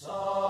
[0.00, 0.49] So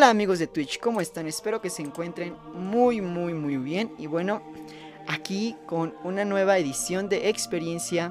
[0.00, 1.26] Hola amigos de Twitch, ¿cómo están?
[1.26, 4.40] Espero que se encuentren muy muy muy bien y bueno,
[5.06, 8.10] aquí con una nueva edición de experiencia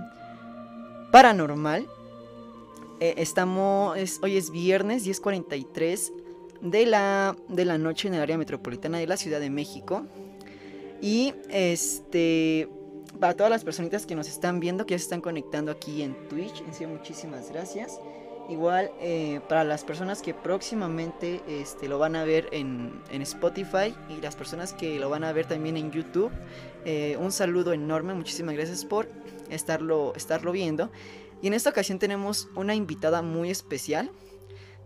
[1.12, 1.88] paranormal.
[3.00, 6.12] Eh, estamos, hoy es viernes 10.43
[6.62, 10.06] de la, de la noche en el área metropolitana de la Ciudad de México.
[11.02, 12.70] Y este,
[13.20, 16.14] para todas las personitas que nos están viendo, que ya se están conectando aquí en
[16.28, 18.00] Twitch, en serio muchísimas gracias.
[18.50, 24.22] Igual eh, para las personas que próximamente este, lo van a ver en, Spotify y
[24.22, 26.32] las personas que lo van a ver también en YouTube,
[26.84, 29.08] eh, un saludo enorme, muchísimas gracias por
[29.52, 30.90] estarlo, estarlo viendo.
[31.44, 34.12] Y en esta ocasión tenemos una invitada muy especial.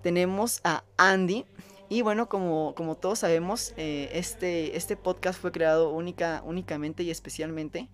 [0.02, 1.46] Tenemos a Andy.
[1.88, 7.12] Y bueno, como, como todos sabemos, eh, este, este podcast fue creado única, únicamente y
[7.12, 7.88] especialmente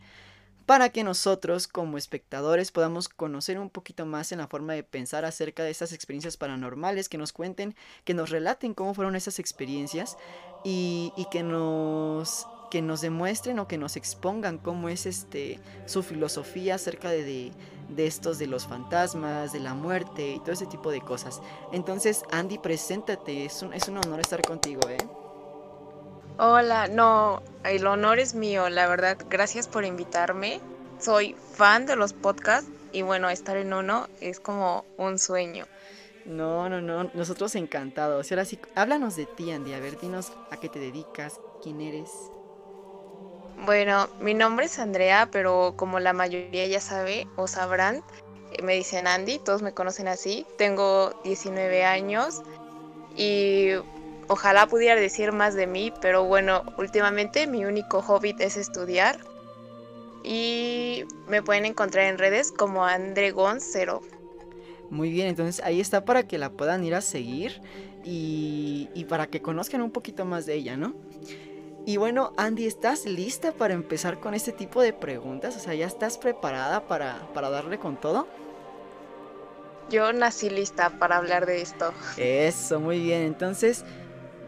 [0.69, 5.25] para que nosotros como espectadores podamos conocer un poquito más en la forma de pensar
[5.25, 10.15] acerca de estas experiencias paranormales, que nos cuenten, que nos relaten cómo fueron esas experiencias
[10.63, 16.75] y, que nos que nos demuestren o que nos expongan cómo es este su filosofía
[16.75, 17.51] acerca de,
[17.89, 21.41] de, estos de los fantasmas, de la muerte y todo ese tipo de cosas.
[21.73, 24.97] Entonces, Andy, preséntate, es un, es un honor estar contigo, ¿eh?
[26.41, 30.61] Hola, no, el honor es mío, la verdad, gracias por invitarme.
[30.97, 35.65] Soy fan de los podcasts y bueno, estar en uno es como un sueño.
[36.23, 38.31] No, no, no, nosotros encantados.
[38.31, 41.81] Y ahora sí, háblanos de ti, Andy, a ver, dinos a qué te dedicas, quién
[41.81, 42.31] eres.
[43.65, 48.01] Bueno, mi nombre es Andrea, pero como la mayoría ya sabe o sabrán,
[48.51, 50.47] eh, me dicen Andy, todos me conocen así.
[50.55, 52.43] Tengo 19 años
[53.13, 53.71] y
[54.31, 59.17] Ojalá pudiera decir más de mí, pero bueno, últimamente mi único hobby es estudiar.
[60.23, 64.01] Y me pueden encontrar en redes como Andregon0.
[64.91, 67.59] Muy bien, entonces ahí está para que la puedan ir a seguir
[68.03, 70.93] y, para que conozcan un poquito más de ella, ¿no?
[71.87, 75.55] Y bueno, Andy, ¿estás lista para empezar con este tipo de preguntas?
[75.55, 78.27] O sea, ¿ya estás preparada para, para darle con todo?
[79.89, 81.91] Yo nací lista para hablar de esto.
[82.17, 83.23] Eso, muy bien.
[83.23, 83.85] Entonces,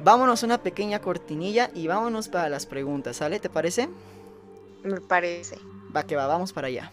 [0.03, 3.39] vámonos una pequeña cortinilla y vámonos para las preguntas, ¿sale?
[3.39, 3.89] ¿Te parece?
[4.83, 5.57] Me parece.
[5.95, 6.92] Va que va, vamos para allá.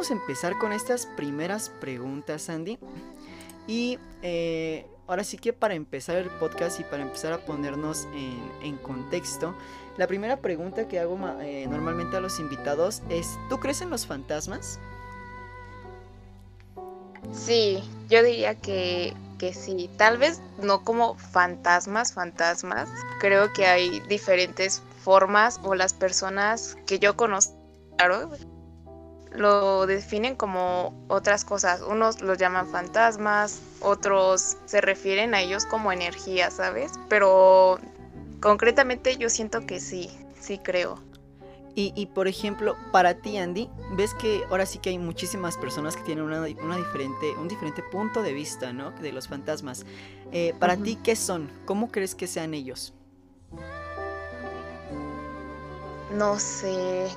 [0.00, 2.78] Vamos a empezar con estas primeras preguntas, Andy.
[3.66, 8.08] Y eh, ahora sí que para empezar el podcast y para empezar a ponernos
[8.62, 9.54] en, contexto,
[9.98, 14.06] la primera pregunta que hago eh, normalmente a los invitados es, ¿tú crees en los
[14.06, 14.78] fantasmas?
[17.34, 19.90] Sí, yo diría que, que sí.
[19.98, 22.88] Tal vez no como fantasmas, fantasmas.
[23.20, 27.54] Creo que hay diferentes formas o las personas que yo conozco,
[27.98, 28.30] claro,
[29.32, 31.82] lo definen como otras cosas.
[31.82, 36.92] Unos los llaman fantasmas, otros se refieren a ellos como energía, ¿sabes?
[37.08, 37.78] Pero
[38.40, 40.98] concretamente yo siento que sí, sí creo.
[41.82, 46.02] Y, por ejemplo, para ti, Andy, ves que ahora sí que hay muchísimas personas que
[46.02, 48.90] tienen una, diferente, un diferente punto de vista, ¿no?
[48.90, 49.86] De los fantasmas.
[50.30, 51.50] Eh, para ti, ¿qué son?
[51.64, 52.92] ¿Cómo crees que sean ellos?
[56.12, 57.08] no sé,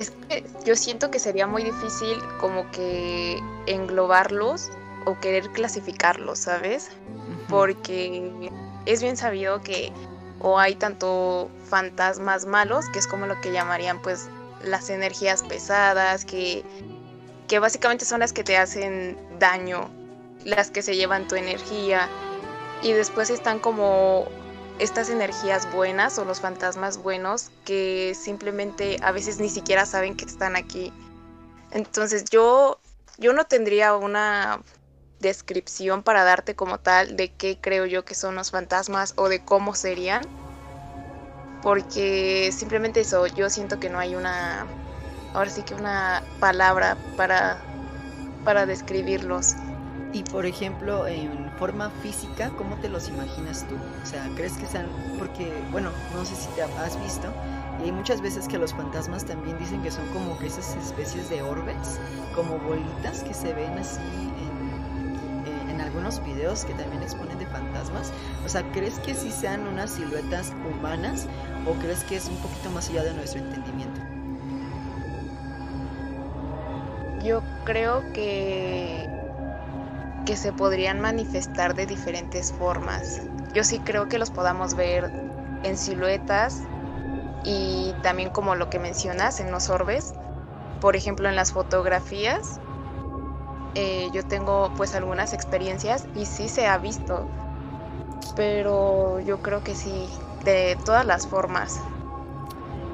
[0.00, 4.70] es que yo siento que sería muy difícil como que englobarlos
[5.04, 6.90] o querer clasificarlos, ¿sabes?
[7.48, 8.50] Porque
[8.86, 9.92] es bien sabido que
[10.40, 14.28] o hay tanto fantasmas malos, que es como lo que llamarían pues
[14.64, 16.64] las energías pesadas, que,
[17.46, 19.90] que básicamente son las que te hacen daño,
[20.44, 22.08] las que se llevan tu energía.
[22.82, 24.26] Y después están como
[24.80, 30.24] estas energías buenas o los fantasmas buenos que simplemente a veces ni siquiera saben que
[30.24, 30.90] están aquí.
[31.70, 32.80] Entonces yo,
[33.18, 34.62] yo no tendría una
[35.20, 39.44] descripción para darte como tal de qué creo yo que son los fantasmas o de
[39.44, 40.22] cómo serían.
[41.62, 44.66] Porque simplemente eso, yo siento que no hay una,
[45.34, 47.58] ahora sí que una palabra para,
[48.46, 49.56] para describirlos.
[50.14, 53.76] Y por ejemplo, en forma física, ¿cómo te los imaginas tú?
[54.02, 54.86] O sea, ¿crees que sean...?
[55.18, 57.28] Porque, bueno, no sé si te has visto,
[57.80, 61.28] y hay muchas veces que los fantasmas también dicen que son como que esas especies
[61.28, 62.00] de orbes,
[62.34, 64.00] como bolitas que se ven así
[65.44, 68.10] en, en algunos videos que también exponen de fantasmas.
[68.46, 71.26] O sea, ¿crees que sí sean unas siluetas humanas
[71.66, 74.00] o crees que es un poquito más allá de nuestro entendimiento?
[77.22, 79.10] Yo creo que
[80.24, 83.22] que se podrían manifestar de diferentes formas.
[83.54, 85.10] Yo sí creo que los podamos ver
[85.62, 86.62] en siluetas
[87.44, 90.14] y también como lo que mencionas en los orbes.
[90.80, 92.60] Por ejemplo, en las fotografías,
[93.74, 97.28] eh, yo tengo pues algunas experiencias y sí se ha visto,
[98.36, 100.08] pero yo creo que sí,
[100.44, 101.80] de todas las formas.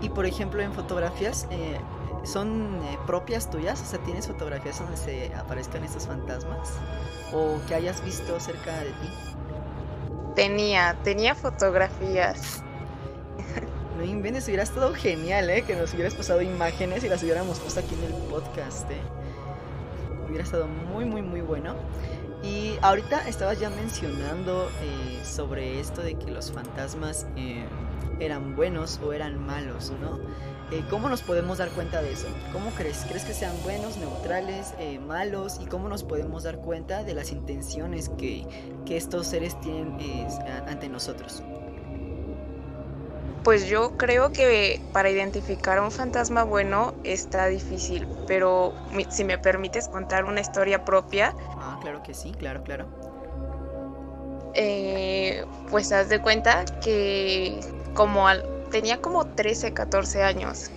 [0.01, 1.79] Y por ejemplo, en fotografías, eh,
[2.27, 3.81] ¿Son eh, propias tuyas?
[3.81, 6.73] O sea, ¿tienes fotografías donde se aparezcan estos fantasmas?
[7.33, 9.11] ¿O que hayas visto cerca de ti?
[10.35, 12.63] Tenía, tenía fotografías.
[13.97, 15.63] No inventes, hubiera estado genial, ¿eh?
[15.63, 19.01] Que nos hubieras pasado imágenes y las hubiéramos puesto aquí en el podcast, ¿eh?
[20.29, 21.75] Hubiera estado muy, muy, muy bueno.
[22.43, 27.65] Y ahorita estabas ya mencionando eh, sobre esto de que los fantasmas eh,
[28.21, 30.21] eran buenos o eran malos, ¿no?
[30.73, 32.27] Eh, ¿Cómo nos podemos dar cuenta de eso?
[32.53, 33.05] ¿Cómo crees?
[33.09, 35.61] ¿Crees que sean buenos, neutrales, eh, malos?
[35.63, 38.45] ¿Y cómo nos podemos dar cuenta de las intenciones que,
[38.85, 40.27] que estos seres tienen eh,
[40.67, 41.45] ante nosotros?
[43.45, 48.75] Pues yo creo que para identificar a un fantasma bueno está difícil, pero
[49.09, 51.33] si me permites contar una historia propia.
[51.51, 52.89] Ah, claro que sí, claro, claro.
[55.71, 57.61] pues haz de cuenta que
[57.95, 60.71] como al, tenía como 13, 14 años.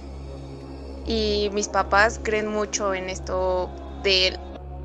[1.05, 3.69] Y mis papás creen mucho en esto
[4.03, 4.37] de,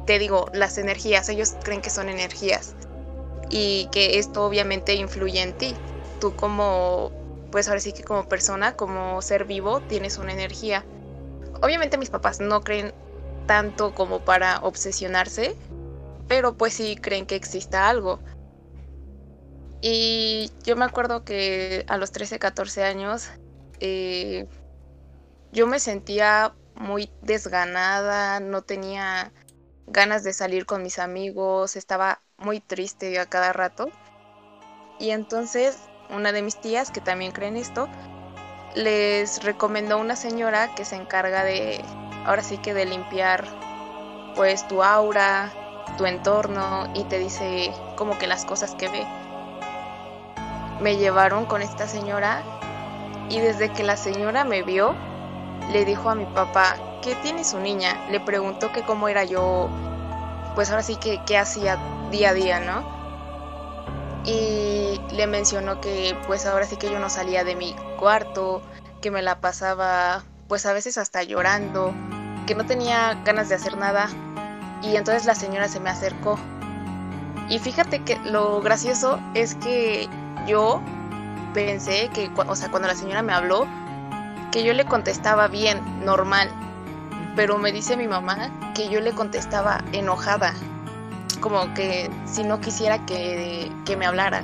[0.07, 1.29] te digo, las energías.
[1.29, 2.75] Ellos creen que son energías.
[3.51, 5.75] Y que esto obviamente influye en ti.
[6.21, 7.13] Tú como,
[7.51, 10.85] pues ahora sí que como persona, como ser vivo, tienes una energía.
[11.63, 12.93] Obviamente mis papás no creen
[13.47, 15.55] tanto como para obsesionarse,
[16.27, 18.21] pero pues sí creen que exista algo.
[19.87, 23.29] Y yo me acuerdo que a los 13, 14 años
[23.81, 24.47] eh,
[25.53, 29.31] yo me sentía muy desganada, no tenía
[29.87, 33.91] ganas de salir con mis amigos, estaba muy triste a cada rato.
[34.99, 35.77] Y entonces
[36.09, 37.87] una de mis tías, que también creen esto,
[38.75, 41.85] les recomendó una señora que se encarga de,
[42.25, 43.45] ahora sí que de limpiar
[44.35, 45.53] pues tu aura,
[45.99, 49.07] tu entorno y te dice como que las cosas que ve
[50.81, 52.43] me llevaron con esta señora
[53.29, 54.95] y desde que la señora me vio,
[55.73, 58.07] le dijo a mi papá, ¿qué tiene su niña?
[58.11, 59.69] Le preguntó que cómo era yo,
[60.55, 61.79] pues ahora sí que qué hacía
[62.11, 62.95] día a día, ¿no?
[64.25, 68.63] Y le mencionó que pues ahora sí que yo no salía de mi cuarto,
[69.03, 71.93] que me la pasaba pues a veces hasta llorando,
[72.47, 74.09] que no tenía ganas de hacer nada.
[74.83, 76.39] Y entonces la señora se me acercó.
[77.49, 80.09] Y fíjate que lo gracioso es que
[80.47, 80.83] yo
[81.53, 83.67] pensé que, o sea, cuando la señora me habló,
[84.53, 86.49] que yo le contestaba bien, normal,
[87.37, 90.55] pero me dice mi mamá que yo le contestaba enojada,
[91.41, 94.43] como que si no quisiera que, que me hablara.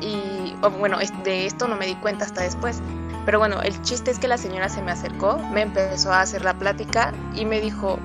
[0.00, 2.80] Y bueno, de esto no me di cuenta hasta después.
[3.24, 6.44] Pero bueno, el chiste es que la señora se me acercó, me empezó a hacer
[6.44, 7.98] la plática y me dijo,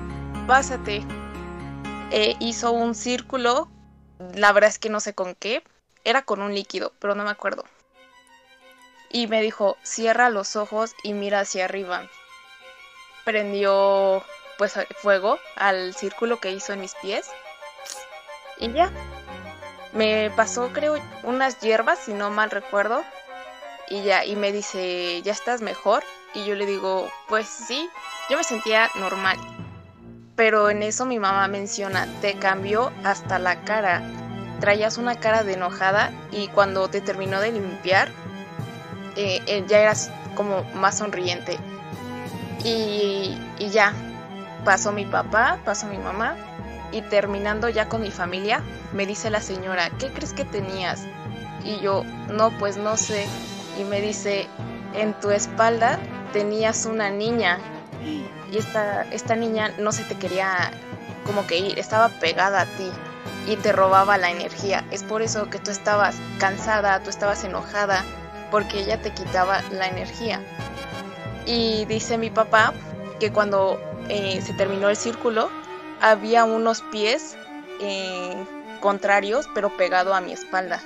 [0.46, 1.04] pásate.
[2.10, 3.68] Eh, hizo un círculo,
[4.34, 5.62] la verdad es que no sé con qué,
[6.04, 7.64] era con un líquido, pero no me acuerdo.
[9.10, 12.08] Y me dijo, cierra los ojos y mira hacia arriba.
[13.24, 14.24] Prendió
[14.58, 17.28] pues fuego al círculo que hizo en mis pies.
[18.58, 18.90] Y ya.
[19.92, 23.04] Me pasó creo unas hierbas, si no mal recuerdo.
[23.88, 26.02] y ya, y me dice, ¿ya estás mejor?
[26.32, 27.90] Y yo le digo, pues sí,
[28.30, 29.36] yo me sentía normal.
[30.34, 34.02] Pero en eso mi mamá menciona, te cambió hasta la cara.
[34.62, 38.12] Traías una cara de enojada y cuando te terminó de limpiar,
[39.16, 41.58] eh, eh, ya eras como más sonriente.
[42.62, 43.92] Y, y ya,
[44.64, 46.36] pasó mi papá, pasó mi mamá
[46.92, 51.06] y terminando ya con mi familia, me dice la señora, ¿qué crees que tenías?
[51.64, 53.26] Y yo, no, pues no sé.
[53.80, 54.46] Y me dice,
[54.94, 55.98] en tu espalda
[56.32, 57.58] tenías una niña.
[58.52, 60.70] Y esta, esta niña no se te quería
[61.26, 62.92] como que ir, estaba pegada a ti
[63.46, 64.84] y te robaba la energía.
[64.90, 68.04] Es por eso que tú estabas cansada, tú estabas enojada,
[68.50, 70.40] porque ella te quitaba la energía.
[71.46, 72.72] Y dice mi papá
[73.18, 75.50] que cuando eh, se terminó el círculo,
[76.00, 77.36] había unos pies
[77.80, 78.44] eh,
[78.80, 80.80] contrarios, pero pegado a mi espalda.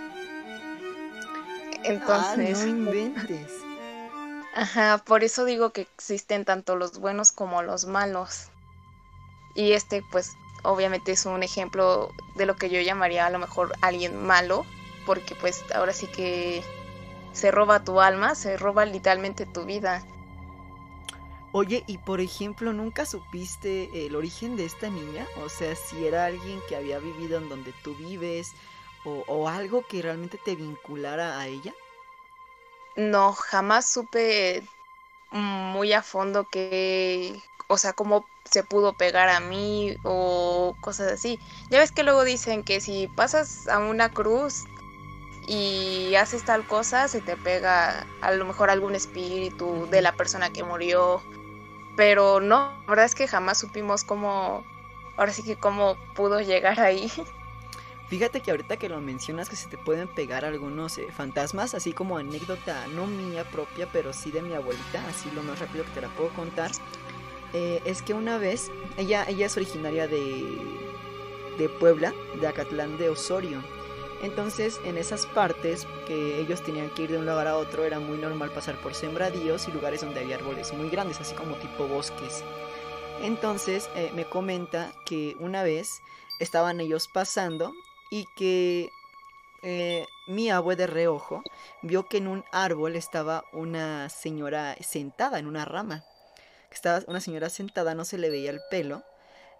[1.84, 2.58] Entonces.
[2.60, 3.52] Ah, no inventes.
[4.54, 8.48] Ajá, por eso digo que existen tanto los buenos como los malos.
[9.54, 10.32] Y este, pues,
[10.66, 14.66] obviamente es un ejemplo de lo que yo llamaría a lo mejor alguien malo,
[15.04, 16.62] porque pues ahora sí que
[17.32, 20.04] se roba tu alma, se roba literalmente tu vida.
[21.52, 25.26] Oye, y por ejemplo, ¿nunca supiste el origen de esta niña?
[25.42, 28.52] O sea, si era alguien que había vivido en donde tú vives
[29.04, 31.72] o, algo que realmente te vinculara a ella.
[32.96, 34.62] No, jamás supe
[35.30, 41.38] muy a fondo que, o sea, cómo se pudo pegar a mí o cosas así.
[41.70, 44.64] Ya ves que luego dicen que si pasas a una cruz
[45.48, 50.50] y haces tal cosa, se te pega a lo mejor algún espíritu de la persona
[50.50, 51.22] que murió
[51.96, 54.64] pero no, la verdad es que jamás supimos cómo,
[55.16, 57.10] ahora sí que cómo pudo llegar ahí.
[58.08, 61.92] Fíjate que ahorita que lo mencionas que se te pueden pegar algunos eh, fantasmas, así
[61.92, 65.90] como anécdota, no mía propia, pero sí de mi abuelita, así lo más rápido que
[65.90, 66.70] te la puedo contar,
[67.52, 70.58] eh, es que una vez, ella, ella es originaria de,
[71.58, 73.62] de Puebla, de Acatlán de Osorio,
[74.22, 78.00] entonces, en esas partes que ellos tenían que ir de un lugar a otro, era
[78.00, 81.86] muy normal pasar por sembradíos y lugares donde había árboles muy grandes, así como tipo
[81.86, 82.42] bosques.
[83.22, 86.00] Entonces, eh, me comenta que una vez
[86.40, 87.72] estaban ellos pasando
[88.10, 88.90] y que
[89.62, 91.42] eh, mi abue de reojo
[91.82, 96.04] vio que en un árbol estaba una señora sentada en una rama.
[96.70, 99.04] Estaba una señora sentada, no se le veía el pelo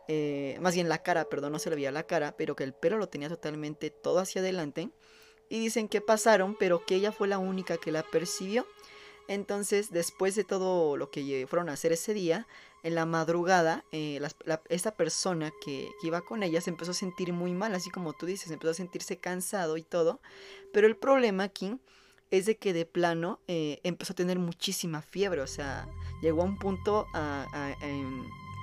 [0.09, 2.73] eh, más bien la cara, perdón, no se le veía la cara, pero que el
[2.73, 4.91] pelo lo tenía totalmente todo hacia adelante.
[5.49, 8.67] Y dicen que pasaron, pero que ella fue la única que la percibió.
[9.29, 12.47] Entonces, después de todo lo que fueron a hacer ese día,
[12.83, 14.21] en la madrugada, eh,
[14.69, 18.27] esta persona que, iba con ella se empezó a sentir muy mal, así como tú
[18.27, 20.21] dices, empezó a sentirse cansado y todo.
[20.73, 21.79] Pero el problema aquí
[22.31, 25.89] es de que de plano eh, empezó a tener muchísima fiebre, o sea,
[26.21, 27.47] llegó a un punto a,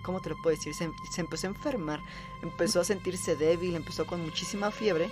[0.03, 0.74] ¿cómo te lo puedo decir?
[0.74, 2.00] Se, empezó a enfermar,
[2.41, 5.10] empezó a sentirse débil, empezó con muchísima fiebre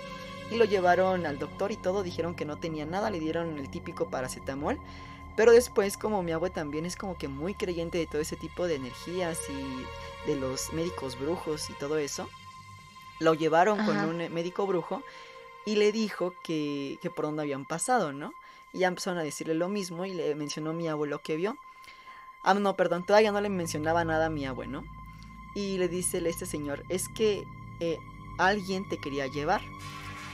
[0.50, 3.70] y lo llevaron al doctor y todo, dijeron que no tenía nada, le dieron el
[3.70, 4.78] típico paracetamol.
[5.34, 8.66] Pero después, como mi abuela también es como que muy creyente de todo ese tipo
[8.66, 12.28] de energías y de los médicos brujos y todo eso,
[13.18, 15.02] lo llevaron con un médico brujo
[15.64, 18.32] y le dijo que, que por dónde habían pasado, ¿no?
[18.72, 21.56] Y ya empezaron a decirle lo mismo y le mencionó mi abuelo que vio.
[22.42, 24.84] Ah, no, perdón, todavía no le mencionaba nada a mi abuelo.
[25.54, 27.46] Y le dice este señor, es que
[27.80, 27.98] eh,
[28.38, 29.60] alguien te quería llevar.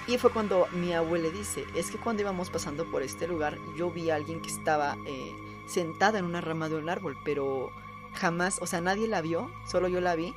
[0.06, 3.58] Y fue cuando mi abuelo le dice, es que cuando íbamos pasando por este lugar,
[3.76, 5.34] yo vi a alguien que estaba eh,
[5.66, 7.70] sentada en una rama de un árbol, pero
[8.14, 10.34] jamás, o sea, nadie la vio, solo yo la vi.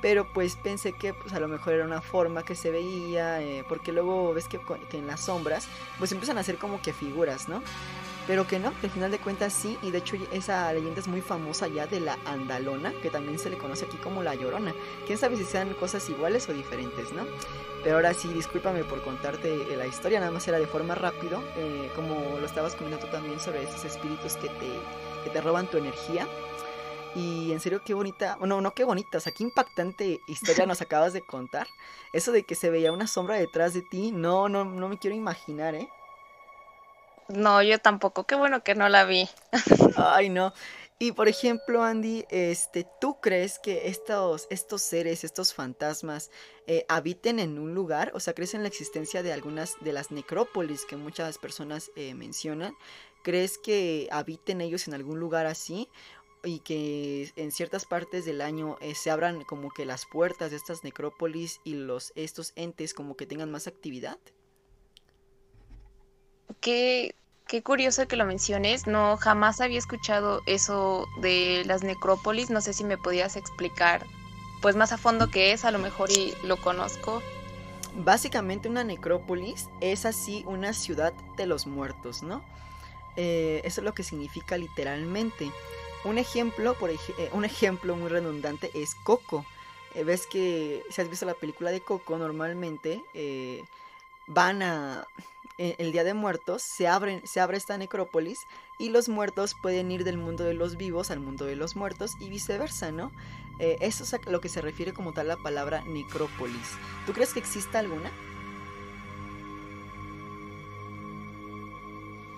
[0.00, 3.64] Pero pues pensé que pues a lo mejor era una forma que se veía, eh,
[3.68, 5.66] porque luego ves que, que, en las sombras
[5.98, 7.62] pues empiezan a hacer como que figuras, ¿no?
[8.28, 11.22] Pero que no, al final de cuentas sí, y de hecho esa leyenda es muy
[11.22, 14.74] famosa ya de la Andalona, que también se le conoce aquí como la Llorona.
[15.06, 17.24] Quién sabe si sean cosas iguales o diferentes, ¿no?
[17.82, 21.42] Pero ahora sí, discúlpame por contarte eh, la historia, nada más era de forma rápido,
[21.56, 24.72] eh, como lo estabas comentando también sobre esos espíritus que te,
[25.24, 26.28] que te roban tu energía.
[27.14, 30.80] Y en serio, qué bonita, bueno, no qué bonita, o sea, qué impactante historia nos
[30.82, 31.66] acabas de contar.
[32.12, 35.16] Eso de que se veía una sombra detrás de ti, no, no, no me quiero
[35.16, 35.88] imaginar, ¿eh?
[37.28, 38.24] No, yo tampoco.
[38.24, 39.28] Qué bueno que no la vi.
[39.96, 40.54] Ay, no.
[41.00, 46.30] Y por ejemplo, Andy, este, ¿tú crees que estos, estos seres, estos fantasmas,
[46.66, 48.10] eh, habiten en un lugar?
[48.14, 52.14] O sea, ¿crees en la existencia de algunas de las necrópolis que muchas personas eh,
[52.14, 52.74] mencionan?
[53.22, 55.88] ¿Crees que habiten ellos en algún lugar así?
[56.48, 60.56] Y que en ciertas partes del año eh, se abran como que las puertas de
[60.56, 64.18] estas necrópolis y los, estos entes como que tengan más actividad?
[66.60, 67.14] que
[67.46, 68.86] qué curioso que lo menciones.
[68.86, 72.50] No, jamás había escuchado eso de las necrópolis.
[72.50, 74.06] No sé si me podías explicar,
[74.62, 77.22] pues más a fondo qué es, a lo mejor y lo conozco.
[77.96, 82.44] Básicamente una necrópolis es así una ciudad de los muertos, ¿no?
[83.16, 85.50] Eh, eso es lo que significa literalmente.
[86.04, 86.98] Un ejemplo, por eh,
[87.32, 89.44] un ejemplo muy redundante es Coco.
[89.94, 93.02] Eh, ves que si has visto la película de Coco, normalmente
[94.26, 95.06] van a
[95.56, 96.86] el Día de Muertos se
[97.24, 98.46] se abre esta necrópolis
[98.78, 102.12] y los muertos pueden ir del mundo de los vivos al mundo de los muertos
[102.20, 103.10] y viceversa, ¿no?
[103.58, 106.76] eso es a lo que se refiere como tal la palabra necrópolis.
[107.06, 108.12] ¿Tú crees que exista alguna?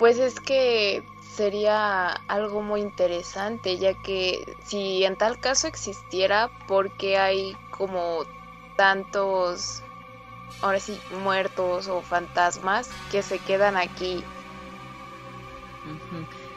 [0.00, 6.90] Pues es que sería algo muy interesante, ya que si en tal caso existiera, ¿por
[6.92, 8.24] qué hay como
[8.76, 9.82] tantos,
[10.62, 14.24] ahora sí, muertos o fantasmas que se quedan aquí?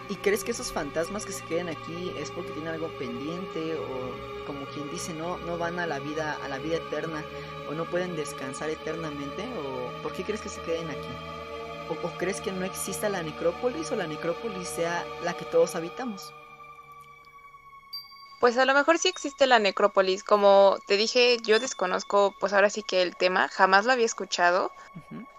[0.07, 4.45] ¿Y crees que esos fantasmas que se quedan aquí es porque tienen algo pendiente o
[4.47, 7.21] como quien dice no no van a la vida a la vida eterna
[7.69, 11.32] o no pueden descansar eternamente o por qué crees que se queden aquí?
[11.89, 16.33] ¿O, crees que no exista la necrópolis o la necrópolis sea la que todos habitamos?
[18.39, 20.23] Pues a lo mejor sí existe la necrópolis.
[20.23, 24.71] Como te dije, yo desconozco, pues ahora sí que el tema, jamás lo había escuchado,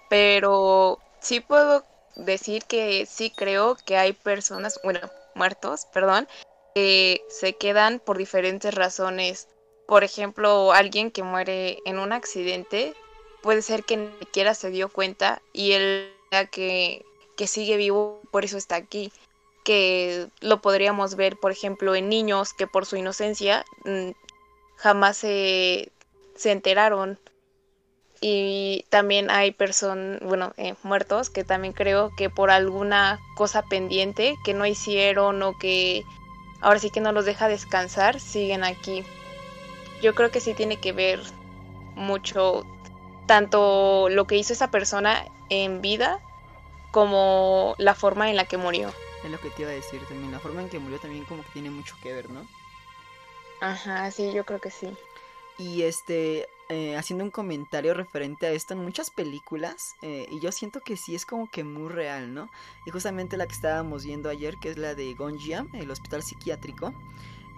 [0.08, 1.84] pero sí puedo
[2.16, 5.00] decir que sí creo que hay personas, bueno,
[5.34, 6.28] muertos, perdón,
[6.74, 9.48] que se quedan por diferentes razones.
[9.86, 12.94] Por ejemplo, alguien que muere en un accidente,
[13.42, 16.13] puede ser que ni siquiera se dio cuenta y él
[16.46, 17.04] que,
[17.46, 19.12] sigue vivo, por eso está aquí.
[19.64, 24.10] Que lo podríamos ver, por ejemplo, en niños que por su inocencia mm,
[24.76, 25.90] jamás se,
[26.36, 27.18] se enteraron.
[28.20, 34.36] Y también hay personas, bueno, eh, muertos que también creo que por alguna cosa pendiente
[34.44, 36.04] que no hicieron o que
[36.60, 39.04] ahora sí que no los deja descansar, siguen aquí.
[40.02, 41.20] Yo creo que sí tiene que ver
[41.94, 42.64] mucho
[43.26, 46.20] tanto lo que hizo esa persona en vida
[46.90, 48.92] como la forma en la que murió.
[49.24, 51.42] Es lo que te iba a decir también, la forma en que murió también como
[51.42, 52.46] que tiene mucho que ver, ¿no?
[53.60, 54.88] Ajá, sí, yo creo que sí.
[55.58, 60.52] Y este, eh, haciendo un comentario referente a esto en muchas películas, eh, y yo
[60.52, 62.48] siento que sí es como que muy real, ¿no?
[62.86, 66.92] Y justamente la que estábamos viendo ayer, que es la de Gonjiam, el hospital psiquiátrico,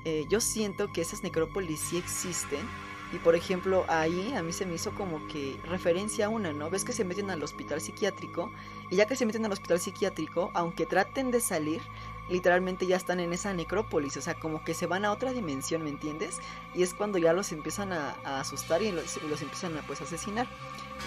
[0.04, 2.68] eh, yo siento que esas necrópolis sí existen
[3.12, 6.70] y por ejemplo, ahí a mí se me hizo como que referencia a una, ¿no?
[6.70, 8.50] Ves que se meten al hospital psiquiátrico
[8.90, 11.82] y ya que se meten al hospital psiquiátrico, aunque traten de salir,
[12.28, 15.84] literalmente ya están en esa necrópolis, o sea, como que se van a otra dimensión,
[15.84, 16.38] ¿me entiendes?
[16.74, 20.48] Y es cuando ya los empiezan a, asustar y los, empiezan a pues asesinar.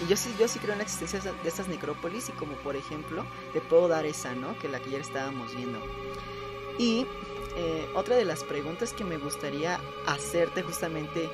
[0.02, 2.76] Y yo sí, yo sí creo en la existencia de estas necrópolis y como por
[2.76, 4.58] ejemplo, te puedo dar esa, ¿no?
[4.58, 5.78] Que la que ya estábamos viendo.
[6.78, 7.06] Y
[7.56, 11.28] eh, otra de las preguntas que me gustaría hacerte justamente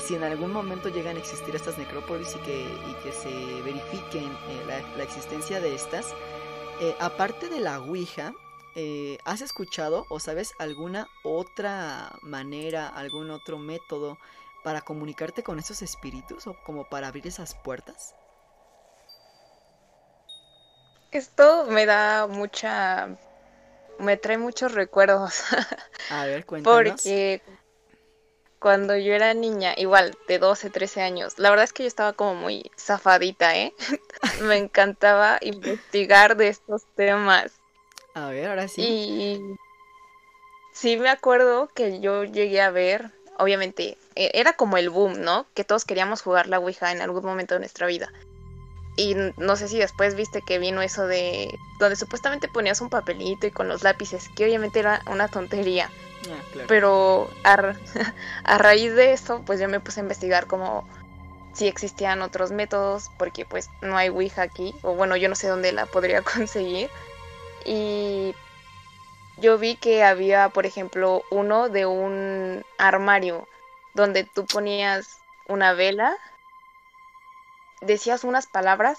[0.00, 2.68] si en algún momento llegan a existir estas necrópolis y que,
[3.02, 6.14] que se verifiquen eh, la, existencia de estas,
[6.80, 8.32] eh, aparte de la Ouija,
[8.74, 14.18] eh, ¿has escuchado o sabes alguna otra manera, algún otro método
[14.62, 18.14] para comunicarte con esos espíritus o como para abrir esas puertas?
[21.10, 23.16] Esto me da mucha...
[23.98, 25.44] me trae muchos recuerdos.
[26.10, 26.90] A ver, cuéntanos.
[26.90, 27.42] Porque
[28.66, 32.14] cuando yo era niña, igual de 12, 13 años, la verdad es que yo estaba
[32.14, 33.72] como muy zafadita, ¿eh?
[34.42, 37.52] me encantaba investigar de estos temas.
[38.14, 38.82] A ver, ahora sí.
[38.82, 39.56] Y
[40.72, 45.46] sí me acuerdo que yo llegué a ver, obviamente, e, era como el boom, ¿no?
[45.54, 48.12] Que todos queríamos jugar la Ouija en algún momento de nuestra vida.
[48.96, 53.46] Y no sé si después viste que vino eso de donde supuestamente ponías un papelito
[53.46, 55.88] y con los lápices, que obviamente era una tontería.
[56.30, 60.86] Ah, Pero a, raíz de eso, pues yo me puse a investigar como
[61.52, 65.48] si existían otros métodos, porque pues no hay Ouija aquí, o bueno, yo no sé
[65.48, 66.90] dónde la podría conseguir.
[67.64, 68.34] Y
[69.38, 73.48] yo vi que había, por ejemplo, uno de un armario
[73.94, 76.16] donde tú ponías una vela,
[77.80, 78.98] decías unas palabras,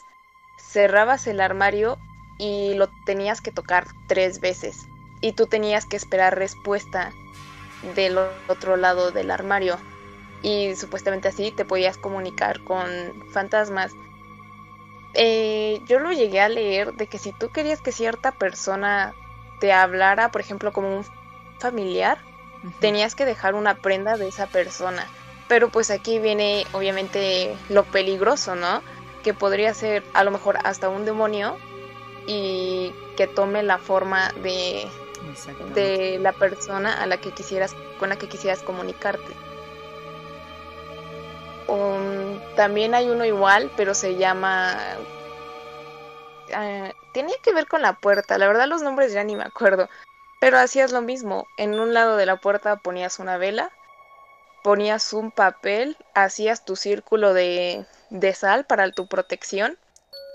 [0.57, 1.97] cerrabas el armario
[2.39, 4.87] y lo tenías que tocar tres veces
[5.21, 7.13] y tú tenías que esperar respuesta
[7.95, 9.77] del otro lado del armario
[10.41, 12.87] y supuestamente así te podías comunicar con
[13.31, 13.93] fantasmas.
[15.13, 19.13] Eh, yo lo llegué a leer de que si tú querías que cierta persona
[19.59, 21.05] te hablara, por ejemplo, como un
[21.59, 22.19] familiar,
[22.79, 25.07] tenías que dejar una prenda de esa persona.
[25.47, 28.83] Pero pues aquí viene obviamente lo peligroso, ¿no?
[29.23, 31.57] Que podría ser a lo mejor hasta un demonio
[32.27, 34.87] y que tome la forma de,
[35.73, 39.33] de la persona a la que quisieras, con la que quisieras comunicarte.
[41.67, 44.77] Um, también hay uno igual, pero se llama...
[46.49, 49.89] Uh, tenía que ver con la puerta, la verdad los nombres ya ni me acuerdo,
[50.39, 51.47] pero hacías lo mismo.
[51.57, 53.71] En un lado de la puerta ponías una vela,
[54.63, 59.77] ponías un papel, hacías tu círculo de, de sal para tu protección.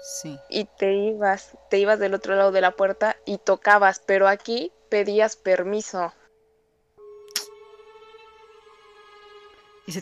[0.02, 0.38] Sí.
[0.48, 4.72] Y te ibas, te ibas del otro lado de la puerta y tocabas, pero aquí
[4.88, 6.12] pedías permiso.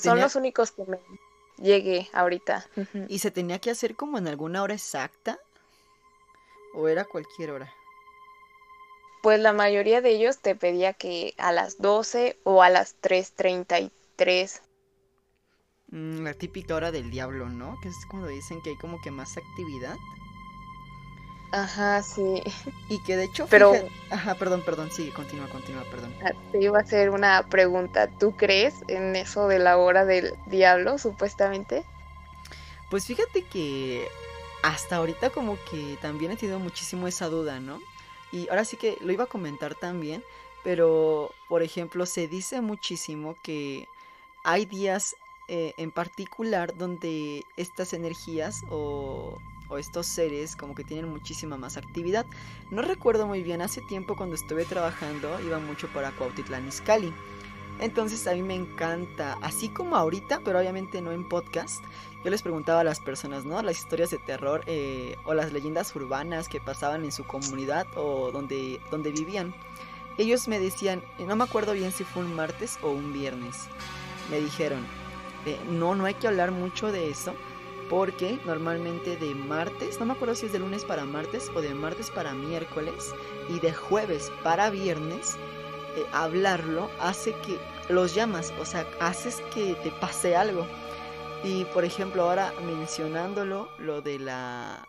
[0.01, 0.99] Son los únicos que me
[1.59, 2.67] llegué ahorita.
[3.09, 5.39] ¿Y se tenía que hacer como en alguna hora exacta?
[6.75, 7.73] ¿O era cualquier hora?
[9.23, 14.61] Pues la mayoría de ellos te pedía que a las 12 o a las 3.33.
[15.91, 17.79] Mm, la típica hora del diablo, ¿no?
[17.81, 19.97] Que es cuando dicen que hay como que más actividad.
[21.53, 22.43] Ajá, sí.
[22.89, 23.47] Y que de hecho...
[23.51, 23.73] Pero...
[24.11, 26.15] Ajá, perdón, perdón, sigue, continúa, continúa, perdón.
[26.25, 28.09] Ah, te iba a hacer una pregunta.
[28.19, 31.85] ¿Tú crees en eso de la hora del diablo, supuestamente?
[32.89, 34.07] Pues fíjate que
[34.63, 37.81] hasta ahorita como que también he tenido muchísimo esa duda, ¿no?
[38.33, 40.23] Y ahora sí que lo iba a comentar también,
[40.63, 43.89] pero por ejemplo se dice muchísimo que
[44.45, 45.17] hay días
[45.51, 49.39] eh, en particular donde estas energías o
[49.79, 52.27] estos seres como que tienen muchísima más actividad.
[52.71, 57.13] No recuerdo muy bien, hace tiempo cuando estuve trabajando iba mucho para Cuautitlán Izcalli.
[57.79, 61.83] Entonces a mí me encanta, así como ahorita, pero obviamente no en podcast.
[62.23, 63.63] Yo les preguntaba a las personas, ¿no?
[63.63, 68.31] Las historias de terror eh, o las leyendas urbanas que pasaban en su comunidad o
[68.33, 69.55] donde, donde vivían.
[70.19, 73.69] Ellos me decían, no me acuerdo bien si fue un martes o un viernes.
[74.31, 74.85] Me dijeron,
[75.47, 77.35] eh, no, no hay que hablar mucho de eso
[77.89, 81.75] porque normalmente de martes, no me acuerdo si es de lunes para martes o de
[81.75, 83.13] martes para miércoles
[83.49, 85.37] y de jueves para viernes,
[85.97, 90.67] eh, hablarlo hace que los llamas, o sea, haces que te pase algo.
[91.43, 94.87] Y por ejemplo, ahora mencionándolo, lo de la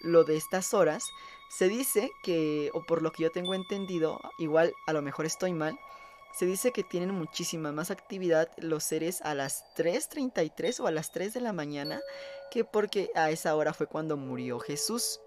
[0.00, 1.12] lo de estas horas,
[1.48, 5.52] se dice que, o por lo que yo tengo entendido, igual a lo mejor estoy
[5.52, 5.78] mal,
[6.36, 11.10] se dice que tienen muchísima más actividad los seres a las 3.33 o a las
[11.10, 12.02] 3 de la mañana
[12.50, 15.20] que porque a esa hora fue cuando murió Jesús.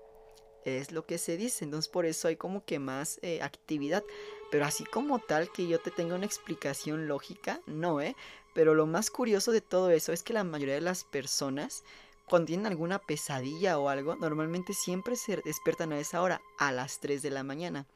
[0.66, 4.04] Es lo que se dice, entonces por eso hay como que más eh, actividad.
[4.52, 8.16] Pero así como tal que yo te tenga una explicación lógica, no, ¿eh?
[8.54, 11.84] Pero lo más curioso de todo eso es que la mayoría de las personas,
[12.28, 17.00] cuando tienen alguna pesadilla o algo, normalmente siempre se despiertan a esa hora, a las
[17.00, 17.88] 3 de la mañana.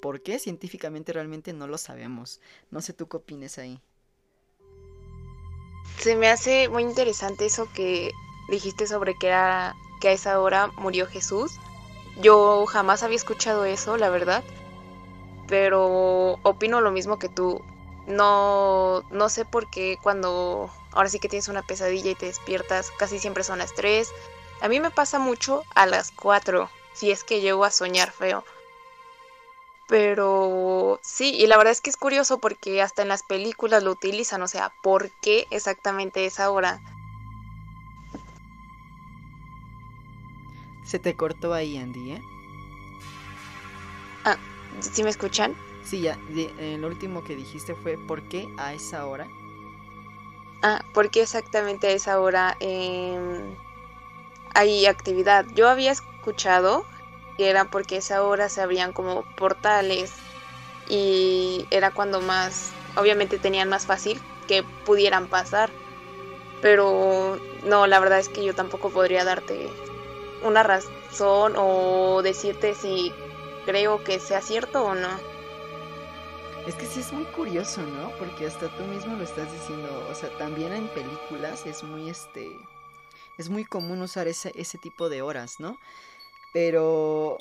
[0.00, 0.38] ¿Por qué?
[0.38, 2.40] Científicamente realmente no lo sabemos.
[2.70, 3.80] No sé tú qué opines ahí.
[5.98, 8.12] Se me hace muy interesante eso que
[8.48, 11.52] dijiste sobre que era que a esa hora murió Jesús.
[12.20, 14.44] Yo jamás había escuchado eso, la verdad.
[15.48, 17.62] Pero opino lo mismo que tú.
[18.06, 22.90] No, no sé por qué cuando ahora sí que tienes una pesadilla y te despiertas,
[22.98, 24.08] casi siempre son las 3.
[24.60, 28.44] A mí me pasa mucho a las 4, si es que llego a soñar feo.
[29.88, 33.90] Pero sí, y la verdad es que es curioso porque hasta en las películas lo
[33.90, 36.80] utilizan, o sea, ¿por qué exactamente esa hora?
[40.84, 42.22] Se te cortó ahí, Andy, ¿eh?
[44.24, 44.36] Ah,
[44.80, 45.56] ¿sí me escuchan?
[45.82, 46.18] Sí, ya,
[46.78, 49.26] lo último que dijiste fue ¿por qué a esa hora?
[50.62, 53.54] Ah, ¿por qué exactamente a esa hora em,
[54.54, 55.46] hay actividad?
[55.54, 56.84] Yo había escuchado
[57.38, 60.12] era porque esa hora se abrían como portales
[60.88, 65.70] y era cuando más, obviamente tenían más fácil que pudieran pasar.
[66.60, 69.70] Pero no, la verdad es que yo tampoco podría darte
[70.42, 73.12] una razón o decirte si
[73.64, 75.08] creo que sea cierto o no.
[76.66, 78.10] Es que sí es muy curioso, ¿no?
[78.18, 82.58] Porque hasta tú mismo lo estás diciendo, o sea, también en películas es muy este
[83.38, 85.78] es muy común usar ese, ese tipo de horas, ¿no?
[86.52, 87.38] Pero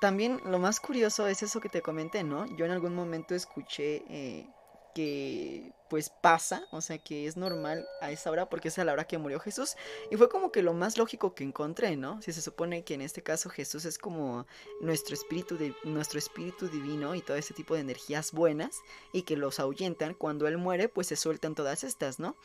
[0.00, 2.46] también lo más curioso es eso que te comenté, ¿no?
[2.56, 4.46] Yo en algún momento escuché eh,
[4.94, 8.92] que pues pasa, o sea que es normal a esa hora porque es a la
[8.92, 9.76] hora que murió Jesús
[10.10, 12.22] y fue como que lo más lógico que encontré, ¿no?
[12.22, 14.46] Si se supone que en este caso Jesús es como
[14.80, 18.80] nuestro espíritu de, nuestro espíritu divino y todo ese tipo de energías buenas
[19.12, 22.36] y que los ahuyentan cuando él muere, pues se sueltan todas estas, ¿no?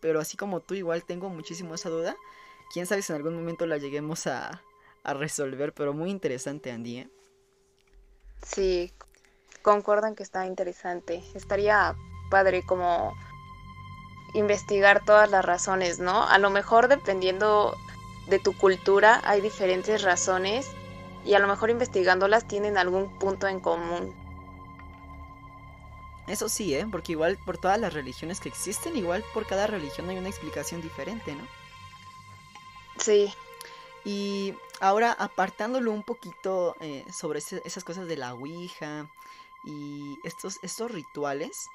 [0.00, 2.16] Pero así como tú igual tengo muchísimo esa duda,
[2.72, 4.62] quién sabe si en algún momento la lleguemos a
[5.04, 6.98] a resolver, pero muy interesante, Andy.
[6.98, 7.08] ¿eh?
[8.42, 8.92] Sí,
[9.62, 11.22] concuerdan que está interesante.
[11.34, 11.94] Estaría
[12.30, 13.14] padre como
[14.34, 16.26] investigar todas las razones, ¿no?
[16.26, 17.76] A lo mejor dependiendo
[18.26, 20.66] de tu cultura hay diferentes razones
[21.24, 24.14] y a lo mejor investigándolas tienen algún punto en común.
[26.26, 26.86] Eso sí, ¿eh?
[26.90, 30.80] Porque igual por todas las religiones que existen, igual por cada religión hay una explicación
[30.80, 31.46] diferente, ¿no?
[32.98, 33.32] Sí.
[34.04, 39.08] Y ahora apartándolo un poquito eh, sobre esas cosas de la Ouija
[39.64, 41.68] y estos, rituales,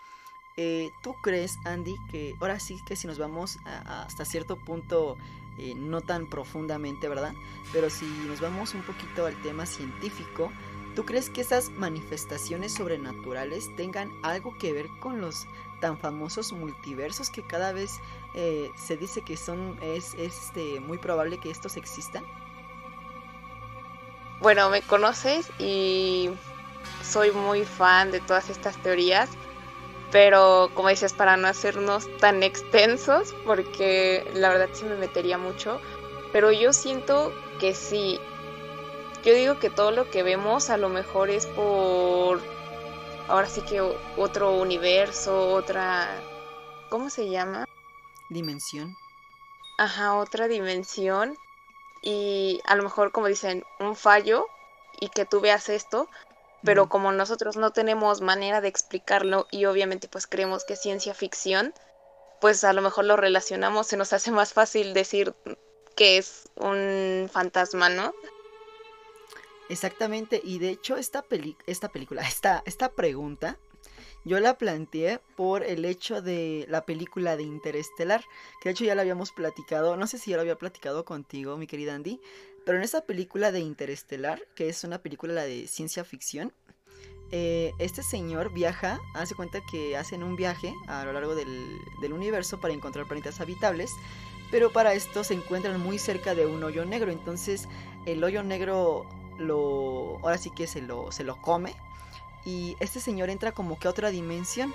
[0.58, 5.18] eh, ¿tú crees, Andy, que ahora sí que si nos vamos hasta cierto punto,
[5.58, 7.34] eh, no tan profundamente, ¿verdad?
[7.74, 10.52] Pero si nos vamos un poquito al tema científico,
[10.96, 15.48] ¿tú crees que esas manifestaciones sobrenaturales tengan algo que ver con los
[15.82, 18.00] tan famosos multiversos que cada vez
[18.36, 22.24] eh, se dice que son es, este, muy probable que estos existan?
[24.40, 26.30] Bueno, me conoces y
[27.04, 29.30] soy muy fan de todas estas teorías,
[30.12, 35.82] pero como dices, para no hacernos tan extensos, porque la verdad sí me metería mucho,
[36.32, 38.20] pero yo siento que sí.
[39.24, 42.42] Yo digo que todo lo que vemos a lo mejor es por
[43.28, 43.82] ahora sí que
[44.18, 46.08] otro universo, otra...
[46.90, 47.66] ¿Cómo se llama?
[48.30, 48.96] Dimensión.
[49.78, 51.38] Ajá, otra dimensión.
[52.02, 54.48] Y a lo mejor, como dicen, un fallo
[55.00, 56.10] y que tú veas esto,
[56.64, 61.14] pero como nosotros no tenemos manera de explicarlo y obviamente pues creemos que es ciencia
[61.14, 61.74] ficción,
[62.42, 65.34] pues a lo mejor lo relacionamos, se nos hace más fácil decir
[65.96, 68.14] que es un fantasma, ¿no?
[69.70, 71.26] Exactamente, y de hecho esta,
[71.68, 73.58] esta película, esta, esta pregunta,
[74.26, 78.24] yo la planteé por el hecho de la película de Interestelar,
[78.62, 81.58] que de hecho ya la habíamos platicado, no sé si ya lo había platicado contigo,
[81.58, 82.20] mi querida Andy,
[82.66, 86.54] pero en esta película de Interestelar, que es una película de ciencia ficción,
[87.32, 92.14] eh, este señor viaja, hace cuenta que hacen un viaje a lo largo del, del
[92.14, 93.92] universo para encontrar planetas habitables,
[94.52, 97.68] pero para esto se encuentran muy cerca de un hoyo negro, entonces
[98.06, 99.06] el hoyo negro
[99.38, 101.76] lo, ahora sí que se lo, se lo come.
[102.50, 104.74] Y este señor entra como que a otra dimensión.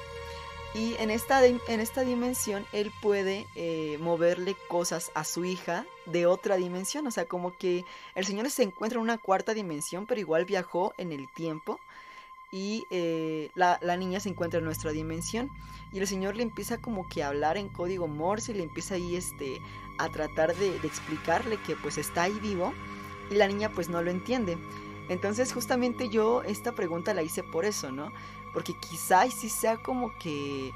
[0.74, 6.26] Y en esta, en esta dimensión él puede eh, moverle cosas a su hija de
[6.26, 7.06] otra dimensión.
[7.06, 7.84] O sea, como que
[8.14, 11.80] el señor se encuentra en una cuarta dimensión, pero igual viajó en el tiempo.
[12.52, 15.50] Y eh, la, niña se encuentra en nuestra dimensión.
[15.92, 18.52] Y el señor le empieza como que a hablar en código Morse.
[18.52, 19.60] Y le empieza ahí este,
[19.98, 22.72] a tratar de, de explicarle que pues está ahí vivo
[23.30, 24.58] y la niña pues no lo entiende.
[25.08, 28.12] Entonces justamente yo esta pregunta la hice por eso, ¿no?
[28.52, 30.72] Porque quizá sí sea como que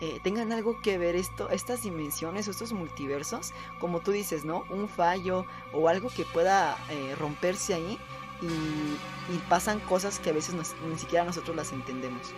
[0.00, 4.64] eh, tengan algo que ver esto, estas dimensiones o estos multiversos, como tú dices, ¿no?
[4.70, 7.98] Un fallo o algo que pueda eh, romperse ahí
[8.40, 12.32] y, pasan cosas que a veces ni siquiera nosotros las entendemos.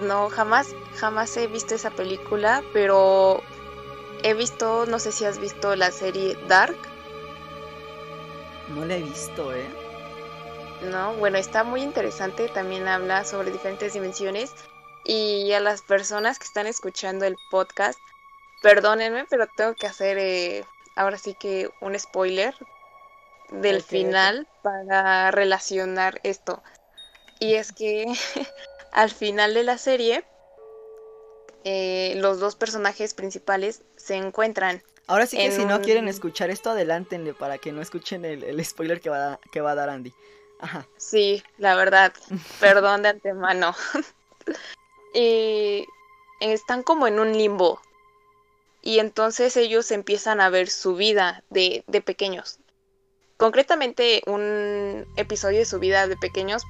[0.00, 3.42] No, jamás, jamás he visto esa película, pero
[4.22, 6.76] he visto, no sé si has visto la serie Dark.
[8.74, 9.68] No la he visto, ¿eh?
[10.82, 12.48] No, bueno, está muy interesante.
[12.48, 14.52] También habla sobre diferentes dimensiones.
[15.04, 17.98] Y a las personas que están escuchando el podcast,
[18.62, 20.64] perdónenme, pero tengo que hacer eh,
[20.96, 22.54] ahora sí que un spoiler
[23.50, 26.62] del final para relacionar esto.
[27.38, 28.06] Y es que
[28.92, 30.24] al final de la serie,
[31.64, 36.70] eh, los dos personajes principales se encuentran Ahora sí que si no quieren escuchar esto,
[36.70, 40.14] adelántenle para que no escuchen el, spoiler que va, a, que va a dar Andy.
[40.60, 40.86] Ajá.
[40.96, 42.12] Sí, la verdad.
[42.60, 43.74] Perdón de antemano.
[45.14, 45.86] y
[46.40, 47.80] están como en un limbo.
[48.82, 52.58] Y entonces ellos empiezan a ver su vida de, de pequeños.
[53.36, 56.62] Concretamente, un episodio de su vida de pequeños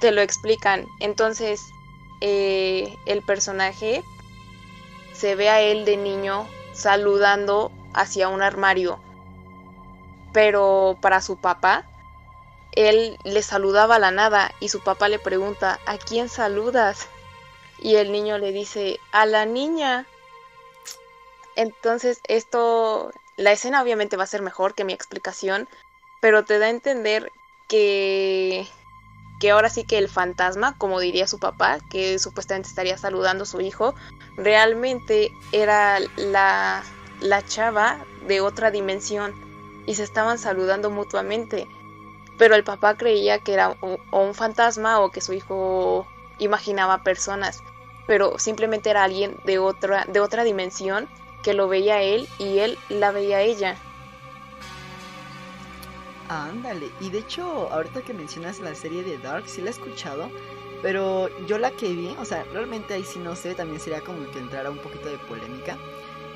[0.00, 0.86] te lo explican.
[1.00, 1.60] Entonces,
[2.20, 4.02] eh, el personaje
[5.12, 9.00] se ve a él de niño saludando hacia un armario.
[10.32, 11.89] Pero para su papá,
[12.72, 17.08] él le saludaba a la nada y su papá le pregunta, ¿a quién saludas?
[17.78, 20.06] Y el niño le dice, a la niña.
[21.56, 25.68] Entonces esto, la escena obviamente va a ser mejor que mi explicación,
[26.20, 27.30] pero te da a entender
[27.68, 28.66] que
[29.40, 33.46] que ahora sí que el fantasma, como diría su papá, que supuestamente estaría saludando a
[33.46, 33.94] su hijo,
[34.36, 36.84] realmente era la,
[37.20, 39.34] la chava de otra dimensión
[39.86, 41.66] y se estaban saludando mutuamente.
[42.40, 46.06] Pero el papá creía que era o un fantasma o que su hijo
[46.38, 47.62] imaginaba personas,
[48.06, 51.06] pero simplemente era alguien de otra, de otra dimensión
[51.42, 53.76] que lo veía él y él la veía a ella.
[56.30, 60.30] Ándale, y de hecho, ahorita que mencionas la serie de Dark, sí la he escuchado,
[60.80, 64.30] pero yo la que vi, o sea, realmente ahí sí no sé, también sería como
[64.30, 65.76] que entrara un poquito de polémica,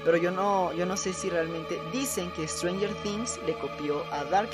[0.05, 4.25] pero yo no, yo no sé si realmente dicen que Stranger Things le copió a
[4.25, 4.51] Dark,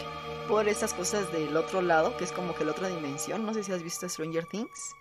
[0.50, 3.46] por esas cosas del otro lado, que es como que la otra dimensión.
[3.46, 4.96] No sé si has visto Stranger Things.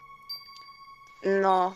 [1.24, 1.76] No,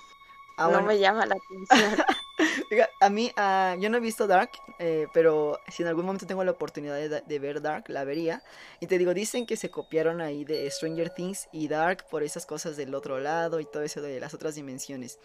[0.57, 2.05] ah, no me llama la atención.
[3.01, 6.43] a mí, uh, yo no he visto Dark, eh, pero si en algún momento tengo
[6.43, 8.43] la oportunidad de, ver Dark, la vería.
[8.79, 12.45] Y te digo, dicen que se copiaron ahí de Stranger Things y Dark por esas
[12.45, 15.17] cosas del otro lado y todo eso de las otras dimensiones.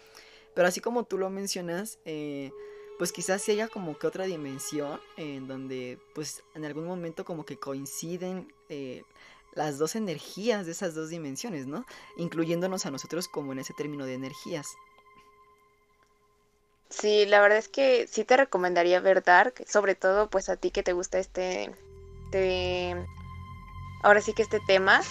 [0.55, 2.51] Pero así como tú lo mencionas, eh,
[2.99, 7.45] pues quizás si haya como que otra dimensión en donde pues en algún momento como
[7.45, 9.03] que coinciden eh,
[9.53, 11.85] las dos energías de esas dos dimensiones, ¿no?
[12.17, 14.67] Incluyéndonos a nosotros como en ese término de energías.
[16.89, 20.69] Sí, la verdad es que sí te recomendaría ver Dark, sobre todo pues a ti
[20.69, 21.71] que te gusta este,
[22.25, 22.95] este
[24.03, 25.01] ahora sí que este tema.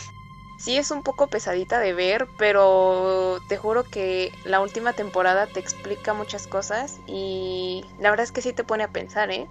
[0.58, 5.60] Sí es un poco pesadita de ver, pero te juro que la última temporada te
[5.60, 9.46] explica muchas cosas y la verdad es que sí te pone a pensar, ¿eh?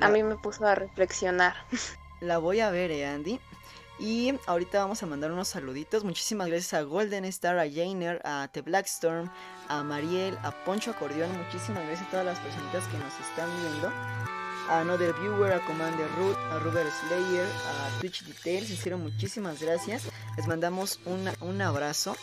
[0.00, 1.54] A mí me puso a reflexionar.
[2.20, 3.40] La voy a ver, ¿eh, Andy?
[4.00, 6.04] Y ahorita vamos a mandar unos saluditos.
[6.04, 9.30] Muchísimas gracias a Golden Star, a Jainer, a The Blackstorm,
[9.68, 11.30] a Mariel, a Poncho Acordeón.
[11.36, 14.39] Muchísimas gracias a todas las personitas que nos están viendo.
[14.68, 18.70] A Another Viewer, a Commander Root, a Robert Slayer, a Twitch Details.
[18.70, 20.04] Hicieron muchísimas gracias.
[20.36, 22.16] Les mandamos un abrazo.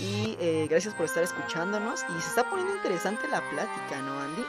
[0.00, 2.04] Y eh, gracias por estar escuchándonos.
[2.16, 4.42] Y se está poniendo interesante la plática, ¿no, Andy?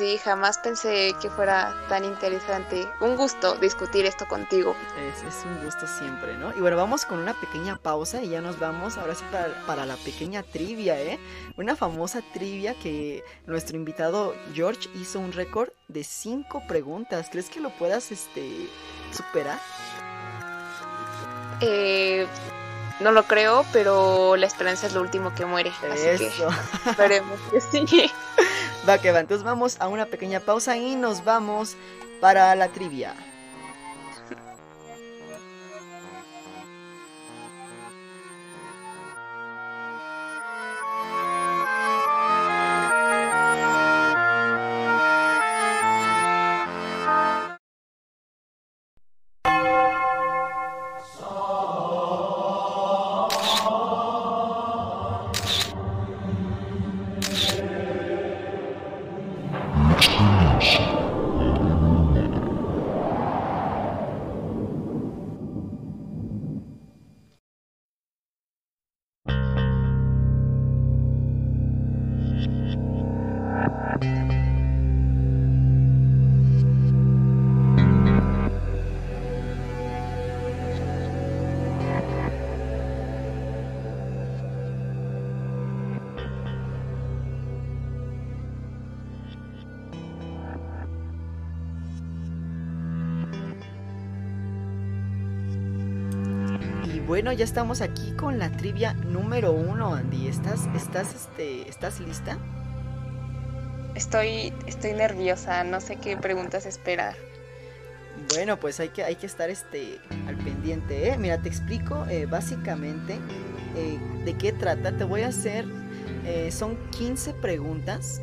[0.00, 2.88] Sí, jamás pensé que fuera tan interesante.
[3.02, 4.74] Un gusto discutir esto contigo.
[4.96, 6.56] Es, un gusto siempre, ¿no?
[6.56, 9.22] Y bueno, vamos con una pequeña pausa y ya nos vamos ahora sí
[9.66, 11.18] para, la pequeña trivia, ¿eh?
[11.58, 17.28] Una famosa trivia que nuestro invitado George hizo un récord de cinco preguntas.
[17.30, 18.70] ¿Crees que lo puedas este,
[19.12, 19.60] superar?
[21.60, 22.26] Eh,
[23.00, 25.72] no lo creo, pero la esperanza es lo último que muere.
[25.90, 26.32] Así que
[26.90, 28.10] esperemos que sí.
[28.88, 31.76] Va que va, entonces vamos a una pequeña pausa y nos vamos
[32.20, 33.14] para la trivia.
[97.30, 100.26] Bueno, ya estamos aquí con la trivia número uno, Andy.
[100.26, 102.36] ¿Estás, estás, este, estás lista?
[103.94, 107.14] Estoy, estoy nerviosa, no sé qué preguntas esperar.
[108.34, 111.08] Bueno, pues hay que, hay que estar este, al pendiente.
[111.08, 111.18] ¿eh?
[111.18, 113.20] Mira, te explico eh, básicamente
[113.76, 114.90] eh, de qué trata.
[114.90, 115.66] Te voy a hacer,
[116.26, 118.20] eh, son 15 preguntas.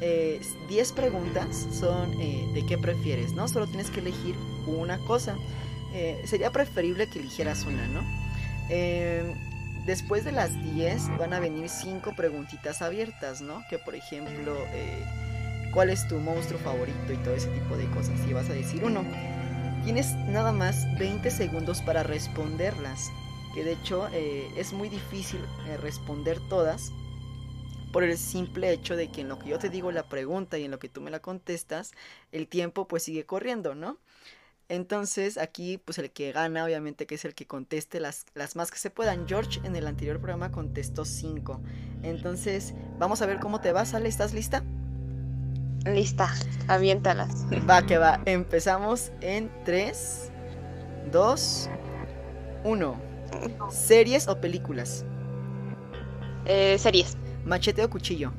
[0.00, 3.46] 10 preguntas son de qué prefieres, ¿no?
[3.46, 4.34] Solo tienes que elegir
[4.66, 5.36] una cosa.
[6.24, 8.21] Sería preferible que eligieras una, ¿no?
[8.74, 9.22] Eh,
[9.84, 13.62] después de las 10 van a venir 5 preguntitas abiertas, ¿no?
[13.68, 15.04] Que por ejemplo, eh,
[15.74, 18.18] ¿cuál es tu monstruo favorito y todo ese tipo de cosas?
[18.26, 19.04] Y vas a decir uno.
[19.84, 23.10] Tienes nada más 20 segundos para responderlas,
[23.54, 25.40] que de hecho es muy difícil
[25.82, 26.92] responder todas
[27.92, 30.64] por el simple hecho de que en lo que yo te digo la pregunta y
[30.64, 31.92] en lo que tú me la contestas,
[32.30, 33.98] el tiempo pues sigue corriendo, ¿no?
[34.68, 38.70] Entonces aquí pues el que gana obviamente que es el que conteste las, las más
[38.70, 39.28] que se puedan.
[39.28, 41.60] George en el anterior programa contestó 5.
[42.02, 44.08] Entonces vamos a ver cómo te va, ¿sale?
[44.08, 44.62] ¿Estás lista?
[45.84, 46.32] Lista,
[46.68, 47.44] aviéntalas.
[47.68, 50.30] Va que va, empezamos en 3,
[51.10, 51.70] 2,
[52.64, 53.00] 1.
[53.70, 55.04] ¿Series o películas?
[56.44, 57.16] Eh, series.
[57.44, 58.32] ¿Machete o cuchillo?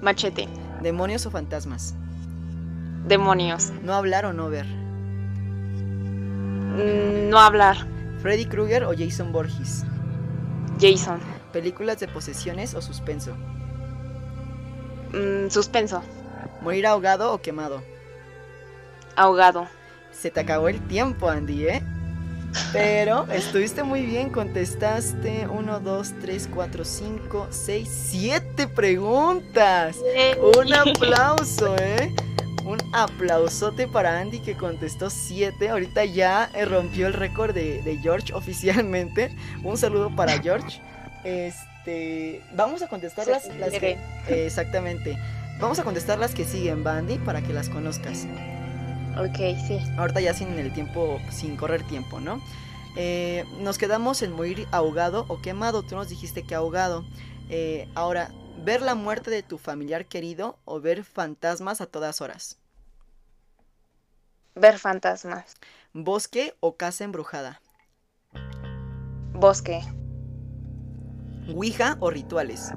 [0.00, 0.48] Machete.
[0.82, 1.94] ¿Demonios o fantasmas?
[3.06, 3.70] Demonios.
[3.82, 4.81] ¿No hablar o no ver?
[6.72, 7.76] Mm, no hablar.
[8.20, 9.84] ¿Freddy Krueger o Jason Borges?
[10.80, 11.20] Jason.
[11.52, 13.34] ¿Películas de posesiones o suspenso?
[15.12, 16.02] Mm, suspenso.
[16.62, 17.82] ¿Morir ahogado o quemado?
[19.16, 19.68] Ahogado.
[20.12, 21.82] Se te acabó el tiempo, Andy, ¿eh?
[22.72, 29.96] Pero estuviste muy bien, contestaste 1, 2, 3, 4, 5, 6, 7 preguntas.
[30.58, 32.14] Un aplauso, ¿eh?
[32.72, 35.68] Un aplausote para Andy que contestó 7.
[35.68, 39.30] Ahorita ya eh, rompió el récord de, George oficialmente.
[39.62, 40.80] Un saludo para George.
[41.22, 45.18] Este, vamos a contestar las, que, exactamente.
[45.60, 48.26] Vamos a contestar las que siguen, Bandy, para que las conozcas.
[49.18, 49.36] Ok,
[49.68, 49.78] sí.
[49.98, 52.42] Ahorita ya sin el tiempo, sin correr tiempo, ¿no?
[52.96, 55.82] Eh, nos quedamos en morir ahogado o quemado.
[55.82, 57.04] Tú nos dijiste que ahogado.
[57.50, 58.30] Eh, ahora,
[58.64, 62.61] ver la muerte de tu familiar querido o ver fantasmas a todas horas.
[64.54, 65.56] Ver fantasmas.
[65.94, 67.60] Bosque o casa embrujada.
[69.32, 69.80] Bosque.
[71.48, 72.72] Ouija o rituales.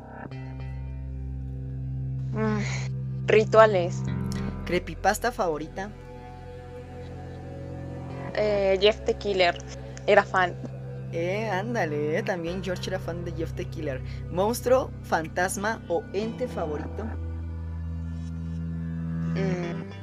[2.31, 2.59] Mm,
[3.27, 4.01] rituales.
[4.65, 5.91] Creepypasta favorita.
[8.35, 9.57] Eh, Jeff the Killer.
[10.07, 10.55] Era fan.
[11.11, 14.01] Eh, ándale, eh, también George era fan de Jeff the Killer.
[14.31, 17.05] ¿Monstruo, fantasma o ente favorito?
[19.35, 19.94] Mm.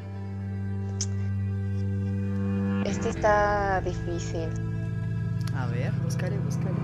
[2.93, 4.51] Este está difícil.
[5.57, 6.75] A ver, buscaré, buscaré.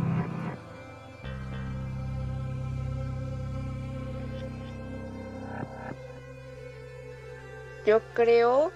[7.87, 8.73] Yo creo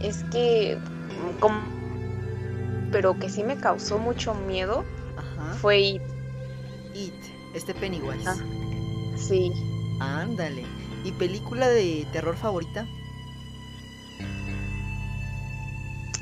[0.00, 0.78] es que
[1.40, 1.60] como,
[2.92, 4.84] pero que sí me causó mucho miedo
[5.60, 6.02] fue It.
[6.94, 7.14] It,
[7.52, 8.28] este Pennywise.
[8.28, 8.36] Ah,
[9.16, 9.52] sí.
[9.98, 10.64] Ándale.
[11.02, 12.86] ¿Y película de terror favorita?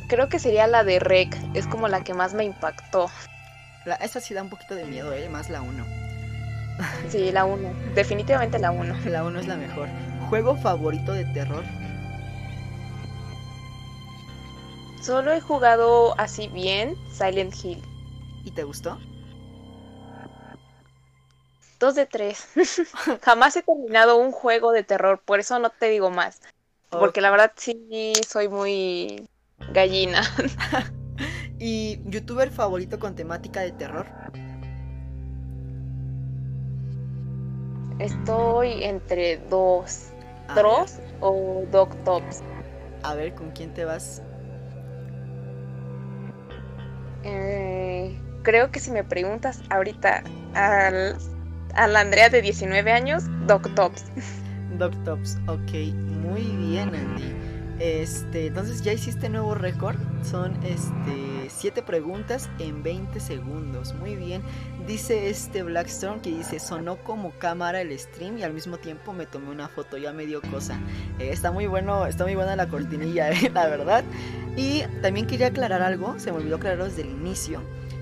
[0.09, 3.11] Creo que sería la de Rec, es como la que más me impactó.
[3.87, 5.29] La, esa sí da un poquito de miedo, ¿eh?
[5.29, 5.85] Más la 1.
[7.09, 7.95] Sí, la 1.
[7.95, 8.97] Definitivamente la 1.
[9.07, 9.89] La 1 es la mejor.
[10.29, 11.65] ¿Juego favorito de terror?
[15.01, 17.83] Solo he jugado así bien Silent Hill.
[18.45, 18.99] ¿Y te gustó?
[21.79, 22.49] Dos de tres.
[23.23, 26.41] Jamás he terminado un juego de terror, por eso no te digo más.
[26.89, 29.29] Porque la verdad sí soy muy
[29.73, 30.23] gallina.
[31.59, 34.07] ¿Y youtuber favorito con temática de terror?
[37.99, 40.11] Estoy entre dos.
[40.55, 42.43] Dross o Dog Tops.
[43.03, 44.23] A ver, ¿con quién te vas?
[47.23, 50.23] Eh, creo que si me preguntas ahorita
[50.55, 51.17] al,
[51.75, 54.05] a la Andrea de 19 años, Doc Tops.
[54.79, 55.73] Doc Tops, ok,
[56.23, 57.44] muy bien Andy.
[57.79, 59.97] Este, entonces ya hiciste nuevo récord.
[60.23, 63.95] Son este 7 preguntas en 20 segundos.
[63.95, 64.43] Muy bien.
[64.87, 69.27] Dice este Blackstone que dice sonó como cámara el stream y al mismo tiempo me
[69.27, 69.97] tomé una foto.
[69.97, 70.79] Ya me dio cosa.
[71.19, 74.05] Eh, está muy bueno, está muy buena la cortinilla, eh, la verdad.
[74.57, 76.19] Y también quería aclarar algo.
[76.19, 77.61] Se me olvidó aclararlo desde el inicio.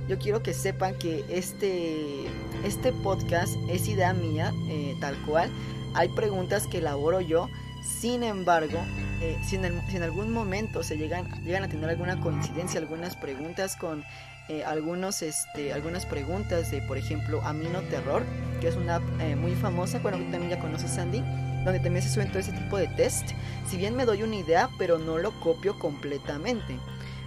[0.08, 2.26] Yo quiero que sepan que este,
[2.64, 5.48] este podcast es idea mía, eh, tal cual.
[5.94, 7.48] Hay preguntas que elaboro yo
[7.82, 8.78] sin embargo,
[9.20, 14.04] eh, si, en algún momento se llegan, llegan a tener alguna coincidencia, algunas preguntas con
[14.48, 18.24] eh, algunos, este, algunas preguntas de, por ejemplo, Amino Terror,
[18.60, 21.20] que es una app eh, muy famosa, bueno, que también ya conoces, Sandy,
[21.64, 23.30] donde también se suben todo ese tipo de test.
[23.68, 26.76] Si bien me doy una idea, pero no lo copio completamente.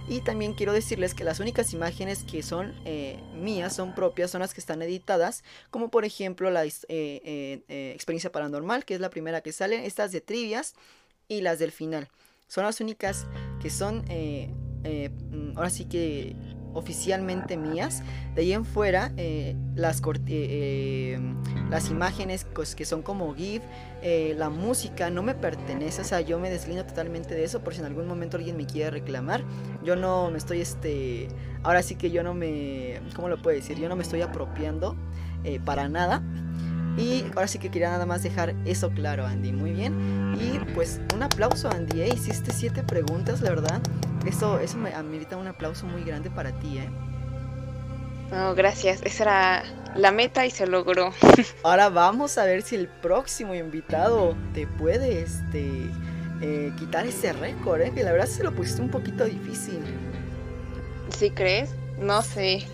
[0.08, 4.40] Y también quiero decirles que las únicas imágenes que son eh, mías, son propias, son
[4.40, 9.10] las que están editadas, como por ejemplo la eh, eh, experiencia paranormal, que es la
[9.10, 10.74] primera que sale, estas de trivias
[11.26, 12.08] y las del final.
[12.46, 13.26] Son las únicas
[13.60, 16.36] que son, mm, ahora sí que
[16.76, 18.02] oficialmente mías.
[18.34, 21.20] De ahí en fuera, eh, las, eh, eh,
[21.70, 23.62] las imágenes pues, que son como GIF,
[24.36, 27.80] la música no me pertenece, o sea, yo me deslindo totalmente de eso por si
[27.80, 29.42] en algún momento alguien me quiere reclamar.
[29.82, 31.26] Yo no me estoy, este,
[31.64, 33.76] ahora sí que yo no me, ¿cómo lo puedo decir?
[33.78, 34.94] Yo no me estoy apropiando
[35.64, 36.22] para nada.
[36.96, 39.52] Y ahora sí que quería nada más dejar eso claro, Andy.
[39.52, 40.36] Muy bien.
[40.40, 42.02] Y pues un aplauso, Andy.
[42.02, 43.80] Hiciste siete preguntas, la verdad.
[44.26, 46.88] Eso, eso me amerita un aplauso muy grande para ti, ¿eh?
[48.30, 49.02] No, gracias.
[49.02, 49.62] Esa era
[49.94, 51.12] la meta y se logró.
[51.62, 55.90] Ahora vamos a ver si el próximo invitado te puede este,
[56.40, 57.92] eh, quitar ese récord, ¿eh?
[57.94, 59.80] Que la verdad se lo pusiste un poquito difícil.
[61.10, 61.70] ¿Sí crees?
[61.98, 62.66] No sé.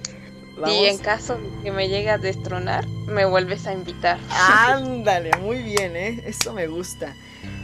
[0.66, 4.18] Y en caso de que me llegue a destronar, me vuelves a invitar.
[4.30, 6.22] Ándale, muy bien, ¿eh?
[6.26, 7.14] Eso me gusta.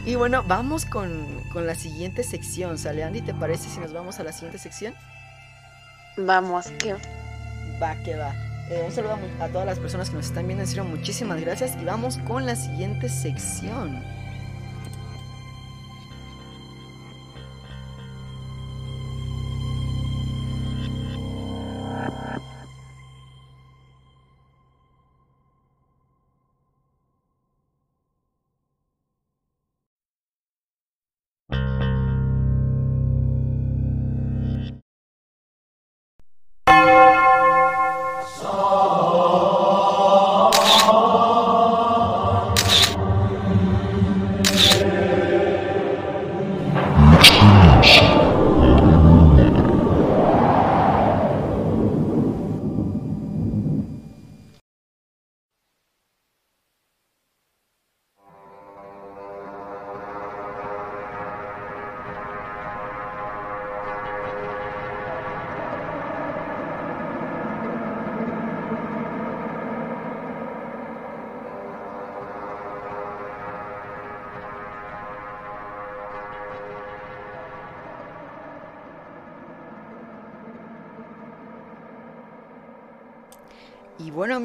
[0.05, 3.21] Y bueno, vamos con, la siguiente sección, ¿sale Andy?
[3.21, 4.93] ¿Te parece si nos vamos a la siguiente sección?
[6.17, 6.95] Vamos, que
[7.81, 8.33] va, que va.
[8.69, 11.39] Eh, un saludo a, a, todas las personas que nos están viendo, en serio, muchísimas
[11.41, 11.77] gracias.
[11.81, 14.03] Y vamos con la siguiente sección.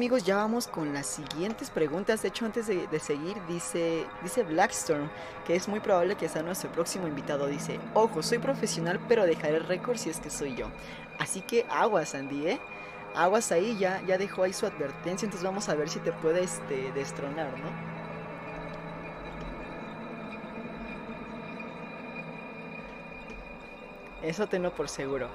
[0.05, 2.21] Amigos, ya vamos con las siguientes preguntas.
[2.21, 5.09] De hecho, antes de, seguir, dice, dice Blackstorm
[5.47, 7.47] que es muy probable que sea nuestro próximo invitado.
[7.47, 10.67] Dice, ojo, soy profesional, pero dejaré el récord si es que soy yo.
[11.17, 12.59] Así que aguas, Andy, ¿eh?
[13.15, 16.43] Aguas ahí, ya, ya dejó ahí su advertencia, entonces vamos a ver si te puede
[16.43, 17.71] este, destronar, ¿no?
[24.21, 25.29] Eso tengo por seguro.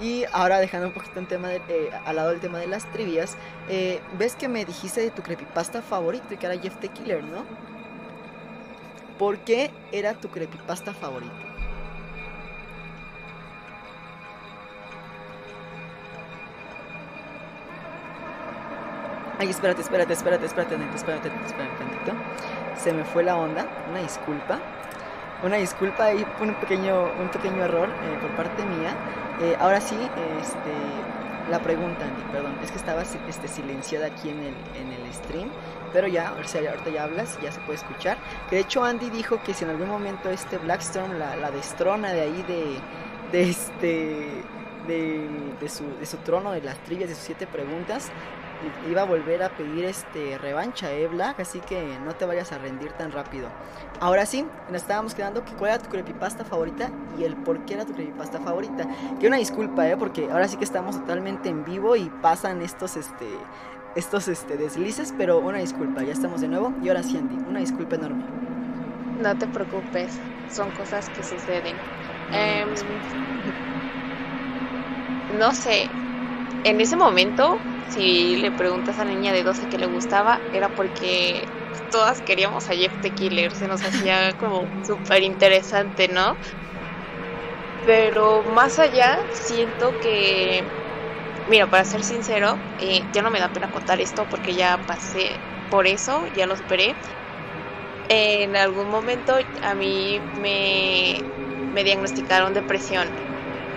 [0.00, 3.36] Y ahora dejando un poquito en tema eh, al lado del tema de las trivias,
[3.68, 7.22] eh, ves que me dijiste de tu creepypasta favorito y que era Jeff the Killer,
[7.22, 7.44] ¿no?
[9.18, 11.34] ¿Por qué era tu creepypasta favorito?
[19.38, 22.12] Ay, espérate, espérate, espérate, espérate, espérate, espérate, espérate, tantito.
[22.76, 24.60] Se me fue la onda, una disculpa.
[25.42, 28.94] Una disculpa ahí, un pequeño, un pequeño error eh, por parte mía.
[29.40, 29.96] Eh, ahora sí,
[30.40, 35.12] este, la pregunta, Andy, perdón, es que estaba este, silenciada aquí en el, en el
[35.14, 35.48] stream,
[35.92, 38.18] pero ya, o sea, ahorita ya hablas, ya se puede escuchar.
[38.48, 42.12] Que de hecho Andy dijo que si en algún momento este Blackstorm la, la destrona
[42.12, 42.76] de ahí de,
[43.32, 44.44] de este...
[44.86, 45.28] De,
[45.60, 48.10] de, su, de su trono, de las trivias, de sus siete preguntas,
[48.88, 52.58] iba a volver a pedir este revancha, eh, Black, así que no te vayas a
[52.58, 53.48] rendir tan rápido.
[54.00, 57.74] Ahora sí, nos estábamos quedando que cuál era tu creepypasta favorita y el por qué
[57.74, 58.86] era tu creepypasta favorita.
[59.18, 62.96] Que una disculpa, eh, porque ahora sí que estamos totalmente en vivo y pasan estos
[62.96, 63.26] este
[63.96, 67.60] estos este deslices, pero una disculpa, ya estamos de nuevo y ahora sí, Andy, una
[67.60, 68.24] disculpa enorme.
[69.20, 70.18] No te preocupes,
[70.50, 71.76] son cosas que suceden.
[72.32, 72.68] Em,
[75.38, 75.90] no sé,
[76.62, 80.70] en ese momento si le preguntas a la niña de 12 que le gustaba, era
[80.70, 81.46] porque
[81.88, 86.38] todas queríamos a Jeff the Killer, se nos hacía como súper interesante, ¿no?
[87.82, 90.70] Pero más allá, siento que,
[91.46, 95.44] mira, para ser sincero, eh, ya no me da pena contar esto porque ya pasé
[95.68, 96.98] por eso, ya lo esperé.
[98.08, 101.22] En algún momento a mí me,
[101.70, 103.14] me diagnosticaron depresión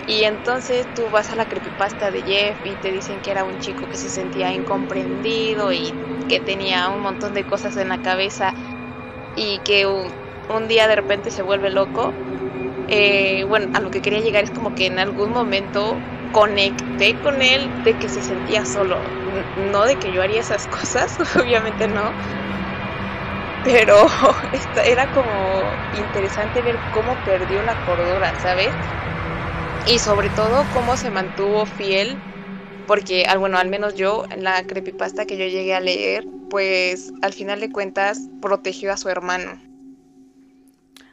[0.05, 3.57] y entonces tú vas a la creepypasta de Jeff y te dicen que era un
[3.57, 5.95] chico que se sentía incomprendido y
[6.27, 8.53] que tenía un montón de cosas en la cabeza
[9.35, 10.13] y que un,
[10.67, 12.15] día de repente se vuelve loco.
[12.87, 17.41] Eh, bueno, a lo que quería llegar es como que en algún momento conecté con
[17.41, 19.03] él de que se sentía solo.
[19.55, 22.15] No de que yo haría esas cosas, obviamente no.
[23.63, 24.05] Pero
[24.85, 28.75] era como interesante ver cómo perdió la cordura, ¿sabes?
[29.85, 32.17] Y sobre todo cómo se mantuvo fiel
[32.87, 37.33] porque al bueno al menos yo la creepypasta que yo llegué a leer pues al
[37.33, 39.59] final de cuentas protegió a su hermano.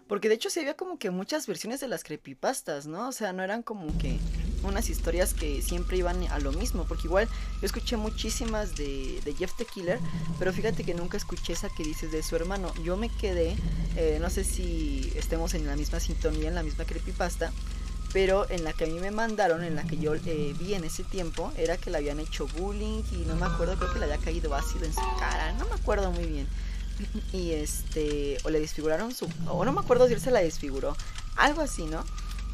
[0.07, 3.33] Porque de hecho se había como que muchas versiones de las creepypastas no o sea
[3.33, 4.19] no eran como que
[4.63, 7.29] unas historias que siempre iban a lo mismo porque igual
[7.61, 9.99] yo escuché muchísimas de, de Jeff the Killer
[10.39, 12.73] pero fíjate que nunca escuché esa que dices de su hermano.
[12.85, 13.57] Yo me quedé
[13.97, 17.53] eh, no sé si estemos en la misma sintonía en la misma creepypasta
[18.13, 20.85] pero en la que a mí me mandaron, en la que yo eh, vi en
[20.85, 24.07] ese tiempo, era que le habían hecho bullying y no me acuerdo, creo que le
[24.07, 26.49] había caído ácido en su cara, no me acuerdo muy bien.
[27.33, 30.97] Y este, o le desfiguraron su, o no me acuerdo si él se la desfiguró,
[31.37, 32.05] algo así, ¿no?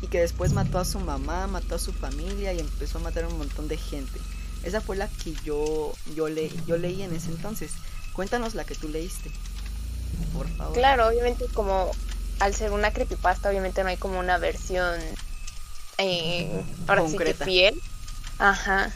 [0.03, 3.25] Y que después mató a su mamá, mató a su familia y empezó a matar
[3.25, 4.21] a un montón de gente.
[4.63, 7.73] Esa fue la que yo, yo, le, yo leí en ese entonces.
[8.13, 9.31] Cuéntanos la que tú leíste,
[10.33, 10.75] por favor.
[10.75, 11.91] Claro, obviamente como
[12.39, 15.01] al ser una creepypasta, obviamente no hay como una versión
[15.99, 17.81] eh, ahora sí que fiel.
[18.39, 18.93] Ajá.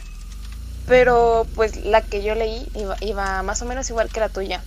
[0.87, 2.67] Pero pues la que yo leí
[3.01, 4.61] iba, más o menos igual que la tuya.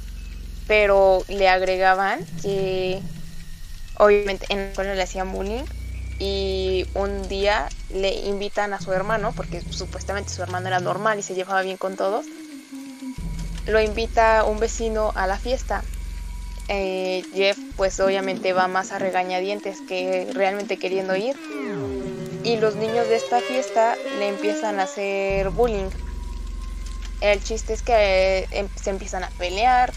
[0.66, 3.01] Pero le agregaban que
[3.99, 5.64] obviamente en la escuela le hacían bullying
[6.18, 11.22] y un día le invitan a su hermano, porque supuestamente su hermano era normal y
[11.22, 12.24] se llevaba bien con todos,
[13.66, 15.82] lo invita un vecino a la fiesta.
[16.68, 21.37] Eh, Jeff pues obviamente va más a regañadientes que realmente queriendo ir
[22.45, 25.88] y los niños de esta fiesta le empiezan a hacer bullying.
[27.22, 29.92] El chiste es que em, se empiezan a pelear,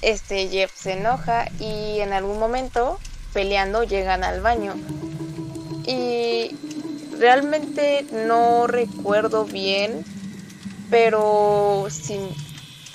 [0.00, 2.98] este Jeff se enoja y en algún momento
[3.34, 4.74] peleando llegan al baño.
[5.86, 6.56] Y
[7.18, 10.02] realmente no recuerdo bien,
[10.90, 12.18] pero si,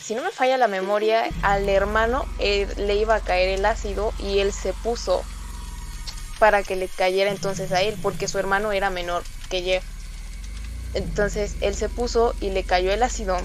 [0.01, 4.13] si no me falla la memoria, al hermano eh, le iba a caer el ácido
[4.17, 5.23] y él se puso
[6.39, 9.83] para que le cayera entonces a él, porque su hermano era menor que Jeff.
[10.93, 13.37] Entonces él se puso y le cayó el ácido.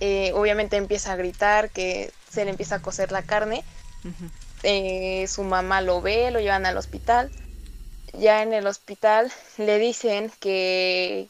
[0.00, 3.64] Eh, obviamente empieza a gritar que se le empieza a coser la carne.
[4.62, 7.30] Eh, su mamá lo ve, lo llevan al hospital.
[8.12, 11.28] Ya en el hospital le dicen que,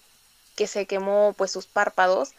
[0.57, 2.33] que se quemó pues sus párpados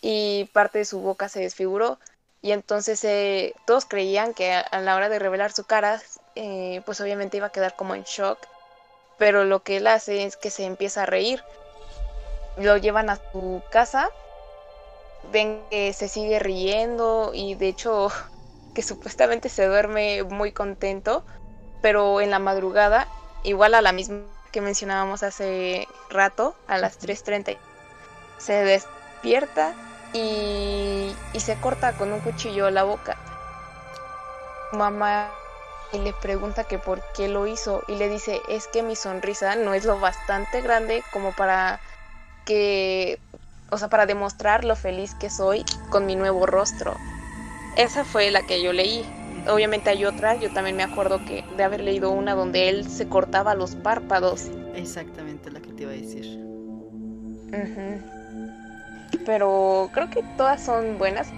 [0.00, 1.98] y parte de su boca se desfiguró.
[2.42, 6.00] Y entonces eh, todos creían que a, la hora de revelar su cara,
[6.36, 8.38] eh, pues obviamente iba a quedar como en shock.
[9.18, 11.42] Pero lo que él hace es que se empieza a reír.
[12.58, 14.10] Lo llevan a su casa,
[15.32, 18.10] ven que se sigue riendo y de hecho
[18.74, 21.24] que supuestamente se duerme muy contento,
[21.82, 23.08] pero en la madrugada,
[23.42, 24.22] igual a la misma
[24.52, 27.56] que mencionábamos hace rato, a las 3.30,
[28.38, 29.74] se despierta
[30.12, 33.16] y, se corta con un cuchillo la boca.
[34.72, 35.30] Mamá
[35.92, 39.56] y le pregunta que por qué lo hizo y le dice es que mi sonrisa
[39.56, 41.80] no es lo bastante grande como para
[42.44, 43.18] que,
[43.70, 46.96] o sea, para demostrar lo feliz que soy con mi nuevo rostro.
[47.76, 49.04] Esa fue la que yo leí.
[49.48, 53.08] Obviamente hay otra, yo también me acuerdo que de haber leído una donde él se
[53.08, 54.46] cortaba los párpados.
[54.74, 56.40] Exactamente la que te iba a decir.
[59.24, 61.28] Pero creo que todas son buenas.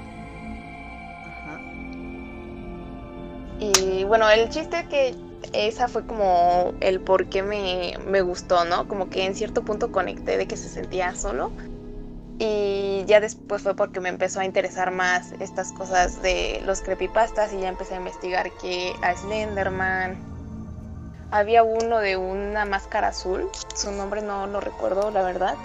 [3.59, 5.15] Y bueno, el chiste que
[5.53, 8.87] esa fue como el por qué me, me, gustó, ¿no?
[8.89, 11.51] Como que en cierto punto conecté de que se sentía solo.
[12.39, 17.53] Y ya después fue porque me empezó a interesar más estas cosas de los creepypastas
[17.53, 20.17] y ya empecé a investigar que a Slenderman.
[21.31, 25.57] Había uno de una máscara azul, su nombre no lo recuerdo, la verdad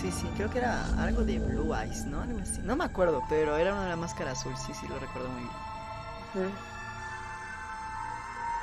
[0.00, 2.24] Sí, sí, creo que era algo de Blue Eyes, ¿no?
[2.62, 5.42] No me acuerdo, pero era una de la máscara azul, sí, sí, lo recuerdo muy
[5.42, 6.52] bien.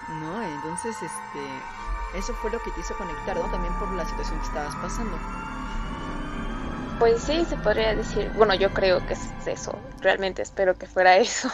[0.08, 1.64] No, entonces, este,
[2.14, 3.50] eso fue lo que te hizo conectar, ¿no?
[3.50, 5.18] También por la situación que estabas pasando.
[7.00, 8.32] Pues sí, se podría decir.
[8.38, 9.78] Bueno, yo creo que es eso.
[10.00, 11.50] Realmente espero que fuera eso.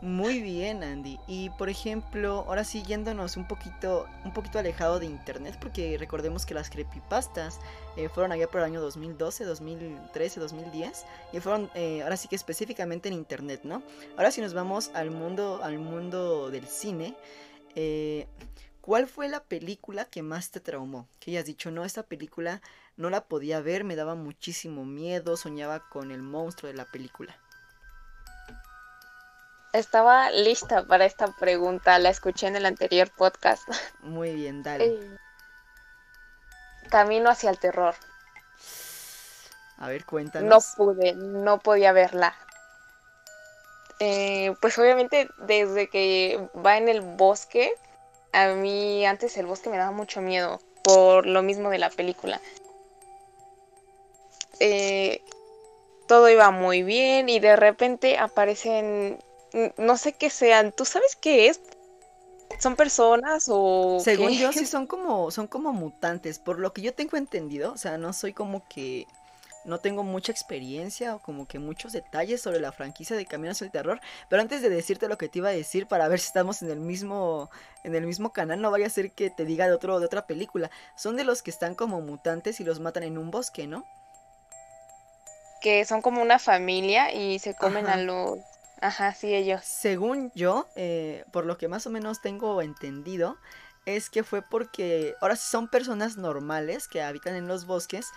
[0.00, 1.20] Muy bien, Andy.
[1.28, 6.44] Y por ejemplo, ahora sí yéndonos un poquito, un poquito alejado de internet, porque recordemos
[6.44, 7.60] que las creepypastas
[7.96, 12.36] eh, fueron allá por el año 2012, 2013, 2010, y fueron eh, ahora sí que
[12.36, 13.82] específicamente en internet, ¿no?
[14.16, 17.16] Ahora sí nos vamos al mundo, al mundo del cine.
[17.76, 18.26] Eh,
[18.80, 21.08] ¿Cuál fue la película que más te traumó?
[21.18, 22.60] Que hayas dicho, no, esta película
[22.96, 27.36] no la podía ver, me daba muchísimo miedo, soñaba con el monstruo de la película.
[29.72, 33.68] Estaba lista para esta pregunta, la escuché en el anterior podcast.
[34.00, 35.18] Muy bien, dale.
[36.90, 37.94] Camino hacia el terror.
[39.78, 40.48] A ver, cuéntanos.
[40.48, 42.36] No pude, no podía verla.
[43.98, 47.72] Eh, pues obviamente desde que va en el bosque,
[48.32, 52.40] a mí antes el bosque me daba mucho miedo por lo mismo de la película.
[54.60, 55.22] Eh,
[56.06, 59.18] todo iba muy bien y de repente aparecen,
[59.78, 61.60] no sé qué sean, ¿tú sabes qué es?
[62.60, 63.98] ¿Son personas o...?
[64.00, 67.78] Según yo sí son como, son como mutantes, por lo que yo tengo entendido, o
[67.78, 69.06] sea, no soy como que
[69.64, 73.70] no tengo mucha experiencia o como que muchos detalles sobre la franquicia de Caminos al
[73.70, 76.62] Terror, pero antes de decirte lo que te iba a decir para ver si estamos
[76.62, 77.50] en el mismo
[77.82, 80.26] en el mismo canal, no vaya a ser que te diga de otro de otra
[80.26, 80.70] película.
[80.96, 83.86] Son de los que están como mutantes y los matan en un bosque, ¿no?
[85.64, 88.38] Que son como una familia y se comen a los
[88.84, 89.62] Ajá, sí, ellos.
[89.64, 93.38] Según yo, eh, por lo que más o menos tengo entendido,
[93.86, 98.08] es que fue porque ahora sí son personas normales que habitan en los bosques,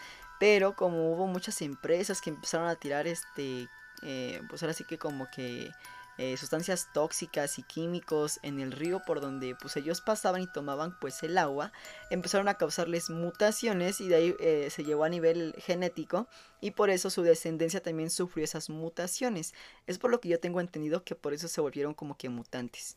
[0.42, 3.70] pero como hubo muchas empresas que empezaron a tirar este,
[4.04, 5.72] eh, pues ahora sí que como que
[6.18, 10.98] eh, sustancias tóxicas y químicos en el río por donde pues ellos pasaban y tomaban
[11.00, 11.72] pues el agua,
[12.10, 16.28] empezaron a causarles mutaciones y de ahí eh, se llevó a nivel genético
[16.60, 19.54] y por eso su descendencia también sufrió esas mutaciones.
[19.86, 22.96] Es por lo que yo tengo entendido que por eso se volvieron como que mutantes.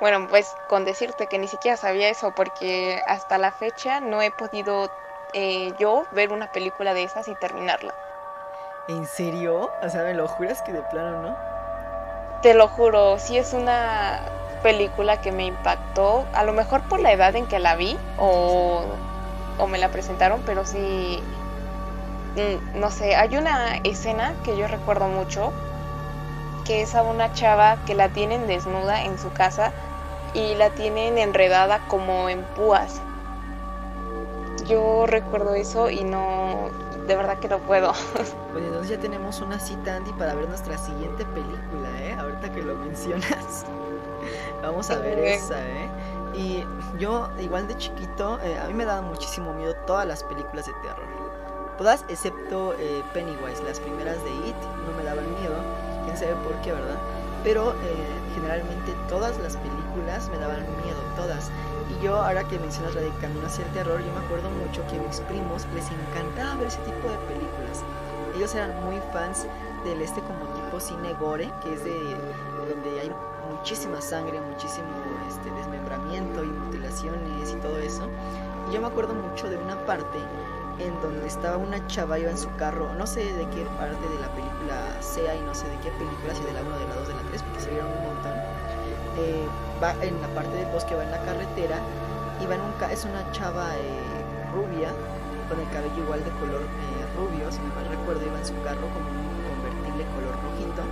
[0.00, 4.30] Bueno, pues con decirte que ni siquiera sabía eso porque hasta la fecha no he
[4.30, 4.90] podido
[5.32, 7.94] eh, yo ver una película de esas y terminarla.
[8.88, 9.70] ¿En serio?
[9.82, 11.36] O sea, ¿me lo juras que de plano no?
[12.42, 14.20] Te lo juro, sí es una
[14.62, 18.84] película que me impactó, a lo mejor por la edad en que la vi o,
[19.58, 21.20] o me la presentaron, pero sí,
[22.36, 25.52] mm, no sé, hay una escena que yo recuerdo mucho,
[26.64, 29.72] que es a una chava que la tienen desnuda en su casa
[30.32, 33.00] y la tienen enredada como en púas
[34.66, 36.70] yo recuerdo eso y no,
[37.06, 37.92] de verdad que no puedo.
[38.52, 42.14] Bueno, entonces ya tenemos una cita, Andy, para ver nuestra siguiente película, ¿eh?
[42.18, 43.66] Ahorita que lo mencionas.
[44.62, 45.90] Vamos a ver esa, ¿eh?
[46.34, 46.64] Y
[46.98, 50.72] yo, igual de chiquito, eh, a mí me daban muchísimo miedo todas las películas de
[50.82, 51.06] terror.
[51.76, 55.56] Todas excepto eh, Pennywise, las primeras de It, no me daban miedo.
[56.04, 56.96] Quién sabe por qué, ¿verdad?
[57.44, 61.50] Pero eh, generalmente todas las películas me daban miedo, todas.
[62.02, 64.96] Yo, ahora que mencionas la de Camino hacia el Terror, yo me acuerdo mucho que
[64.96, 67.82] a mis primos les encantaba ver ese tipo de películas.
[68.36, 69.46] Ellos eran muy fans
[69.84, 71.96] del este como tipo cine gore, que es de
[72.68, 73.10] donde hay
[73.50, 74.88] muchísima sangre, muchísimo
[75.26, 78.08] este, desmembramiento y mutilaciones y todo eso.
[78.68, 80.18] Y yo me acuerdo mucho de una parte
[80.78, 84.20] en donde estaba una chava, iba en su carro, no sé de qué parte de
[84.20, 86.94] la película sea y no sé de qué película, si de la 1, de la
[86.96, 88.15] 2, de la 3, porque se vieron un.
[89.18, 89.46] Eh,
[89.82, 91.78] va en la parte del bosque, va en la carretera
[92.40, 94.92] y va en un es una chava eh, rubia
[95.48, 98.54] con el cabello igual de color eh, rubio, si no mal recuerdo, iba en su
[98.62, 100.82] carro como un convertible color rojito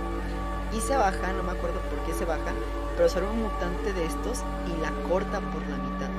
[0.73, 2.51] y se baja, no me acuerdo por qué se baja,
[2.97, 6.09] pero sale un mutante de estos y la corta por la mitad.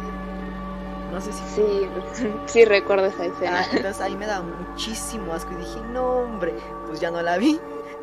[1.13, 1.43] No sé si...
[1.55, 1.89] Sí,
[2.47, 3.61] sí recuerdo esa escena.
[3.61, 6.55] Ah, entonces ahí me da muchísimo asco y dije, no hombre,
[6.87, 7.61] pues ya no la vi.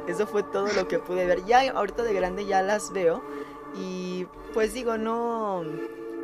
[0.08, 1.44] Eso fue todo lo que pude ver.
[1.46, 3.22] Ya ahorita de grande ya las veo
[3.76, 5.64] y pues digo, no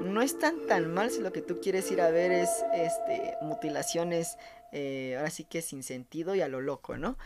[0.02, 4.38] no están tan mal si lo que tú quieres ir a ver es este mutilaciones
[4.72, 7.18] eh, ahora sí que sin sentido y a lo loco, ¿no?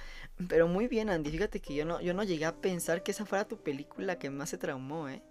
[0.47, 3.26] Pero muy bien, Andy, fíjate que yo no, yo no llegué a pensar que esa
[3.26, 5.21] fuera tu película que más se traumó, ¿eh?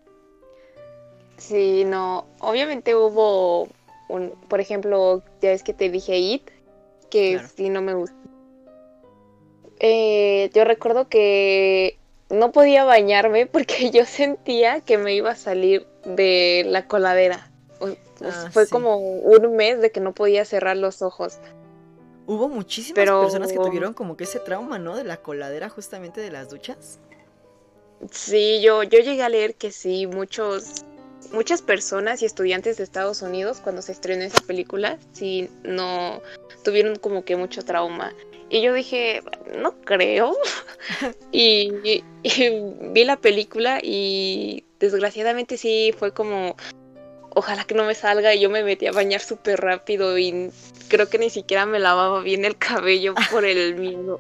[1.39, 3.69] Sí, no, obviamente hubo
[4.09, 6.51] un, por ejemplo, ya ves que te dije It,
[7.11, 8.17] que sí no me gusta.
[9.81, 11.99] Eh, yo recuerdo que
[12.33, 17.49] no podía bañarme porque yo sentía que me iba a salir de la coladera.
[18.25, 21.39] Ah, fue como un mes de que no podía cerrar los ojos.
[22.27, 24.97] Hubo muchísimas personas que tuvieron como que ese trauma, ¿no?
[24.97, 27.01] De la coladera justamente de las duchas.
[28.11, 30.85] Sí, yo, yo llegué a leer que sí, muchos,
[31.33, 36.23] muchas personas y estudiantes de Estados Unidos cuando se estrenó esa película, sí, no
[36.63, 38.13] tuvieron como que mucho trauma.
[38.53, 39.23] Y yo dije,
[39.57, 40.37] no creo.
[41.33, 42.03] y,
[42.93, 46.55] vi la película y desgraciadamente sí fue como,
[47.31, 48.35] ojalá que no me salga.
[48.35, 50.51] Y yo me metí a bañar súper rápido y
[50.89, 54.19] creo que ni siquiera me lavaba bien el cabello por el miedo.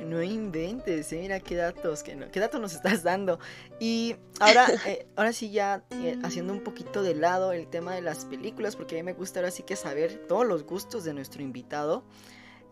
[0.00, 1.20] No inventes, ¿eh?
[1.20, 3.38] mira qué datos, qué, qué datos nos estás dando.
[3.78, 8.02] Y ahora, eh, ahora sí ya eh, haciendo un poquito de lado el tema de
[8.02, 11.14] las películas, porque a mí me gusta ahora sí que saber todos los gustos de
[11.14, 12.02] nuestro invitado.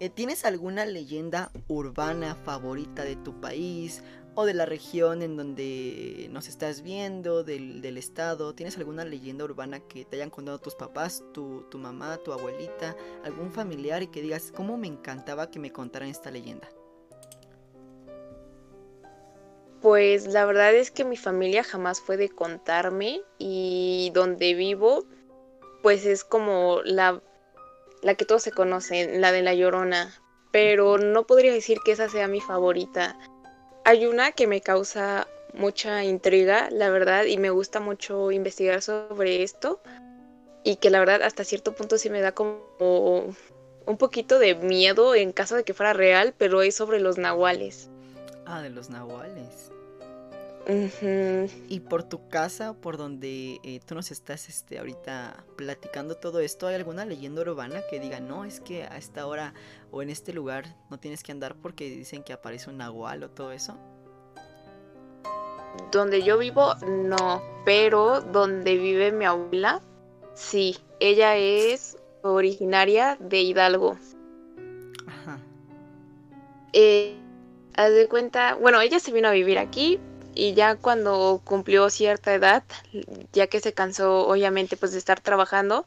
[0.05, 4.03] Eh, ¿Tienes alguna leyenda urbana favorita de tu país
[4.35, 8.55] o de la región en donde nos estás viendo, del, estado?
[8.55, 12.95] ¿Tienes alguna leyenda urbana que te hayan contado tus papás, tu, tu mamá, tu abuelita,
[13.25, 16.69] algún familiar y que digas, ¿cómo me encantaba que me contaran esta leyenda?
[19.81, 25.07] Pues la verdad es que mi familia jamás fue de contarme y donde vivo
[25.83, 27.23] pues es como la
[28.05, 30.15] la que todos se conocen, la de La Llorona,
[30.53, 33.19] pero no podría decir que esa sea mi favorita.
[33.85, 39.43] Hay una que me causa mucha intriga, la verdad, y me gusta mucho investigar sobre
[39.43, 39.81] esto,
[40.63, 43.35] y que la verdad hasta cierto punto sí me da como
[43.87, 47.89] un poquito de miedo en caso de que fuera real, pero es sobre los nahuales.
[48.47, 49.71] Ah, de los nahuales.
[50.67, 56.67] Y por tu casa, por donde eh, tú nos estás este, ahorita platicando todo esto,
[56.67, 59.53] ¿hay alguna leyenda urbana que diga, no, es que a esta hora
[59.91, 63.31] o en este lugar no tienes que andar porque dicen que aparece un nahual o
[63.31, 63.77] todo eso?
[65.93, 69.83] Donde yo vivo, no, pero donde vive mi abuela,
[70.35, 73.99] sí, ella es originaria de Hidalgo.
[75.07, 75.41] Ajá.
[76.73, 77.17] Eh,
[77.77, 80.01] haz de cuenta, bueno, ella se vino a vivir aquí,
[80.35, 82.65] y ya cuando cumplió cierta edad,
[83.33, 85.87] ya que se cansó obviamente pues de estar trabajando,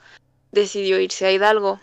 [0.51, 1.79] decidió irse a Hidalgo.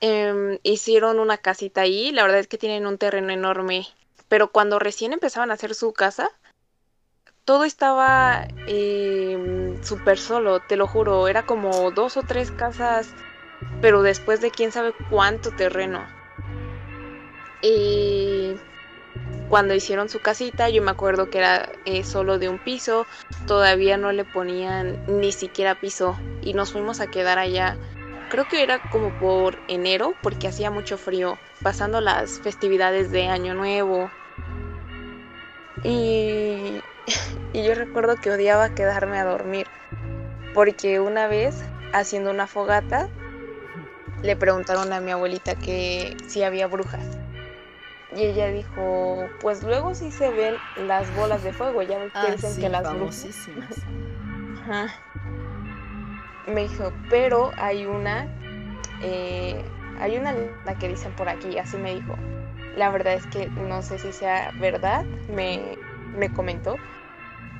[0.00, 3.86] Em, hicieron una casita ahí, la verdad es que tienen un terreno enorme,
[4.28, 6.30] pero cuando recién empezaban a hacer su casa,
[7.44, 13.14] todo estaba eh, súper solo, te lo juro, era como dos o tres casas,
[13.80, 16.04] pero después de quién sabe cuánto terreno.
[17.62, 18.56] Y
[19.48, 23.06] cuando hicieron su casita, yo me acuerdo que era eh, solo de un piso,
[23.46, 27.78] todavía no le ponían ni siquiera piso y nos fuimos a quedar allá.
[28.28, 33.54] Creo que era como por enero porque hacía mucho frío, pasando las festividades de Año
[33.54, 34.10] Nuevo.
[35.84, 36.82] Y,
[37.52, 39.68] y yo recuerdo que odiaba quedarme a dormir
[40.56, 41.62] porque una vez
[41.92, 43.10] haciendo una fogata
[44.22, 47.25] le preguntaron a mi abuelita que si había brujas
[48.16, 50.54] y ella dijo, pues luego sí se ven
[50.86, 52.86] las bolas de fuego, ya ves que ah, dicen que las.
[54.62, 54.94] Ajá.
[56.46, 58.26] Me dijo, pero hay una,
[59.02, 59.62] eh,
[60.00, 62.16] hay una la que dicen por aquí, así me dijo.
[62.74, 65.76] La verdad es que no sé si sea verdad, me,
[66.16, 66.76] me comentó,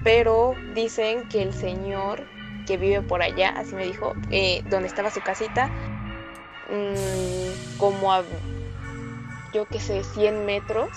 [0.04, 2.24] pero dicen que el señor
[2.66, 5.68] que vive por allá, así me dijo, eh, donde estaba su casita,
[6.68, 8.22] mm, como a,
[9.56, 10.90] yo que sé, 100 metros,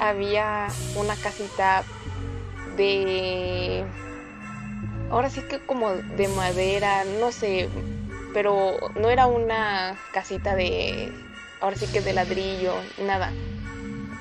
[0.00, 0.66] había
[0.98, 1.84] una casita
[2.78, 3.84] de,
[5.10, 7.68] ahora sí que como de madera, no sé,
[8.32, 11.12] pero no era una casita de,
[11.60, 12.72] ahora sí que de ladrillo,
[13.02, 13.30] nada.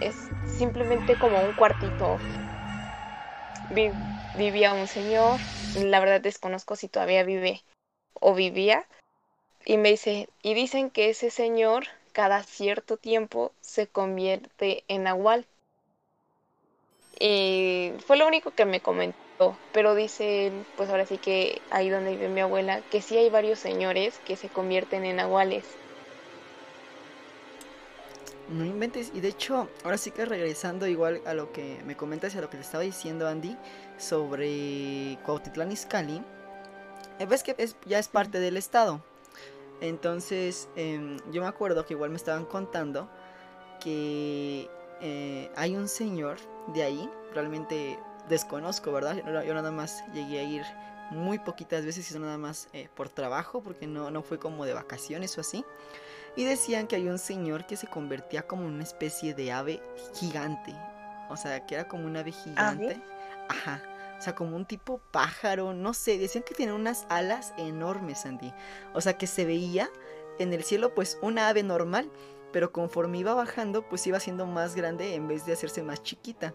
[0.01, 0.15] Es
[0.57, 2.17] simplemente como un cuartito.
[4.37, 5.39] vivía un señor,
[5.77, 7.61] la verdad desconozco si todavía vive
[8.19, 8.85] o vivía,
[9.63, 11.85] y me dice, y dicen que ese señor
[12.15, 15.45] cada cierto tiempo se convierte en nahual.
[17.19, 22.11] Y fue lo único que me comentó, pero dice, pues ahora sí que ahí donde
[22.11, 25.65] vive mi abuela, que sí hay varios señores que se convierten en nahuales.
[28.47, 29.11] No inventes.
[29.13, 32.41] Y de hecho, ahora sí que regresando igual a lo que me comentas y a
[32.41, 33.57] lo que te estaba diciendo Andy
[33.97, 36.21] sobre Cuautitlán Izcalli.
[37.19, 39.03] Eh, ves que ya es parte del estado.
[39.81, 43.09] Entonces, em, yo me acuerdo que igual me estaban contando
[43.79, 44.69] que
[45.01, 46.37] eh, hay un señor
[46.73, 47.99] de ahí, realmente
[48.29, 49.17] desconozco, ¿verdad?
[49.45, 50.63] Yo, nada más llegué a ir
[51.11, 54.65] muy poquitas veces y eso nada más eh, por trabajo, porque no, no fue como
[54.65, 55.63] de vacaciones o así.
[56.35, 59.81] Y decían que hay un señor que se convertía como una especie de ave
[60.15, 60.73] gigante.
[61.29, 63.01] O sea, que era como un ave gigante.
[63.47, 63.81] Ajá.
[64.17, 66.17] O sea, como un tipo pájaro, no sé.
[66.17, 68.53] Decían que tenía unas alas enormes, Andy.
[68.93, 69.89] O sea, que se veía
[70.39, 72.09] en el cielo pues una ave normal.
[72.51, 76.53] Pero conforme iba bajando, pues iba siendo más grande en vez de hacerse más chiquita.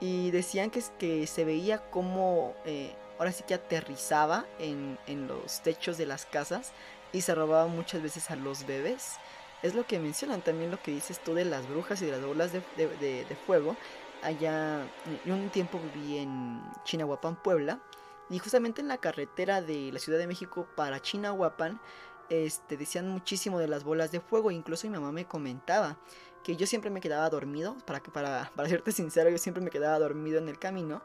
[0.00, 2.54] Y decían que, que se veía como...
[2.64, 6.72] Eh, ahora sí que aterrizaba en, en los techos de las casas
[7.12, 9.16] y se robaba muchas veces a los bebés.
[9.62, 12.24] Es lo que mencionan también lo que dices tú de las brujas y de las
[12.24, 13.76] bolas de, de, fuego.
[14.22, 14.86] Allá,
[15.26, 17.80] un tiempo viví en Chinahuapan, Puebla,
[18.30, 21.80] y justamente en la carretera de la Ciudad de México para Chinahuapan,
[22.28, 24.50] este, decían muchísimo de las bolas de fuego.
[24.50, 25.96] Incluso mi mamá me comentaba
[26.42, 29.70] que yo siempre me quedaba dormido, para, que, para, para serte sincero, yo siempre me
[29.70, 31.02] quedaba dormido en el camino,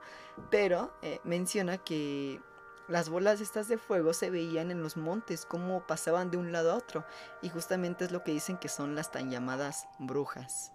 [0.49, 2.41] pero eh, menciona que
[2.87, 6.71] las bolas estas de fuego se veían en los montes, como pasaban de un lado
[6.71, 7.05] a otro,
[7.41, 10.73] y justamente es lo que dicen que son las tan llamadas brujas.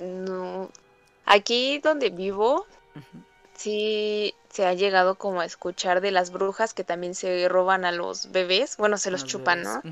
[0.00, 0.70] No,
[1.24, 2.66] aquí donde vivo,
[3.54, 7.92] sí se ha llegado como a escuchar de las brujas que también se roban a
[7.92, 9.82] los bebés, bueno, se los, chupan, ¿no?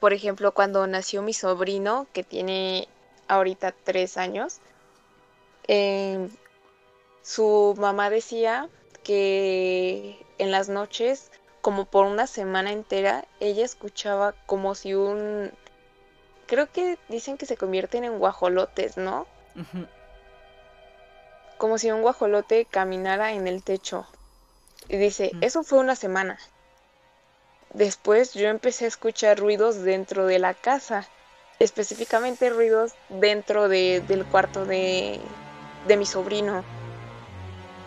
[0.00, 2.88] Por ejemplo, cuando nació mi sobrino, que tiene
[3.26, 4.58] ahorita tres años,
[5.66, 6.28] eh,
[7.22, 8.68] su mamá decía
[9.02, 15.52] que en las noches, como por una semana entera, ella escuchaba como si un...
[16.48, 19.26] Creo que dicen que se convierten en guajolotes, ¿no?
[21.58, 24.06] Como si un guajolote caminara en el techo.
[24.88, 26.38] Y dice, eso fue una semana.
[27.74, 31.06] Después yo empecé a escuchar ruidos dentro de la casa,
[31.58, 35.20] específicamente ruidos dentro del cuarto de,
[35.86, 36.64] de mi sobrino.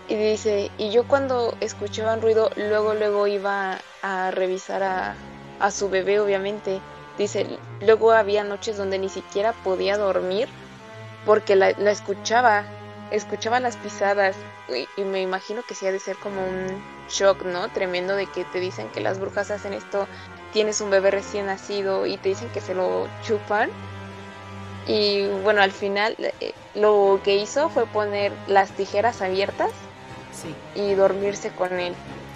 [0.07, 5.15] Y dice, y yo cuando escuchaba un ruido, luego, luego iba a revisar a,
[5.59, 6.79] a su bebé, obviamente.
[7.21, 7.45] Dice,
[7.81, 10.49] luego había noches donde ni siquiera podía dormir
[11.23, 12.63] porque la, la escuchaba,
[13.11, 14.35] escuchaba las pisadas
[14.97, 17.69] y, me imagino que sí ha de ser como un shock, ¿no?
[17.69, 20.07] Tremendo de que te dicen que las brujas hacen esto,
[20.51, 23.69] tienes un bebé recién nacido y te dicen que se lo chupan.
[24.87, 29.69] Y bueno, al final eh, lo que hizo fue poner las tijeras abiertas
[30.73, 31.93] y dormirse con él.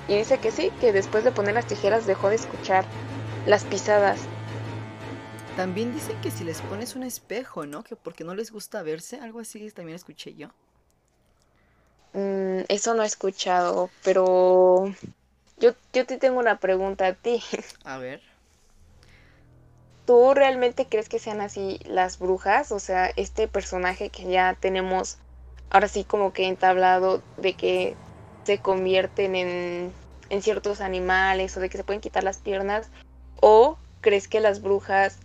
[0.07, 2.85] Y dice que sí, que después de poner las tijeras dejó de escuchar
[3.47, 4.19] las pisadas.
[5.55, 7.83] También dicen que si les pones un espejo, ¿no?
[7.83, 10.49] Que porque no les gusta verse, algo así también escuché yo.
[12.13, 14.93] Mm, eso no he escuchado, pero
[15.57, 17.41] yo, yo te tengo una pregunta a ti.
[17.85, 18.21] A ver.
[20.05, 22.71] ¿Tú realmente crees que sean así las brujas?
[22.71, 25.17] O sea, este personaje que ya tenemos
[25.69, 27.95] ahora sí como que entablado de que
[28.43, 29.93] se convierten en,
[30.29, 32.89] en ciertos animales o de que se pueden quitar las piernas
[33.41, 35.17] o crees que las brujas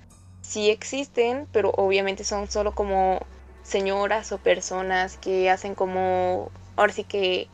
[0.51, 3.24] sí existen pero obviamente son solo como
[3.62, 7.48] señoras o personas que hacen como ahora sí que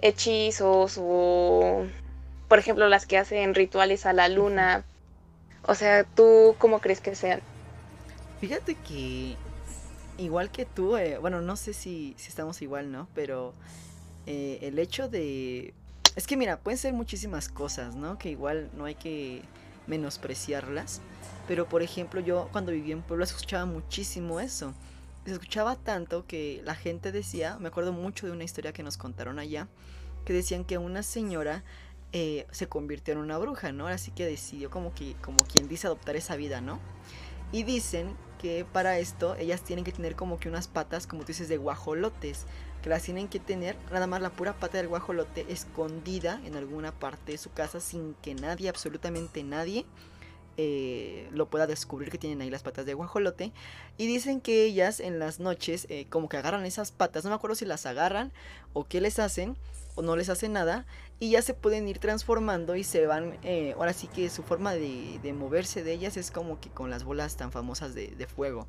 [0.00, 1.84] hechizos o
[2.48, 4.84] por ejemplo las que hacen rituales a la luna
[5.66, 7.42] o sea tú cómo crees que sean
[8.40, 9.36] fíjate que
[10.18, 13.08] igual que tú, eh, bueno, no sé si, si, estamos igual, ¿no?
[13.14, 13.54] Pero
[14.26, 15.72] eh, el hecho de...
[16.16, 18.18] Es que mira, pueden ser muchísimas cosas, ¿no?
[18.18, 19.42] Que igual no hay que
[19.86, 21.00] menospreciarlas.
[21.48, 24.74] Pero por ejemplo, yo cuando vivía en Puebla escuchaba muchísimo eso.
[25.24, 28.96] Se escuchaba tanto que la gente decía, me acuerdo mucho de una historia que nos
[28.96, 29.66] contaron allá,
[30.24, 31.64] que decían que una señora
[32.12, 33.88] eh, se convirtió en una bruja, ¿no?
[33.88, 36.78] Así que decidió como que, como quien dice, adoptar esa vida, ¿no?
[37.50, 41.28] Y dicen que para esto ellas tienen que tener como que unas patas, como tú
[41.28, 42.46] dices, de guajolotes,
[42.82, 46.92] que las tienen que tener nada más la pura pata del guajolote escondida en alguna
[46.92, 49.84] parte de su casa sin que nadie, absolutamente nadie,
[50.60, 53.52] eh, lo pueda descubrir que tienen ahí las patas de guajolote.
[53.96, 57.36] Y dicen que ellas en las noches eh, como que agarran esas patas, no me
[57.36, 58.32] acuerdo si las agarran
[58.72, 59.56] o qué les hacen
[59.94, 60.84] o no les hacen nada
[61.20, 64.74] y ya se pueden ir transformando y se van, eh, ahora sí que su forma
[64.74, 68.66] de, moverse de ellas es como que con las bolas tan famosas de, fuego.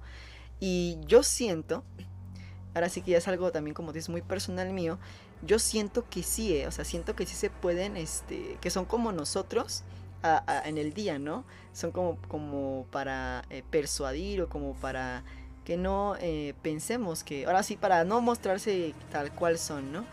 [0.60, 1.84] Y yo siento,
[2.76, 5.00] ahora sí que ya es algo también como dices muy personal mío,
[5.42, 9.12] yo siento que sí, o sea, siento que sí se pueden, este, que son como
[9.12, 9.84] nosotros,
[10.66, 11.46] en el día, ¿no?
[11.74, 15.24] Son como, como para eh, persuadir o como para
[15.64, 20.06] que no eh, pensemos que, ahora sí, para no mostrarse tal cual son, ¿no?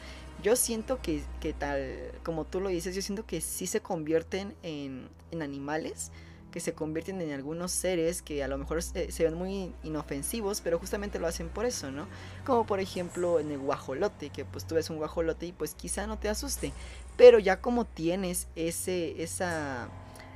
[0.43, 4.55] Yo siento que, que, tal, como tú lo dices, yo siento que sí se convierten
[4.63, 6.13] en, en animales,
[6.51, 10.61] que se convierten en algunos seres que a lo mejor se, se, ven muy inofensivos,
[10.61, 12.07] pero justamente lo hacen por eso, ¿no?
[12.45, 16.07] Como por ejemplo en el guajolote, que pues tú ves un guajolote y pues quizá
[16.07, 16.73] no te asuste,
[17.17, 19.89] pero ya como tienes ese, esa,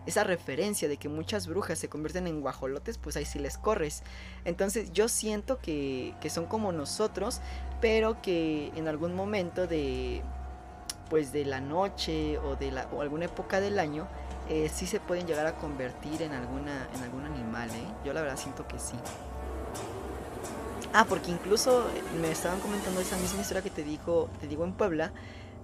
[0.07, 4.03] esa referencia de que muchas brujas se convierten en guajolotes, pues ahí sí les corres.
[4.45, 7.41] Entonces yo siento que, que son como nosotros,
[7.81, 10.23] pero que en algún momento de
[11.09, 14.07] pues de la noche o de la o alguna época del año
[14.49, 17.85] eh, sí se pueden llegar a convertir en alguna en algún animal ¿eh?
[18.05, 18.95] yo la verdad siento que sí
[20.95, 21.85] ah porque incluso
[22.21, 25.11] me estaban comentando esa misma historia que te dijo te digo en Puebla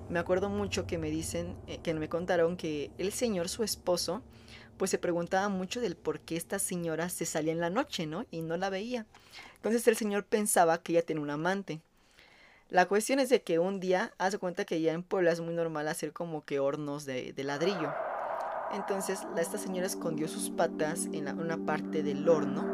[0.08, 4.22] me acuerdo mucho que me dicen, eh, que me contaron que el señor, su esposo,
[4.76, 8.26] pues se preguntaba mucho del por qué esta señora se salía en la noche, ¿no?
[8.30, 9.06] Y no la veía.
[9.56, 11.80] Entonces el señor pensaba que ella tenía un amante.
[12.68, 15.54] La cuestión es de que un día, hace cuenta que ya en Puebla es muy
[15.54, 17.92] normal hacer como que hornos de, ladrillo.
[18.72, 22.64] Entonces esta señora escondió sus patas en una parte del horno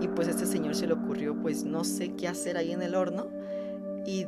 [0.00, 2.82] y pues a este señor se le ocurrió pues no sé qué hacer ahí en
[2.82, 3.28] el horno
[4.06, 4.26] y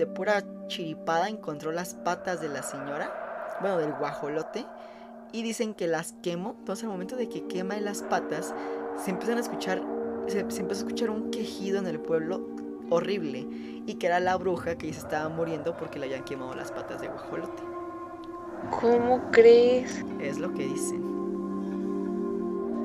[0.00, 4.64] de pura chiripada encontró las patas de la señora, bueno, del guajolote,
[5.30, 6.56] y dicen que las quemó.
[6.58, 8.54] Entonces, al momento de que quema las patas,
[8.96, 9.82] se empiezan a escuchar,
[10.26, 12.48] se, empezó a escuchar un quejido en el pueblo
[12.88, 13.46] horrible,
[13.86, 17.02] y que era la bruja que se estaba muriendo porque le habían quemado las patas
[17.02, 17.62] de guajolote.
[18.80, 20.02] ¿Cómo crees?
[20.18, 21.19] Es lo que dicen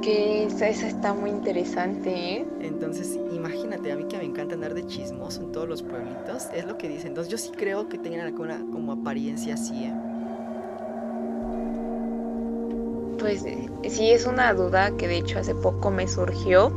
[0.06, 2.45] que esa, está muy interesante, ¿eh?
[2.62, 6.64] Entonces, imagínate, a mí que me encanta andar de chismoso en todos los pueblitos, es
[6.66, 7.08] lo que dicen.
[7.08, 9.93] Entonces, yo sí creo que tengan alguna como apariencia así, ¿eh?
[13.18, 13.43] Pues
[13.89, 16.72] sí, es una duda que de hecho hace poco me surgió,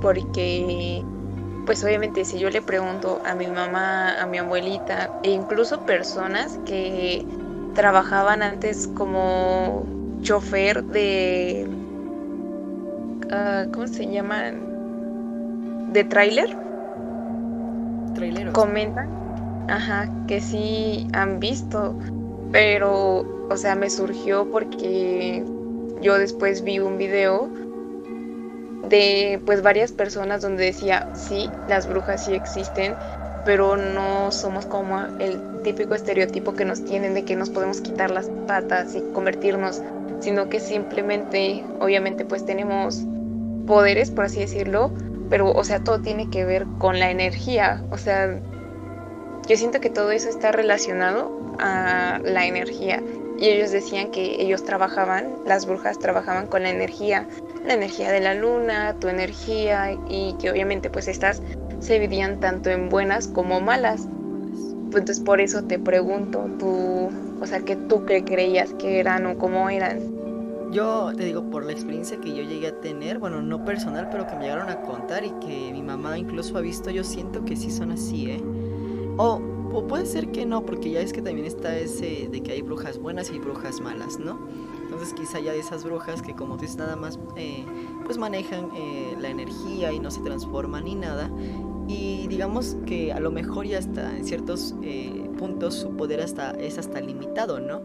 [0.00, 1.02] porque,
[1.66, 6.60] pues obviamente, si yo le pregunto a mi mamá, a mi abuelita, e incluso personas
[6.64, 7.26] que
[7.74, 9.84] trabajaban antes como
[10.22, 11.81] chofer de
[13.32, 15.90] Ah, ¿cómo se llaman?
[15.92, 16.54] De tráiler.
[18.14, 18.52] Traileros.
[18.52, 19.08] Comentan,
[19.68, 21.94] ajá, que sí han visto,
[22.52, 25.42] pero, o sea, me surgió porque
[26.02, 27.48] yo después vi un video
[28.90, 32.96] de pues varias personas donde decía, sí, las brujas sí existen,
[33.46, 38.10] pero no somos como el típico estereotipo que nos tienen de que nos podemos quitar
[38.10, 39.80] las patas y convertirnos,
[40.20, 43.06] sino que simplemente, obviamente, pues tenemos
[43.66, 44.92] poderes, por así decirlo,
[45.30, 48.38] pero, o sea, todo tiene que ver con la energía, o sea,
[49.48, 53.02] yo siento que todo eso está relacionado a la energía.
[53.38, 57.26] Y ellos decían que ellos trabajaban, las brujas trabajaban con la energía,
[57.64, 61.42] la energía de la luna, tu energía, y que obviamente pues estas
[61.80, 64.06] se dividían tanto en buenas como malas.
[64.84, 67.10] Entonces por eso te pregunto, tú,
[67.40, 70.21] o sea, que tú qué creías que eran o cómo eran.
[70.72, 74.26] Yo te digo, por la experiencia que yo llegué a tener, bueno, no personal, pero
[74.26, 77.56] que me llegaron a contar y que mi mamá incluso ha visto, yo siento que
[77.56, 78.42] sí son así, ¿eh?
[79.18, 79.38] O,
[79.74, 82.62] o puede ser que no, porque ya es que también está ese de que hay
[82.62, 84.38] brujas buenas y brujas malas, ¿no?
[84.82, 87.66] Entonces quizá ya de esas brujas que como tú dices nada más, eh,
[88.06, 91.30] pues manejan eh, la energía y no se transforman ni nada.
[91.86, 96.52] Y digamos que a lo mejor ya está en ciertos eh, puntos su poder hasta,
[96.52, 97.82] es hasta limitado, ¿no?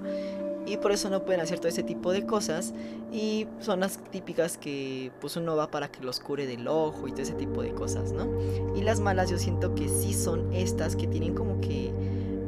[0.68, 2.74] Y por eso no pueden hacer todo ese tipo de cosas
[3.12, 7.12] y son las típicas que pues uno va para que los cure del ojo y
[7.12, 8.28] todo ese tipo de cosas, ¿no?
[8.76, 11.94] Y las malas yo siento que sí son estas que tienen como que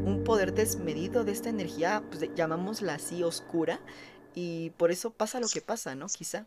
[0.05, 3.79] un poder desmedido de esta energía, pues llamámosla así oscura
[4.35, 6.07] y por eso pasa lo que pasa, ¿no?
[6.07, 6.45] Quizá.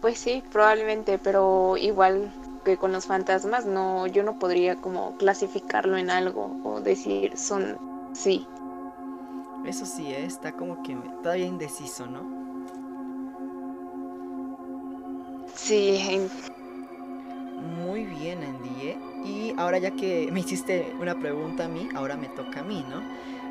[0.00, 2.32] Pues sí, probablemente, pero igual
[2.64, 7.78] que con los fantasmas no, yo no podría como clasificarlo en algo o decir son
[8.14, 8.46] sí.
[9.68, 10.24] Eso sí, ¿eh?
[10.24, 12.22] está como que todavía indeciso, ¿no?
[15.54, 16.26] Sí.
[17.84, 18.98] Muy bien, Andy, ¿eh?
[19.26, 22.82] Y ahora ya que me hiciste una pregunta a mí, ahora me toca a mí,
[22.88, 23.02] ¿no?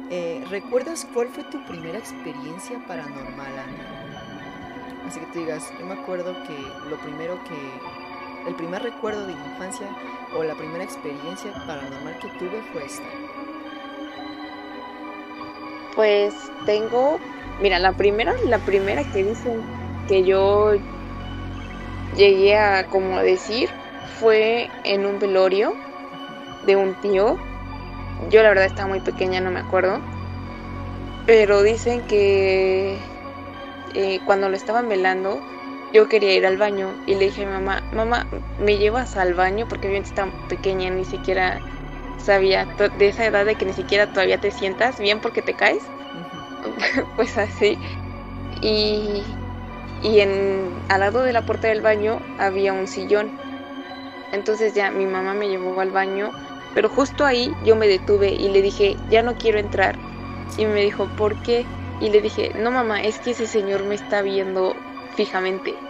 [0.10, 3.84] Eh, ¿Recuerdas cuál fue tu primera experiencia paranormal, Andy?
[5.08, 8.50] Así que tú digas, yo me acuerdo que lo primero que...
[8.50, 9.88] El primer recuerdo de mi infancia
[10.36, 13.27] o la primera experiencia paranormal que tuve fue esta.
[15.98, 17.20] Pues tengo,
[17.60, 19.64] mira, la primera, la primera que dicen
[20.08, 20.76] que yo
[22.16, 23.72] llegué a como decir
[24.20, 25.76] fue en un velorio
[26.68, 27.40] de un tío.
[28.30, 30.00] Yo la verdad estaba muy pequeña, no me acuerdo.
[31.26, 33.00] Pero dicen que
[33.96, 35.42] eh, cuando lo estaban velando,
[35.94, 38.28] yo quería ir al baño y le dije a mi mamá, mamá,
[38.60, 39.66] ¿me llevas al baño?
[39.68, 41.60] Porque obviamente estaba pequeña, ni siquiera
[42.18, 45.94] sabía de esa edad de que ni siquiera todavía te sientas bien porque te caes.
[47.16, 47.80] pues así.
[48.62, 49.40] Y,
[50.00, 53.34] y en, al lado de la puerta del baño había un sillón.
[54.32, 56.34] Entonces ya mi mamá me llevó al baño,
[56.74, 60.02] pero justo ahí yo me detuve y le dije, ya no quiero entrar.
[60.56, 61.72] Y me dijo, ¿por qué?
[62.00, 65.86] Y le dije, no mamá, es que ese señor me está viendo fijamente.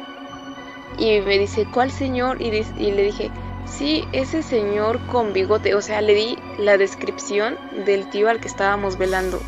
[0.92, 2.42] Y me dice, ¿cuál señor?
[2.42, 3.34] Y, y le dije,
[3.68, 8.48] Sí, ese señor con bigote, o sea, le di la descripción del tío al que
[8.48, 9.40] estábamos velando.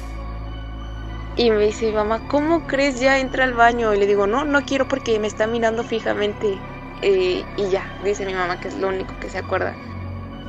[1.38, 3.94] Y me dice, mamá, ¿cómo crees ya entra al baño?
[3.94, 6.62] Y le digo, no, no quiero porque me está mirando fijamente.
[7.02, 9.74] Eh, y ya, dice mi mamá que es lo único que se acuerda.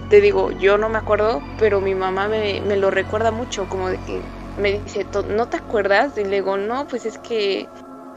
[0.09, 3.89] Te digo, yo no me acuerdo, pero mi mamá me, me lo recuerda mucho, como
[3.89, 4.21] de que
[4.57, 6.19] me dice, ¿no te acuerdas?
[6.19, 7.69] Y le digo, no, pues es que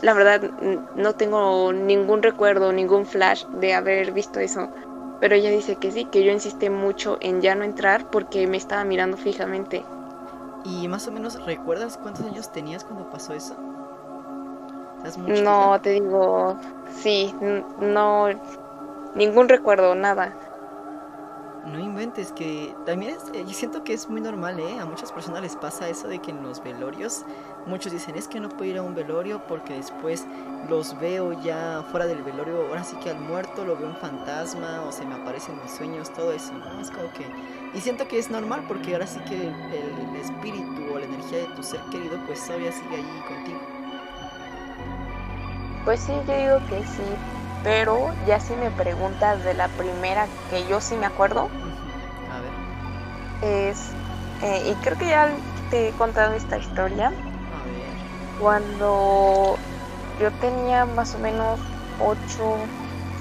[0.01, 0.41] la verdad
[0.95, 4.67] no tengo ningún recuerdo, ningún flash de haber visto eso.
[5.19, 8.57] Pero ella dice que sí, que yo insistí mucho en ya no entrar porque me
[8.57, 9.83] estaba mirando fijamente.
[10.65, 13.55] ¿Y más o menos recuerdas cuántos años tenías cuando pasó eso?
[15.27, 16.57] no, te digo,
[17.01, 17.33] sí,
[17.79, 18.27] no,
[19.15, 20.33] ningún recuerdo, nada.
[21.65, 24.79] No inventes, que también es, eh, yo siento que es muy normal, ¿eh?
[24.79, 27.23] A muchas personas les pasa eso de que en los velorios,
[27.65, 30.27] muchos dicen, es que no puedo ir a un velorio porque después
[30.61, 34.83] los veo ya fuera del velorio, ahora sí que al muerto lo veo un fantasma
[34.83, 36.79] o se me aparecen mis sueños, todo eso, ¿no?
[36.79, 37.31] Es como que...
[37.73, 41.39] Y siento que es normal porque ahora sí que el, el espíritu o la energía
[41.39, 43.61] de tu ser querido pues todavía sigue ahí contigo.
[45.83, 47.23] Pues sí, yo digo que sí,
[47.61, 51.51] pero ya si me preguntas de la primera que yo sí me acuerdo,
[52.27, 52.53] a ver.
[53.41, 53.97] es,
[54.39, 57.13] eh, y creo que ya te he contado esta historia.
[58.43, 59.57] Cuando
[60.19, 61.61] yo tenía más o menos
[62.01, 62.57] 8,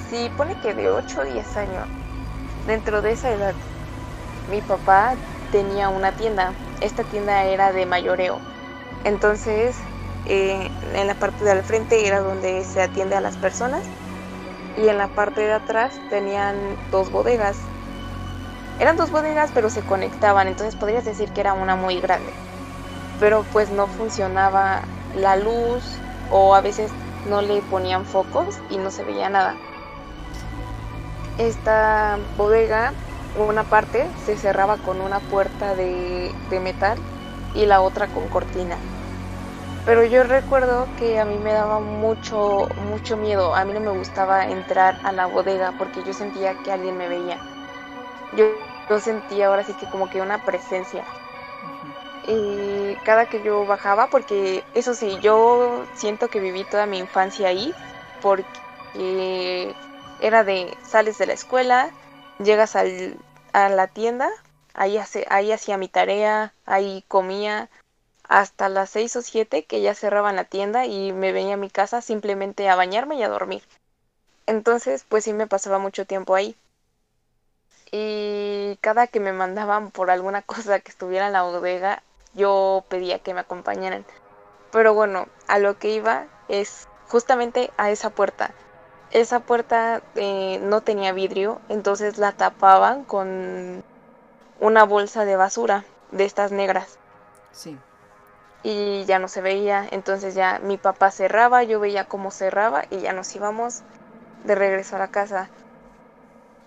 [0.09, 1.87] sí, pone que de 8 o 10 años,
[2.67, 3.55] dentro de esa edad,
[4.51, 5.15] mi papá
[5.53, 8.41] tenía una tienda, esta tienda era de mayoreo,
[9.05, 9.79] entonces
[10.27, 13.89] eh, en la parte de al frente era donde se atiende a las personas
[14.77, 17.61] y en la parte de atrás tenían dos bodegas.
[18.81, 22.33] Eran dos bodegas pero se conectaban, entonces podrías decir que era una muy grande.
[23.21, 24.83] Pero pues no funcionaba
[25.13, 29.63] la luz o a veces no le ponían focos y no se veía nada.
[31.37, 32.97] Esta bodega,
[33.35, 37.05] una parte se cerraba con una puerta de, de metal
[37.53, 38.87] y la otra con cortina.
[39.85, 43.55] Pero yo recuerdo que a mí me daba mucho, mucho miedo.
[43.55, 47.09] A mí no me gustaba entrar a la bodega porque yo sentía que alguien me
[47.09, 47.45] veía.
[48.33, 48.47] Yo,
[48.89, 51.07] yo sentía ahora sí que como que una presencia.
[52.23, 57.49] Y cada que yo bajaba, porque eso sí, yo siento que viví toda mi infancia
[57.49, 57.75] ahí,
[58.21, 59.77] porque
[60.19, 61.93] era de, sales de la escuela,
[62.39, 63.19] llegas al,
[63.53, 64.31] a la tienda,
[64.75, 67.69] ahí, hace, ahí hacía mi tarea, ahí comía,
[68.29, 71.71] hasta las seis o siete que ya cerraban la tienda y me venía a mi
[71.71, 73.63] casa simplemente a bañarme y a dormir.
[74.47, 76.57] Entonces, pues sí me pasaba mucho tiempo ahí.
[77.91, 82.03] Y cada que me mandaban por alguna cosa que estuviera en la bodega,
[82.35, 84.05] yo pedía que me acompañaran.
[84.71, 88.53] Pero bueno, a lo que iba es justamente a esa puerta.
[89.11, 93.85] Esa puerta eh, no tenía vidrio, entonces la tapaban con
[94.61, 96.99] una bolsa de basura de estas negras.
[97.53, 97.79] Sí
[98.63, 99.87] y ya no se veía.
[99.91, 103.83] Entonces ya mi papá cerraba, yo veía cómo cerraba y ya nos íbamos
[104.45, 105.49] de regreso a la casa.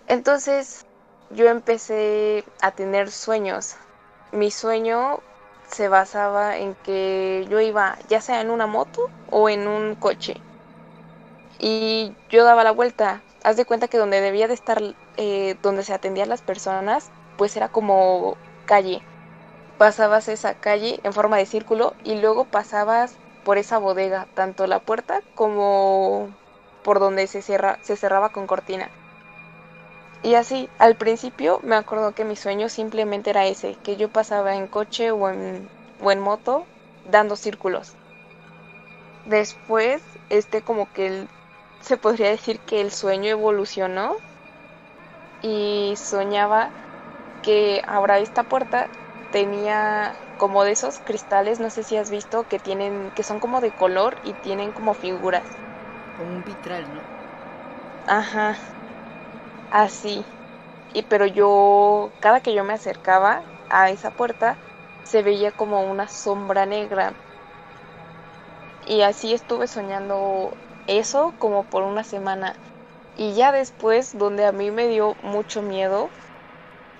[0.08, 0.86] Entonces
[1.30, 3.76] yo empecé a tener sueños.
[4.32, 5.20] Mi sueño
[5.68, 10.46] se basaba en que yo iba ya sea en una moto o en un coche.
[11.60, 14.82] Y yo daba la vuelta haz de cuenta que donde debía de estar,
[15.18, 19.08] eh, donde se atendían las personas, pues era como calle.
[19.78, 24.82] Pasabas esa calle en forma de círculo y luego pasabas por esa bodega, tanto la
[24.82, 26.38] puerta como
[26.84, 28.94] por donde se, cierra, se cerraba con cortina.
[30.26, 34.54] Y así, al principio me acuerdo que mi sueño simplemente era ese, que yo pasaba
[34.58, 35.70] en coche o en,
[36.00, 36.68] o en moto
[37.06, 37.98] dando círculos.
[39.26, 41.30] Después, este como que el,
[41.82, 44.16] se podría decir que el sueño evolucionó
[45.42, 46.74] y soñaba
[47.42, 48.92] que ahora esta puerta
[49.32, 53.62] tenía como de esos cristales, no sé si has visto, que tienen, que son como
[53.62, 55.62] de color y tienen como figuras.
[56.14, 57.06] Como un vitral, ¿no?
[58.08, 58.58] Ajá.
[59.84, 60.26] Así.
[60.90, 64.62] Y pero yo, cada que yo me acercaba a esa puerta,
[65.04, 67.18] se veía como una sombra negra.
[68.82, 72.62] Y así estuve soñando eso como por una semana.
[73.16, 76.14] Y ya después, donde a mí me dio mucho miedo,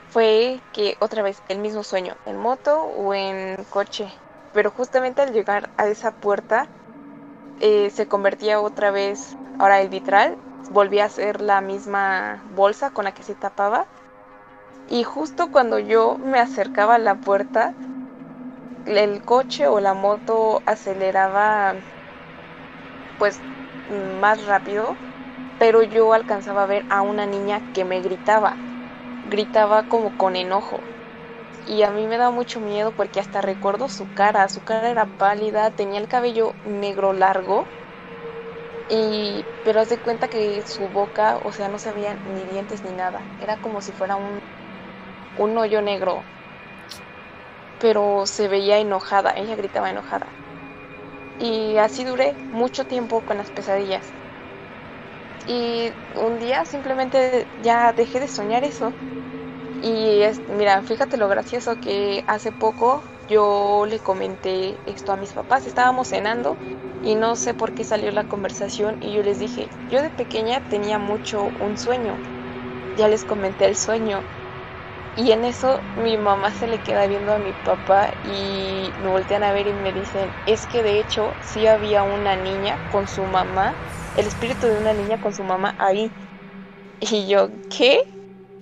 [0.08, 4.14] fue que otra vez el mismo sueño, en moto o en coche.
[4.52, 6.72] Pero justamente al llegar a esa puerta,
[7.58, 10.40] eh, se convertía otra vez, ahora el vitral,
[10.70, 13.90] volvía a ser la misma bolsa con la que se tapaba.
[14.88, 17.76] Y justo cuando yo me acercaba a la puerta,
[18.86, 21.76] el coche o la moto aceleraba
[23.18, 23.44] pues
[23.88, 25.00] más rápido,
[25.58, 28.60] pero yo alcanzaba a ver a una niña que me gritaba,
[29.24, 30.88] gritaba como con enojo.
[31.66, 35.08] Y a mí me da mucho miedo porque hasta recuerdo su cara, su cara era
[35.08, 37.70] pálida, tenía el cabello negro largo,
[38.88, 42.84] y pero haz de cuenta que su boca, o sea, no se veían ni dientes
[42.84, 44.40] ni nada, era como si fuera un,
[45.36, 46.28] un hoyo negro,
[47.78, 50.36] pero se veía enojada, ella gritaba enojada.
[51.38, 54.16] Y así duré mucho tiempo con las pesadillas.
[55.46, 58.98] Y un día simplemente ya dejé de soñar eso.
[59.80, 65.34] Y es, mira, fíjate lo gracioso que hace poco yo le comenté esto a mis
[65.34, 65.66] papás.
[65.68, 66.60] Estábamos cenando
[67.02, 70.62] y no sé por qué salió la conversación y yo les dije, yo de pequeña
[70.62, 72.22] tenía mucho un sueño.
[72.96, 74.26] Ya les comenté el sueño
[75.16, 79.44] y en eso mi mamá se le queda viendo a mi papá y me voltean
[79.44, 83.26] a ver y me dicen, es que de hecho sí había una niña con su
[83.26, 83.78] mamá,
[84.14, 86.14] el espíritu de una niña con su mamá ahí.
[87.00, 88.02] Y yo, ¿qué?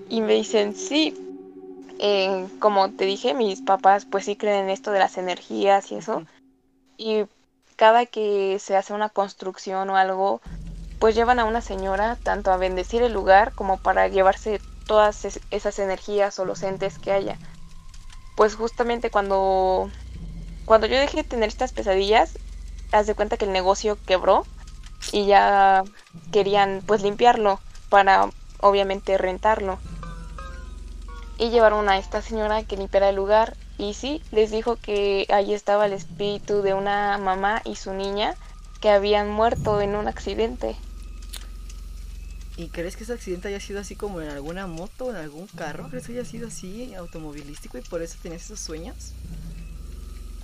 [0.10, 1.16] Y me dicen, sí.
[2.00, 5.96] Eh, como te dije, mis papás pues sí creen en esto de las energías y
[5.96, 6.24] eso.
[6.98, 7.26] Y
[7.78, 10.42] cada que se hace una construcción o algo,
[11.00, 15.80] pues llevan a una señora tanto a bendecir el lugar como para llevarse todas esas
[15.80, 17.40] energías o los entes que haya.
[18.36, 19.92] Pues justamente cuando,
[20.66, 22.40] cuando yo dejé de tener estas pesadillas,
[22.92, 24.48] haz de cuenta que el negocio quebró
[25.12, 25.84] y ya
[26.32, 29.82] querían pues limpiarlo para obviamente rentarlo.
[31.38, 35.54] Y llevaron a esta señora que limpiara el lugar y sí, les dijo que allí
[35.54, 38.36] estaba el espíritu de una mamá y su niña
[38.82, 40.76] que habían muerto en un accidente.
[42.56, 45.88] ¿Y crees que ese accidente haya sido así como en alguna moto, en algún carro?
[45.90, 49.14] ¿Crees que haya sido así automovilístico y por eso tienes esos sueños?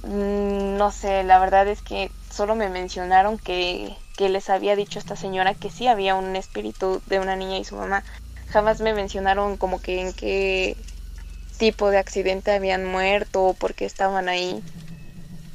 [0.03, 4.97] Mm, no sé, la verdad es que solo me mencionaron que, que les había dicho
[4.97, 8.03] esta señora que sí había un espíritu de una niña y su mamá.
[8.51, 10.75] Jamás me mencionaron como que en qué
[11.57, 14.63] tipo de accidente habían muerto o por qué estaban ahí.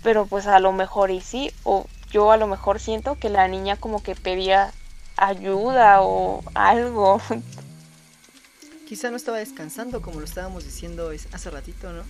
[0.02, 3.48] Pero pues a lo mejor y sí, o yo a lo mejor siento que la
[3.48, 4.72] niña como que pedía
[5.16, 7.20] ayuda o algo.
[8.88, 12.04] Quizá no estaba descansando como lo estábamos diciendo hace ratito, ¿no?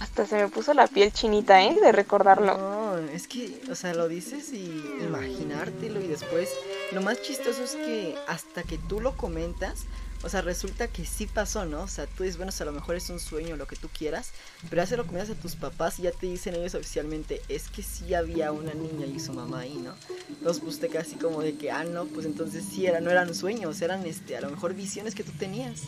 [0.00, 1.76] Hasta se me puso la piel chinita, ¿eh?
[1.80, 2.56] De recordarlo.
[2.56, 4.66] No, es que, o sea, lo dices y
[5.02, 6.50] imaginártelo y después
[6.92, 9.84] lo más chistoso es que hasta que tú lo comentas,
[10.24, 11.82] o sea, resulta que sí pasó, ¿no?
[11.82, 13.76] O sea, tú dices, bueno, o sea, a lo mejor es un sueño, lo que
[13.76, 14.30] tú quieras,
[14.70, 17.82] pero hace lo comentas a tus papás y ya te dicen ellos oficialmente, es que
[17.82, 19.94] sí había una niña y su mamá ahí, ¿no?
[20.28, 23.34] Entonces, pues te casi como de que, ah, no, pues entonces sí, era, no eran
[23.34, 25.82] sueños, eran, este, a lo mejor visiones que tú tenías.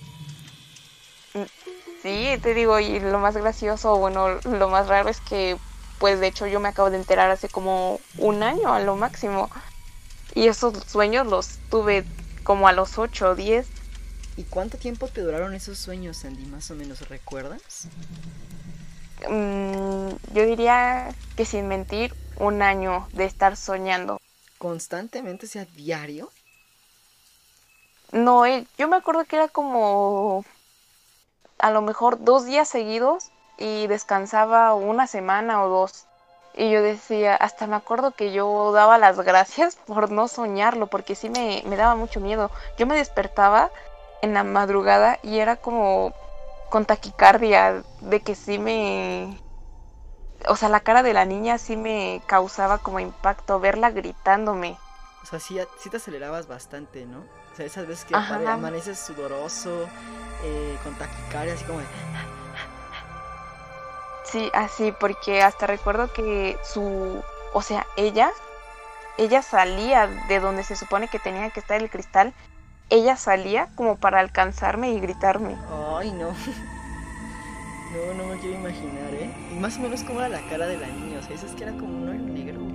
[2.07, 5.57] Sí, te digo, y lo más gracioso, bueno, lo más raro es que,
[5.99, 9.51] pues de hecho yo me acabo de enterar hace como un año a lo máximo.
[10.33, 12.05] Y esos sueños los tuve
[12.45, 13.67] como a los 8 o 10
[14.37, 16.47] ¿Y cuánto tiempo te duraron esos sueños, Andy?
[16.47, 17.89] Más o menos, ¿recuerdas?
[19.29, 24.21] Mm, yo diría que sin mentir, un año de estar soñando.
[24.59, 26.31] ¿Constantemente, o sea, diario?
[28.13, 30.45] No, eh, yo me acuerdo que era como
[31.59, 36.07] a lo mejor dos días seguidos y descansaba una semana o dos.
[36.55, 41.15] Y yo decía, hasta me acuerdo que yo daba las gracias por no soñarlo, porque
[41.15, 42.51] sí me, me daba mucho miedo.
[42.79, 43.71] Yo me despertaba
[44.23, 46.13] en la madrugada y era como
[46.71, 49.41] con taquicardia, de que sí me...
[50.49, 54.77] O sea, la cara de la niña sí me causaba como impacto, verla gritándome.
[55.23, 57.25] O sea, sí, sí te acelerabas bastante, ¿no?
[57.57, 59.89] O sea, esas veces que amaneces sudoroso,
[60.45, 61.87] eh, con taquicardia, así como de...
[64.25, 67.23] Sí, así, porque hasta recuerdo que su,
[67.55, 68.31] o sea, ella,
[69.17, 72.35] ella salía de donde se supone que tenía que estar el cristal,
[72.91, 75.57] ella salía como para alcanzarme y gritarme.
[75.97, 76.29] Ay, no.
[77.87, 79.31] No, no me quiero imaginar, ¿eh?
[79.53, 81.63] Y más o menos como era la cara de la niña, o sea, ¿es que
[81.63, 82.66] era como un negro?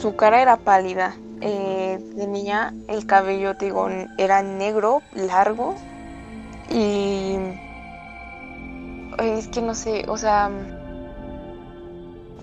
[0.00, 1.16] Su cara era pálida.
[1.40, 5.76] Eh, de niña el cabello, te digo, era negro, largo
[6.68, 7.36] y
[9.18, 10.50] es que no sé, o sea,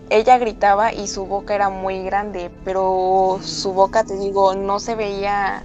[0.10, 4.96] ella gritaba y su boca era muy grande, pero su boca, te digo, no se
[4.96, 5.64] veía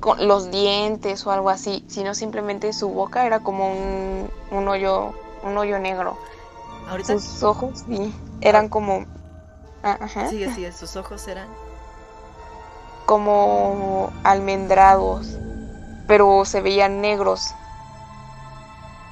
[0.00, 5.12] con los dientes o algo así, sino simplemente su boca era como un, un hoyo,
[5.42, 6.16] un hoyo negro.
[6.88, 7.18] ¿Ahorita?
[7.18, 9.04] Sus ojos sí, eran como...
[9.94, 10.28] Ajá.
[10.28, 11.48] Sigue, sigue, sus ojos eran...
[13.06, 15.38] Como almendrados,
[16.08, 17.54] pero se veían negros.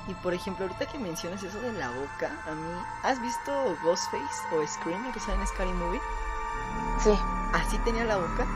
[0.09, 3.53] Y por ejemplo, ahorita que mencionas eso de la boca, a mí, ¿has visto
[3.83, 6.01] Ghostface o Scream que sale en Scary Movie?
[7.03, 7.17] Sí.
[7.53, 8.47] ¿Así tenía la boca?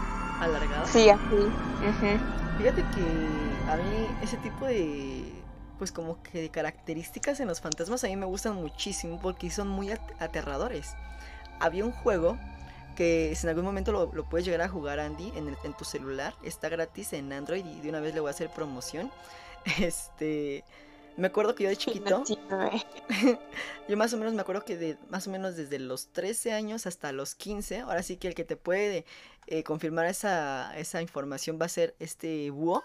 [0.40, 0.86] ¿Alargada?
[0.86, 1.50] Sí, así.
[2.58, 5.32] Fíjate que a mí ese tipo de,
[5.78, 9.68] pues como que de características en los fantasmas a mí me gustan muchísimo porque son
[9.68, 10.94] muy aterradores.
[11.60, 12.38] Había un juego
[12.96, 16.34] que si en algún momento lo, puedes llegar a jugar Andy en, en tu celular,
[16.42, 19.10] está gratis en Android y de una vez le voy a hacer promoción.
[19.80, 20.64] Este
[21.18, 22.22] me acuerdo que yo de chiquito.
[23.88, 26.86] yo más o menos me acuerdo que de más o menos desde los 13 años
[26.86, 27.80] hasta los 15.
[27.80, 29.04] Ahora sí que el que te puede
[29.48, 32.84] eh, confirmar esa, esa información va a ser este búho.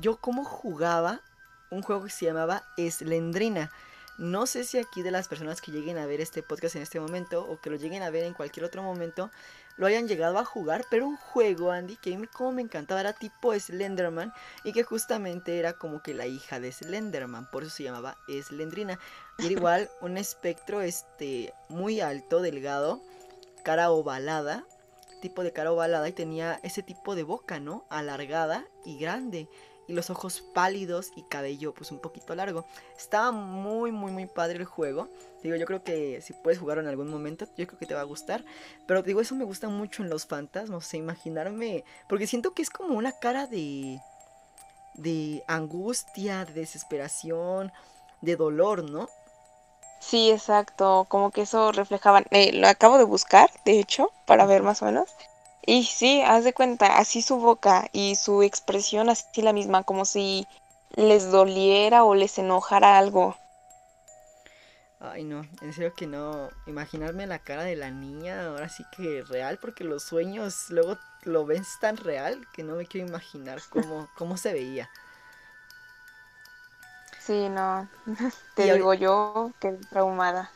[0.00, 1.20] Yo como jugaba
[1.72, 3.72] un juego que se llamaba Slendrina.
[4.18, 7.00] No sé si aquí de las personas que lleguen a ver este podcast en este
[7.00, 9.30] momento o que lo lleguen a ver en cualquier otro momento
[9.76, 13.00] lo hayan llegado a jugar, pero un juego, Andy, que a mí como me encantaba,
[13.00, 14.32] era tipo Slenderman
[14.64, 18.98] y que justamente era como que la hija de Slenderman, por eso se llamaba Slendrina.
[19.38, 23.02] Y era igual un espectro este muy alto, delgado,
[23.64, 24.64] cara ovalada,
[25.20, 27.84] tipo de cara ovalada y tenía ese tipo de boca, ¿no?
[27.90, 29.48] Alargada y grande
[29.88, 32.64] y los ojos pálidos y cabello pues un poquito largo.
[32.96, 35.08] Estaba muy muy muy padre el juego.
[35.42, 38.00] Digo, yo creo que si puedes jugar en algún momento, yo creo que te va
[38.00, 38.44] a gustar.
[38.86, 42.62] Pero digo, eso me gusta mucho en los fantasmas, o sea, imaginarme, porque siento que
[42.62, 44.00] es como una cara de
[44.94, 47.72] de angustia, de desesperación,
[48.22, 49.08] de dolor, ¿no?
[50.00, 52.26] Sí, exacto, como que eso reflejaban.
[52.30, 55.14] Eh, lo acabo de buscar, de hecho, para ver más o menos.
[55.66, 60.04] Y sí, haz de cuenta, así su boca y su expresión así la misma, como
[60.04, 60.46] si
[60.94, 63.36] les doliera o les enojara algo.
[65.00, 66.50] Ay, no, en serio que no.
[66.66, 71.44] Imaginarme la cara de la niña, ahora sí que real, porque los sueños luego lo
[71.44, 74.88] ves tan real que no me quiero imaginar cómo, cómo se veía.
[77.20, 77.88] Sí, no.
[78.54, 80.50] Te digo yo que traumada.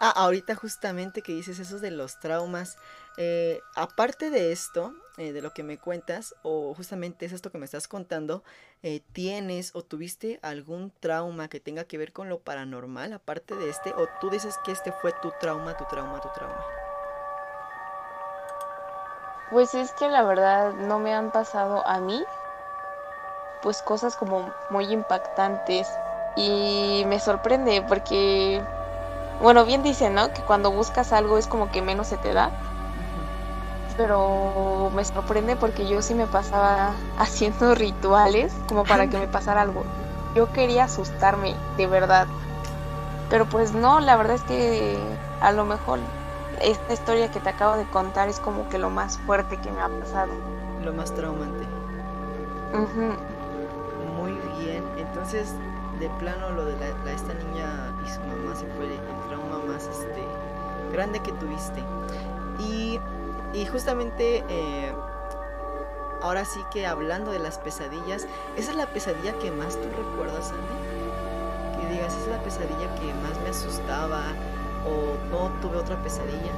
[0.00, 2.78] Ah, ahorita justamente que dices eso de los traumas.
[3.20, 7.58] Eh, aparte de esto, eh, de lo que me cuentas, o justamente es esto que
[7.58, 8.44] me estás contando,
[8.84, 13.70] eh, ¿tienes o tuviste algún trauma que tenga que ver con lo paranormal, aparte de
[13.70, 13.92] este?
[13.94, 16.64] ¿O tú dices que este fue tu trauma, tu trauma, tu trauma?
[19.50, 22.22] Pues es que la verdad no me han pasado a mí,
[23.62, 25.88] pues cosas como muy impactantes.
[26.36, 28.62] Y me sorprende porque,
[29.40, 30.32] bueno, bien dicen, ¿no?
[30.32, 32.67] Que cuando buscas algo es como que menos se te da
[33.98, 39.60] pero me sorprende porque yo sí me pasaba haciendo rituales como para que me pasara
[39.60, 39.84] algo.
[40.34, 42.26] Yo quería asustarme, de verdad.
[43.28, 44.96] Pero pues no, la verdad es que
[45.42, 45.98] a lo mejor
[46.62, 49.80] esta historia que te acabo de contar es como que lo más fuerte que me
[49.80, 50.32] ha pasado.
[50.82, 51.66] Lo más traumante.
[54.16, 55.54] Muy bien, entonces
[55.98, 59.86] de plano lo de la, esta niña y su mamá se fue el trauma más
[59.86, 60.22] este
[60.92, 61.82] grande que tuviste.
[62.58, 63.00] Y
[63.52, 64.92] y justamente eh,
[66.22, 68.26] ahora sí que hablando de las pesadillas,
[68.56, 71.80] ¿esa es la pesadilla que más tú recuerdas, Andy?
[71.80, 74.22] Que digas, esa es la pesadilla que más me asustaba
[74.86, 76.52] o tuve otra pesadilla.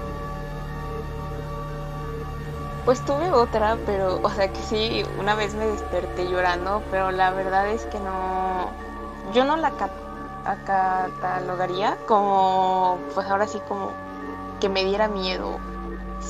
[2.85, 7.31] Pues tuve otra, pero, o sea que sí, una vez me desperté llorando, pero la
[7.31, 8.71] verdad es que no,
[9.33, 9.71] yo no la
[10.65, 13.93] catalogaría como, pues ahora sí como
[14.61, 15.59] que me diera miedo.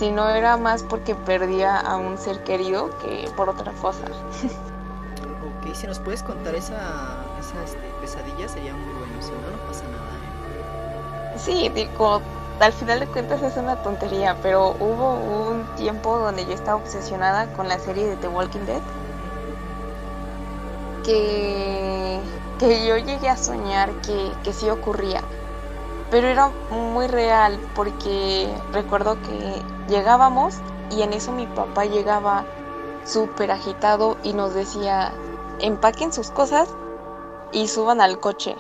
[0.01, 4.07] Si no era más porque perdía a un ser querido que por otra cosa.
[4.07, 9.59] ok, si nos puedes contar esa, esa este, pesadilla sería muy bueno, si no, no
[9.69, 11.35] pasa nada.
[11.35, 11.39] ¿eh?
[11.39, 12.23] Sí, digo,
[12.61, 17.53] al final de cuentas es una tontería, pero hubo un tiempo donde yo estaba obsesionada
[17.53, 18.81] con la serie de The Walking Dead.
[21.05, 22.21] Que,
[22.59, 25.21] que yo llegué a soñar que, que sí ocurría.
[26.11, 30.57] Pero era muy real porque recuerdo que llegábamos
[30.91, 32.45] y en eso mi papá llegaba
[33.05, 35.13] súper agitado y nos decía,
[35.61, 36.69] empaquen sus cosas
[37.53, 38.57] y suban al coche.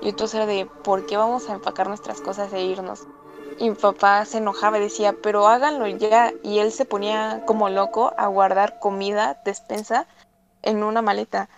[0.00, 3.06] Y entonces era de, ¿por qué vamos a empacar nuestras cosas e irnos?
[3.58, 6.32] Y mi papá se enojaba y decía, pero háganlo ya.
[6.44, 10.06] Y él se ponía como loco a guardar comida, despensa,
[10.62, 11.48] en una maleta.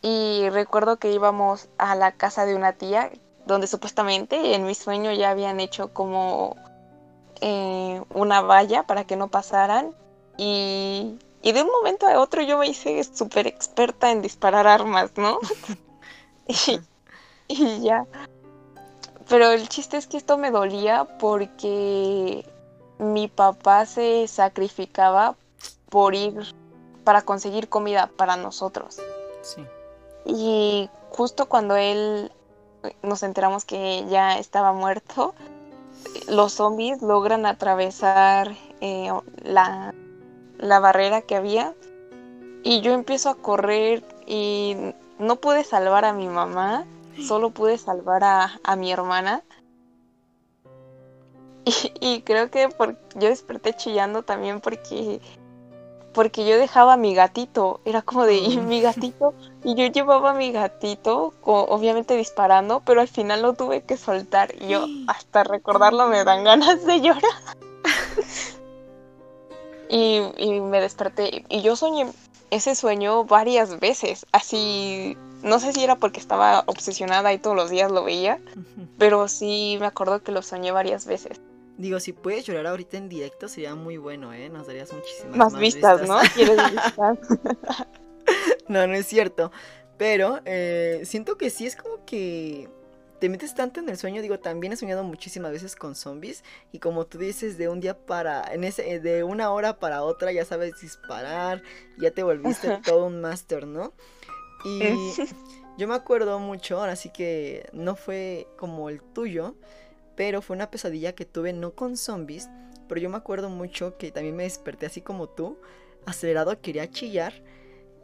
[0.00, 3.10] Y recuerdo que íbamos a la casa de una tía,
[3.46, 6.56] donde supuestamente en mi sueño ya habían hecho como
[7.40, 9.94] eh, una valla para que no pasaran.
[10.36, 15.12] Y, y de un momento a otro yo me hice súper experta en disparar armas,
[15.16, 15.38] ¿no?
[16.46, 16.80] y,
[17.48, 18.06] y ya
[19.32, 22.44] pero el chiste es que esto me dolía porque
[22.98, 25.36] mi papá se sacrificaba
[25.88, 26.54] por ir
[27.02, 28.98] para conseguir comida para nosotros.
[29.40, 29.64] Sí.
[30.26, 32.30] Y justo cuando él
[33.02, 35.34] nos enteramos que ya estaba muerto,
[36.28, 39.94] los zombies logran atravesar eh, la,
[40.58, 41.74] la barrera que había
[42.62, 44.76] y yo empiezo a correr y
[45.18, 46.86] no pude salvar a mi mamá
[47.20, 49.42] solo pude salvar a, mi hermana.
[52.00, 55.20] Y, creo que por, yo desperté chillando también porque
[56.12, 59.34] porque yo dejaba a mi gatito, era como de ¿y mi gatito
[59.64, 64.54] y yo llevaba a mi gatito, obviamente disparando, pero al final lo tuve que soltar.
[64.60, 67.22] Y yo hasta recordarlo me dan ganas de llorar.
[69.88, 72.06] y, y me desperté y yo soñé
[72.50, 77.70] ese sueño varias veces, así no sé si era porque estaba obsesionada y todos los
[77.70, 78.38] días lo veía,
[78.98, 81.40] pero sí me acuerdo que lo soñé varias veces.
[81.78, 84.48] Digo, si puedes llorar ahorita en directo sería muy bueno, ¿eh?
[84.48, 86.18] Nos darías muchísimas más, vistas, ¿no?
[86.34, 87.18] ¿Quieres vistas?
[88.68, 89.50] no, no es cierto.
[89.96, 92.68] Pero eh, siento que sí es como que
[93.20, 94.20] te metes tanto en el sueño.
[94.20, 96.44] Digo, también he soñado muchísimas veces con zombies.
[96.72, 98.52] Y como tú dices, de un día para.
[98.52, 101.62] En ese, de una hora para otra ya sabes disparar.
[101.98, 103.92] Ya te volviste todo un máster, ¿no?
[104.64, 104.80] Y
[105.78, 109.54] yo me acuerdo mucho, ahora sí que no fue como el tuyo,
[110.16, 112.48] pero fue una pesadilla que tuve no con zombies,
[112.88, 115.58] pero yo me acuerdo mucho que también me desperté así como tú,
[116.06, 117.32] acelerado, quería chillar.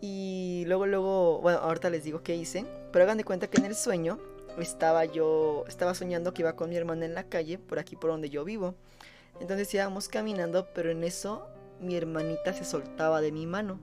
[0.01, 3.67] Y luego, luego, bueno, ahorita les digo qué hice, pero hagan de cuenta que en
[3.67, 4.19] el sueño
[4.59, 8.11] estaba yo, estaba soñando que iba con mi hermana en la calle, por aquí por
[8.11, 8.75] donde yo vivo.
[9.41, 11.47] Entonces íbamos caminando, pero en eso
[11.81, 13.81] mi hermanita se soltaba de mi mano.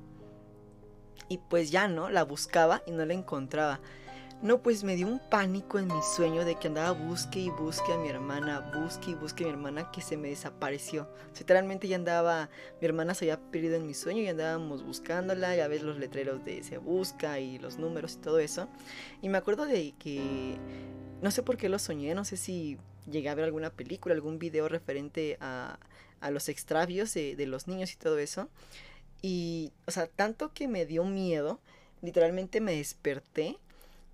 [1.27, 3.79] Y pues ya no, la buscaba y no la encontraba.
[4.45, 7.91] No, pues me dio un pánico en mi sueño de que andaba busque y busque
[7.91, 11.09] a mi hermana, busque y busque a mi hermana que se me desapareció.
[11.35, 15.67] Literalmente ya andaba, mi hermana se había perdido en mi sueño y andábamos buscándola, ya
[15.67, 18.69] ves los letreros de se busca y los números y todo eso.
[19.23, 20.59] Y me acuerdo de que,
[21.23, 22.77] no sé por qué lo soñé, no sé si
[23.09, 25.79] llegué a ver alguna película, algún video referente a,
[26.21, 28.47] a los extravios de, de los niños y todo eso.
[29.23, 31.59] Y, o sea, tanto que me dio miedo,
[32.03, 33.57] literalmente me desperté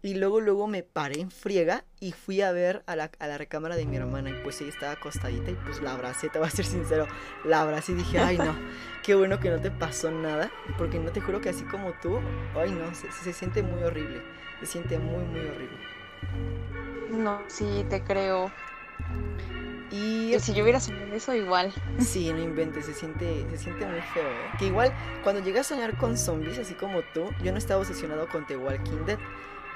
[0.01, 3.37] y luego, luego me paré en friega y fui a ver a la, a la
[3.37, 6.47] recámara de mi hermana y pues ella estaba acostadita y pues la abracé, te voy
[6.47, 7.07] a ser sincero,
[7.43, 8.55] la abracé y dije, ay no,
[9.03, 12.19] qué bueno que no te pasó nada, porque no te juro que así como tú,
[12.55, 14.21] ay no, se, se siente muy horrible,
[14.59, 15.77] se siente muy, muy horrible.
[17.11, 18.51] No, sí, te creo.
[19.91, 21.73] Y si yo hubiera soñado eso, igual.
[21.99, 24.51] Sí, no inventes, se siente, se siente muy feo, ¿eh?
[24.57, 28.29] Que igual, cuando llegué a soñar con zombies, así como tú, yo no estaba obsesionado
[28.29, 29.19] con The Walking Dead.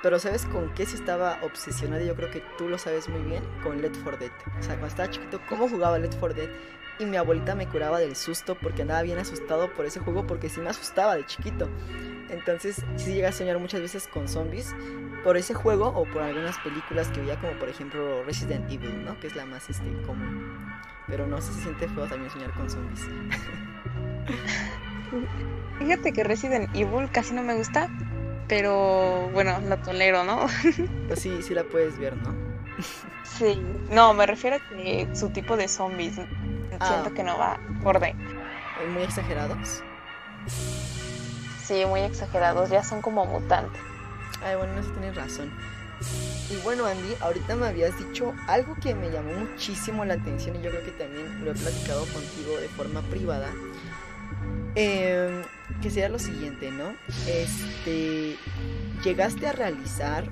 [0.01, 2.03] Pero ¿sabes con qué sí estaba obsesionado?
[2.03, 4.31] Yo creo que tú lo sabes muy bien, con Let for Dead.
[4.59, 6.49] O sea, cuando estaba chiquito, ¿cómo jugaba Let for Dead?
[6.99, 10.49] Y mi abuelita me curaba del susto porque andaba bien asustado por ese juego, porque
[10.49, 11.67] sí me asustaba de chiquito.
[12.30, 14.76] Entonces, sí llegué a soñar muchas veces con zombies
[15.23, 19.19] por ese juego o por algunas películas que veía, como por ejemplo Resident Evil, ¿no?
[19.19, 20.55] Que es la más este, común.
[21.07, 23.01] Pero no sé si se siente feo también soñar con zombies.
[25.80, 27.89] Fíjate que Resident Evil casi no me gusta,
[28.47, 30.47] pero bueno, la tolero, ¿no?
[31.07, 32.34] pues sí, sí la puedes ver, ¿no?
[33.23, 36.19] sí, no, me refiero a que su tipo de zombies
[36.80, 36.88] ah.
[36.88, 38.13] siento que no va por de.
[38.93, 39.81] ¿Muy exagerados?
[41.63, 43.81] Sí, muy exagerados, ya son como mutantes.
[44.43, 45.51] Ay, bueno, no sé tienes razón.
[46.51, 50.61] Y bueno, Andy, ahorita me habías dicho algo que me llamó muchísimo la atención y
[50.61, 53.49] yo creo que también lo he platicado contigo de forma privada.
[54.76, 55.41] Em,
[55.81, 56.95] que sería lo siguiente, ¿no?
[57.27, 58.38] Este,
[59.03, 60.26] ¿llegaste a realizar,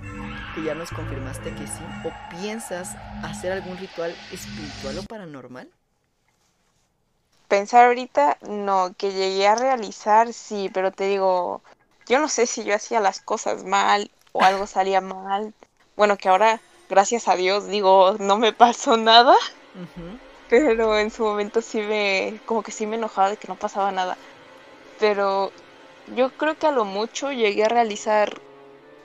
[0.53, 5.69] que ya nos confirmaste que sí, o piensas hacer algún ritual espiritual o paranormal?
[7.47, 11.61] Pensar ahorita, no, que llegué a realizar, sí, pero te digo,
[12.07, 15.53] yo no sé si yo hacía las cosas mal o algo salía mal.
[15.95, 16.59] Bueno, que ahora,
[16.89, 19.35] gracias a Dios, digo, no me pasó nada.
[20.49, 23.91] Pero en su momento sí me, como que sí me enojaba de que no pasaba
[23.91, 24.17] nada.
[24.99, 25.51] Pero
[26.15, 28.33] yo creo que a lo mucho llegué a realizar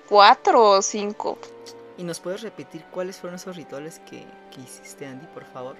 [0.09, 1.39] cuatro o cinco.
[1.97, 5.77] ¿Y nos puedes repetir cuáles fueron esos rituales que, que hiciste, Andy, por favor?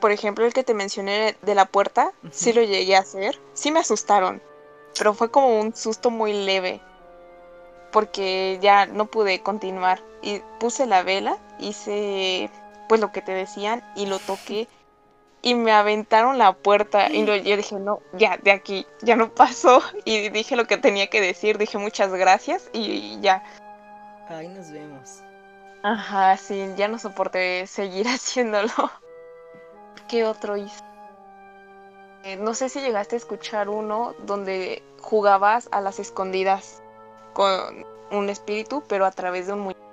[0.00, 3.38] Por ejemplo, el que te mencioné de la puerta, sí lo llegué a hacer.
[3.54, 4.42] Sí me asustaron,
[4.96, 6.80] pero fue como un susto muy leve
[7.96, 10.02] porque ya no pude continuar.
[10.20, 12.50] Y puse la vela, hice
[12.88, 14.68] pues lo que te decían y lo toqué
[15.42, 19.80] y me aventaron la puerta y yo dije, no, ya, de aquí, ya no pasó.
[20.04, 23.44] Y dije lo que tenía que decir, dije muchas gracias y ya.
[24.28, 25.22] Ahí nos vemos.
[25.82, 28.72] Ajá, sí, ya no soporté seguir haciéndolo.
[30.08, 30.82] ¿Qué otro hice?
[32.24, 36.82] Eh, no sé si llegaste a escuchar uno donde jugabas a las escondidas
[37.34, 39.85] con un espíritu, pero a través de un muñeco.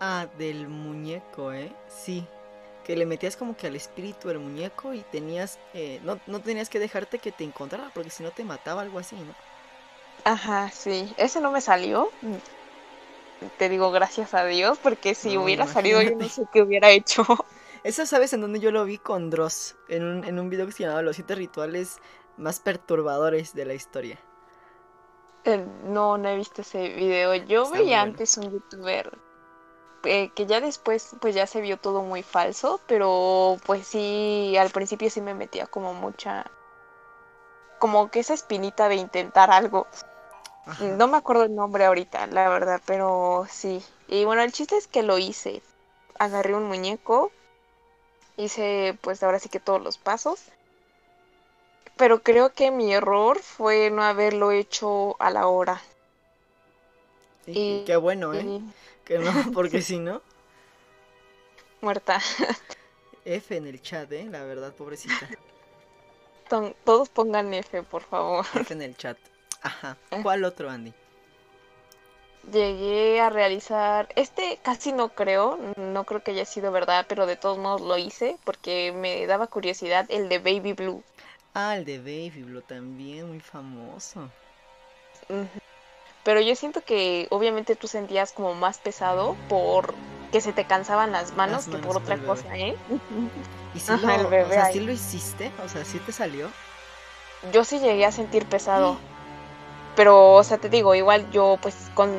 [0.00, 1.70] Ah, del muñeco, ¿eh?
[1.86, 2.26] Sí.
[2.84, 5.58] Que le metías como que al espíritu del muñeco y tenías.
[5.74, 8.98] Eh, no, no tenías que dejarte que te encontrara, porque si no te mataba, algo
[8.98, 9.34] así, ¿no?
[10.24, 11.12] Ajá, sí.
[11.18, 12.10] Ese no me salió.
[13.58, 17.22] Te digo gracias a Dios, porque si hubiera salido, yo no sé qué hubiera hecho.
[17.84, 20.72] Eso sabes en donde yo lo vi con Dross, en un, en un video que
[20.72, 21.98] se llamaba Los siete rituales
[22.38, 24.18] más perturbadores de la historia.
[25.44, 27.34] Eh, no, no he visto ese video.
[27.34, 29.29] Yo veía antes un youtuber
[30.04, 34.70] eh, que ya después pues ya se vio todo muy falso, pero pues sí, al
[34.70, 36.50] principio sí me metía como mucha...
[37.78, 39.86] como que esa espinita de intentar algo.
[40.80, 43.82] No me acuerdo el nombre ahorita, la verdad, pero sí.
[44.08, 45.62] Y bueno, el chiste es que lo hice.
[46.18, 47.32] Agarré un muñeco,
[48.36, 50.52] hice pues ahora sí que todos los pasos
[52.00, 55.82] pero creo que mi error fue no haberlo hecho a la hora.
[57.46, 58.62] y, qué bueno, ¿eh?
[59.10, 60.22] Que no, porque si no.
[61.80, 62.20] Muerta.
[63.24, 64.28] F en el chat, ¿eh?
[64.30, 65.28] La verdad, pobrecita.
[66.84, 68.46] Todos pongan F, por favor.
[68.54, 69.18] F en el chat.
[69.62, 69.96] Ajá.
[70.12, 70.20] Eh.
[70.22, 70.94] ¿Cuál otro, Andy?
[72.52, 77.34] Llegué a realizar, este casi no creo, no creo que haya sido verdad, pero de
[77.34, 81.02] todos modos lo hice porque me daba curiosidad el de Baby Blue.
[81.52, 84.30] Ah, el de Baby Blue también, muy famoso.
[86.22, 89.94] Pero yo siento que obviamente tú sentías como más pesado por
[90.32, 92.76] que se te cansaban las manos, que por otra cosa, ¿eh?
[93.74, 95.50] ¿Y si, lo, o sea, lo hiciste?
[95.64, 96.50] O sea, ¿sí te salió?
[97.52, 98.98] Yo sí llegué a sentir pesado.
[99.96, 102.10] Pero, o sea, te digo, igual yo pues con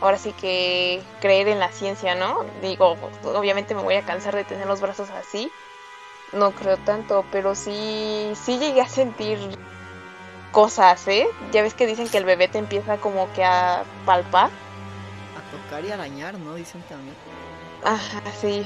[0.00, 2.44] ahora sí que creer en la ciencia, ¿no?
[2.60, 5.50] Digo, obviamente me voy a cansar de tener los brazos así,
[6.32, 9.38] no creo tanto, pero sí, sí llegué a sentir
[10.52, 11.26] cosas, ¿eh?
[11.50, 14.50] Ya ves que dicen que el bebé te empieza como que a palpar.
[15.36, 16.54] A tocar y arañar, ¿no?
[16.54, 17.16] Dicen también.
[17.82, 18.64] Ajá, sí.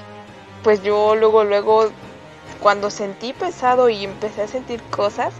[0.62, 1.90] Pues yo luego, luego,
[2.60, 5.32] cuando sentí pesado y empecé a sentir cosas,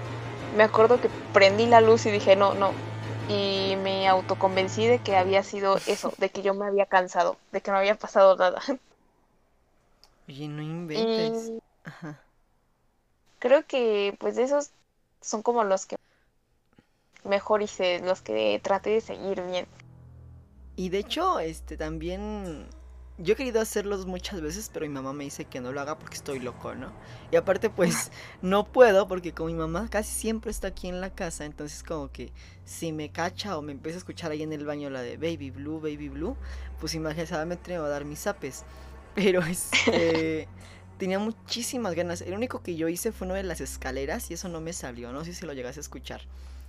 [0.57, 2.71] me acuerdo que prendí la luz y dije, no, no.
[3.29, 7.61] Y me autoconvencí de que había sido eso, de que yo me había cansado, de
[7.61, 8.63] que no había pasado nada.
[10.29, 11.53] Oye, no inventes.
[13.41, 14.71] Creo que pues esos
[15.21, 15.97] son como los que
[17.27, 19.67] mejor hice, los que traté de seguir bien.
[20.77, 22.69] Y de hecho, este también
[23.19, 25.99] yo he querido hacerlos muchas veces, pero mi mamá me dice que no lo haga
[25.99, 26.93] porque estoy loco, ¿no?
[27.31, 28.11] Y aparte, pues
[28.43, 32.13] no puedo porque como mi mamá casi siempre está aquí en la casa, entonces como
[32.13, 32.31] que
[32.67, 35.51] si me cacha o me empieza a escuchar ahí en el baño la de Baby
[35.51, 36.37] Blue, Baby Blue,
[36.79, 38.65] pues imagínate me va a dar mis zapes.
[39.15, 40.47] Pero este
[40.99, 42.21] tenía muchísimas ganas.
[42.21, 45.11] El único que yo hice fue uno de las escaleras y eso no me salió.
[45.13, 46.21] No sé si lo llegas a escuchar.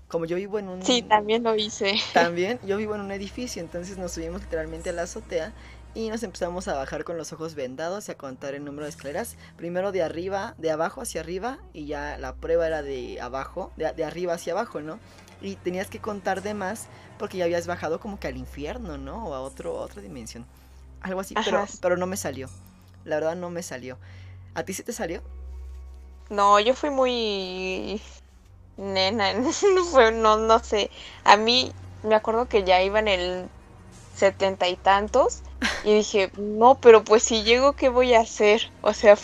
[0.08, 0.86] Como yo vivo en un...
[0.86, 2.00] Sí, también lo hice.
[2.14, 5.54] También, yo vivo en un edificio, entonces nos subimos literalmente a la azotea
[5.94, 8.92] y nos empezamos a bajar con los ojos vendados y a contar el número de
[8.92, 9.36] escaleras.
[9.58, 14.04] Primero de arriba, de abajo hacia arriba y ya la prueba era de abajo, de,
[14.06, 15.00] arriba hacia abajo, ¿no?
[15.42, 16.88] Y tenías que contar de más
[17.20, 19.26] porque ya habías bajado como que al infierno, ¿no?
[19.26, 20.46] O a otro, otra dimensión.
[21.02, 22.48] Algo así, pero, pero no me salió.
[23.04, 23.98] La verdad no me salió.
[24.54, 25.22] ¿A ti sí te salió?
[26.30, 28.02] No, yo fui muy
[28.78, 29.34] nena,
[30.14, 30.90] no, no sé.
[31.24, 31.72] A mí
[32.04, 33.50] me acuerdo que ya iba en el
[34.16, 35.42] setenta y tantos.
[35.84, 38.72] Y dije, no, pero pues si llego, ¿qué voy a hacer?
[38.82, 39.18] O sea,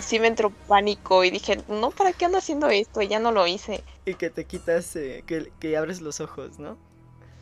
[0.00, 3.02] sí me entró pánico y dije, no, ¿para qué ando haciendo esto?
[3.02, 3.82] Y ya no lo hice.
[4.04, 6.76] Y que te quitas, eh, que, que abres los ojos, ¿no?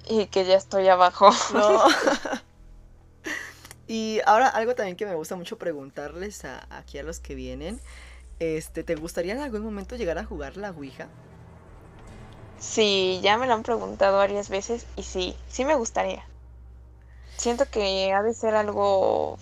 [0.09, 1.31] Y que ya estoy abajo.
[1.53, 1.85] No.
[3.89, 7.81] y ahora algo también que me gusta mucho preguntarles a, aquí a los que vienen.
[8.39, 11.09] Este, ¿te gustaría en algún momento llegar a jugar la Ouija?
[12.61, 16.25] Sí, ya me lo han preguntado varias veces y sí, sí me gustaría.
[17.37, 19.37] Siento que ha de ser algo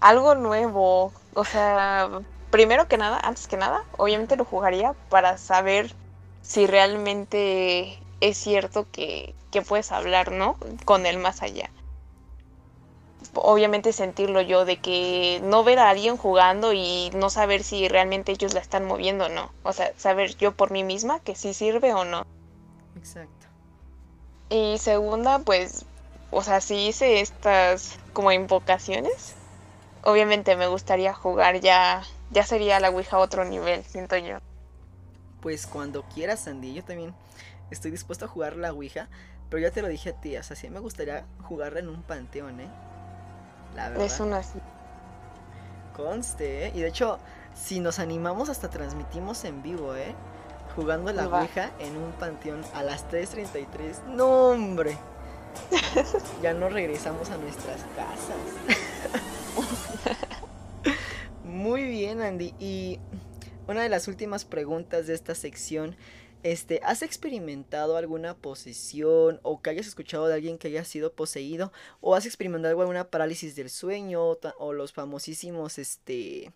[0.00, 2.08] algo nuevo, o sea,
[2.50, 5.96] primero que nada, antes que nada, obviamente lo jugaría para saber
[6.40, 10.56] si realmente es cierto que, que puedes hablar, ¿no?
[10.84, 11.70] Con el más allá.
[13.36, 18.32] Obviamente sentirlo yo, de que no ver a alguien jugando y no saber si realmente
[18.32, 19.52] ellos la están moviendo o no.
[19.62, 22.26] O sea, saber yo por mí misma que sí sirve o no.
[22.96, 23.46] Exacto.
[24.48, 25.84] Y segunda, pues,
[26.30, 29.34] o sea, si hice estas como invocaciones,
[30.02, 34.38] obviamente me gustaría jugar ya, ya sería la Ouija a otro nivel, siento yo.
[35.40, 37.14] Pues cuando quieras, Sandy, yo también
[37.70, 39.08] estoy dispuesto a jugar la Ouija,
[39.50, 42.02] pero ya te lo dije a ti, o sea, sí me gustaría jugarla en un
[42.02, 42.68] panteón, ¿eh?
[43.76, 44.06] La verdad.
[44.06, 44.58] Es una así.
[45.94, 46.72] Conste, ¿eh?
[46.74, 47.18] Y de hecho,
[47.54, 50.14] si nos animamos, hasta transmitimos en vivo, ¿eh?
[50.74, 54.04] Jugando la Ouija en un panteón a las 3.33.
[54.08, 54.98] ¡No, hombre!
[56.42, 58.36] ya no regresamos a nuestras casas.
[61.44, 62.54] Muy bien, Andy.
[62.58, 62.98] Y
[63.68, 65.96] una de las últimas preguntas de esta sección
[66.46, 71.72] este, ¿has experimentado alguna posesión o que hayas escuchado de alguien que haya sido poseído
[72.00, 76.52] o has experimentado alguna parálisis del sueño o, los famosísimos, este,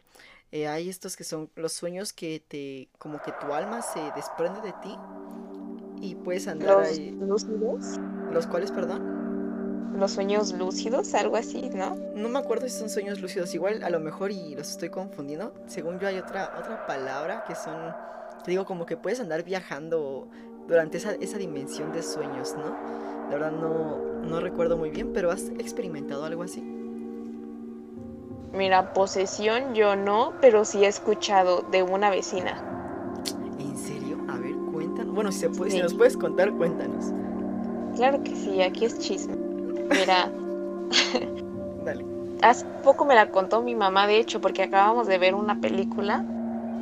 [0.52, 4.60] eh, hay estos que son los sueños que te, como que tu alma se desprende
[4.60, 4.96] de ti
[6.00, 7.10] y puedes andar ¿Los ahí.
[7.10, 7.98] lúcidos?
[8.32, 9.98] ¿Los cuales, perdón?
[9.98, 11.96] Los sueños lúcidos, algo así, ¿no?
[12.14, 15.52] No me acuerdo si son sueños lúcidos, igual a lo mejor y los estoy confundiendo.
[15.66, 17.92] Según yo hay otra, otra palabra que son
[18.44, 20.28] te digo, como que puedes andar viajando
[20.66, 22.76] durante esa, esa dimensión de sueños, ¿no?
[23.28, 23.98] La verdad no,
[24.28, 26.60] no recuerdo muy bien, pero ¿has experimentado algo así?
[28.52, 32.60] Mira, posesión yo no, pero sí he escuchado de una vecina.
[33.58, 34.18] ¿En serio?
[34.28, 35.14] A ver, cuéntanos.
[35.14, 37.12] Bueno, si, se puede, si nos puedes contar, cuéntanos.
[37.96, 39.36] Claro que sí, aquí es chisme.
[39.36, 40.30] Mira.
[41.84, 42.04] Dale.
[42.42, 46.24] Hace poco me la contó mi mamá, de hecho, porque acabamos de ver una película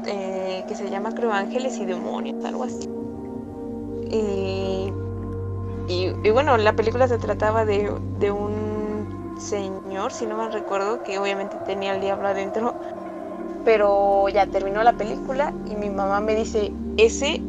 [0.08, 2.88] eh, que se llama creo Ángeles y Demonios, algo así.
[4.10, 4.90] Y,
[5.88, 11.18] y, bueno, la película se trataba de, de, un señor, si no me recuerdo, que
[11.18, 12.74] obviamente tenía el diablo adentro,
[13.64, 17.42] pero ya terminó la película y mi mamá me dice, ese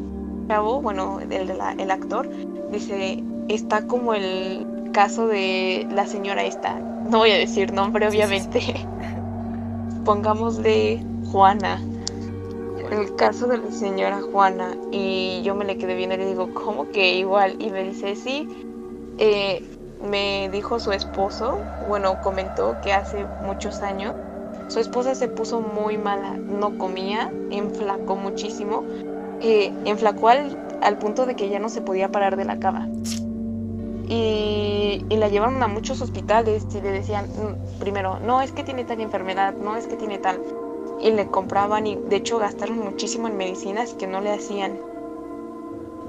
[0.47, 1.49] chavo, bueno, el,
[1.79, 2.29] el actor,
[2.71, 6.79] dice, está como el caso de la señora esta,
[7.09, 8.61] no voy a decir nombre obviamente,
[10.05, 11.81] pongamos de Juana
[12.91, 16.53] el caso de la señora Juana y yo me le quedé viendo y le digo,
[16.53, 17.55] ¿cómo que igual?
[17.59, 18.47] Y me dice, sí,
[19.17, 19.63] eh,
[20.09, 24.15] me dijo su esposo, bueno, comentó que hace muchos años
[24.67, 28.83] su esposa se puso muy mala, no comía, enflacó muchísimo,
[29.41, 32.87] eh, enflacó al, punto de que ya no se podía parar de la cama.
[34.07, 38.63] Y, y, la llevaron a muchos hospitales y le decían, mm, primero, no es que
[38.63, 40.39] tiene tal enfermedad, no es que tiene tal
[41.01, 44.77] y le compraban y de hecho gastaron muchísimo en medicinas que no le hacían.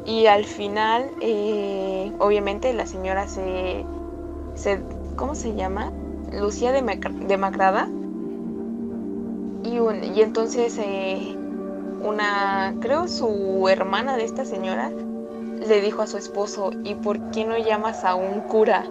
[0.04, 3.84] Y al final, eh, obviamente la señora se,
[4.54, 4.80] se,
[5.16, 5.92] ¿cómo se llama?
[6.32, 7.88] Lucía demacrada.
[9.62, 11.36] Y, y entonces eh,
[12.02, 17.44] una, creo su hermana de esta señora le dijo a su esposo, ¿y por qué
[17.44, 18.84] no llamas a un cura?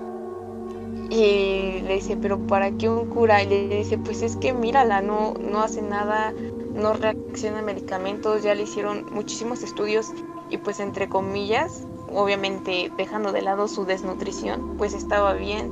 [1.09, 3.41] Y le dice, pero ¿para qué un cura?
[3.43, 6.33] Y le dice, pues es que mírala, no, no hace nada,
[6.73, 10.11] no reacciona a medicamentos, ya le hicieron muchísimos estudios
[10.49, 15.71] y pues entre comillas, obviamente dejando de lado su desnutrición, pues estaba bien.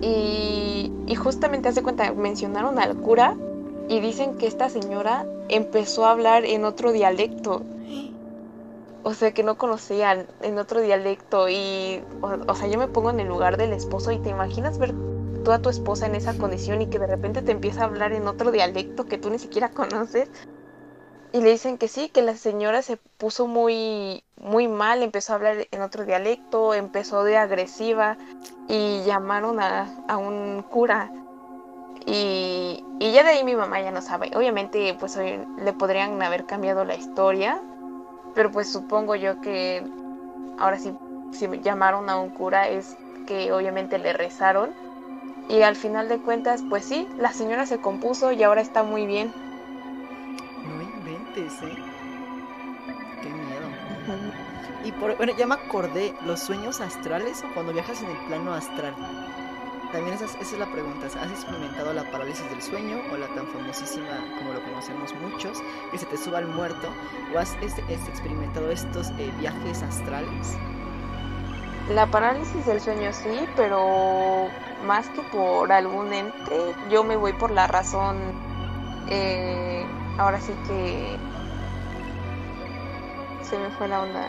[0.00, 3.36] Y, y justamente hace cuenta, mencionaron al cura
[3.88, 7.62] y dicen que esta señora empezó a hablar en otro dialecto
[9.06, 13.20] o sea, que no conocían en otro dialecto y, o, sea, yo me pongo en
[13.20, 14.92] el lugar del esposo y te imaginas ver
[15.44, 18.12] tú a tu esposa en esa condición y que de repente te empieza a hablar
[18.12, 20.28] en otro dialecto que tú ni siquiera conoces.
[21.32, 25.36] Y le dicen que sí, que la señora se puso muy, muy mal, empezó a
[25.36, 28.18] hablar en otro dialecto, empezó de agresiva
[28.66, 31.12] y llamaron a, a un cura.
[32.06, 34.32] Y, y, ya de ahí mi mamá ya no sabe.
[34.34, 37.62] Obviamente, pues le podrían haber cambiado la historia,
[38.36, 39.82] pero pues supongo yo que
[40.58, 40.94] ahora sí
[41.32, 42.96] si llamaron a un cura es
[43.26, 44.70] que obviamente le rezaron
[45.48, 49.06] y al final de cuentas, pues sí, la señora se compuso y ahora está muy
[49.06, 49.32] bien.
[50.64, 51.76] No inventes, ¿eh?
[53.22, 53.68] Qué miedo.
[54.84, 58.54] Y por, bueno, ya me acordé, ¿los sueños astrales o cuando viajas en el plano
[58.54, 58.94] astral?
[59.96, 63.46] También esa, esa es la pregunta, ¿has experimentado la parálisis del sueño o la tan
[63.46, 66.90] famosísima como lo conocemos muchos, que se te suba al muerto?
[67.34, 70.54] ¿O has experimentado estos eh, viajes astrales?
[71.88, 74.50] La parálisis del sueño sí, pero
[74.84, 78.18] más que por algún ente, yo me voy por la razón,
[79.08, 79.86] eh,
[80.18, 81.16] ahora sí que
[83.40, 84.28] se me fue la onda.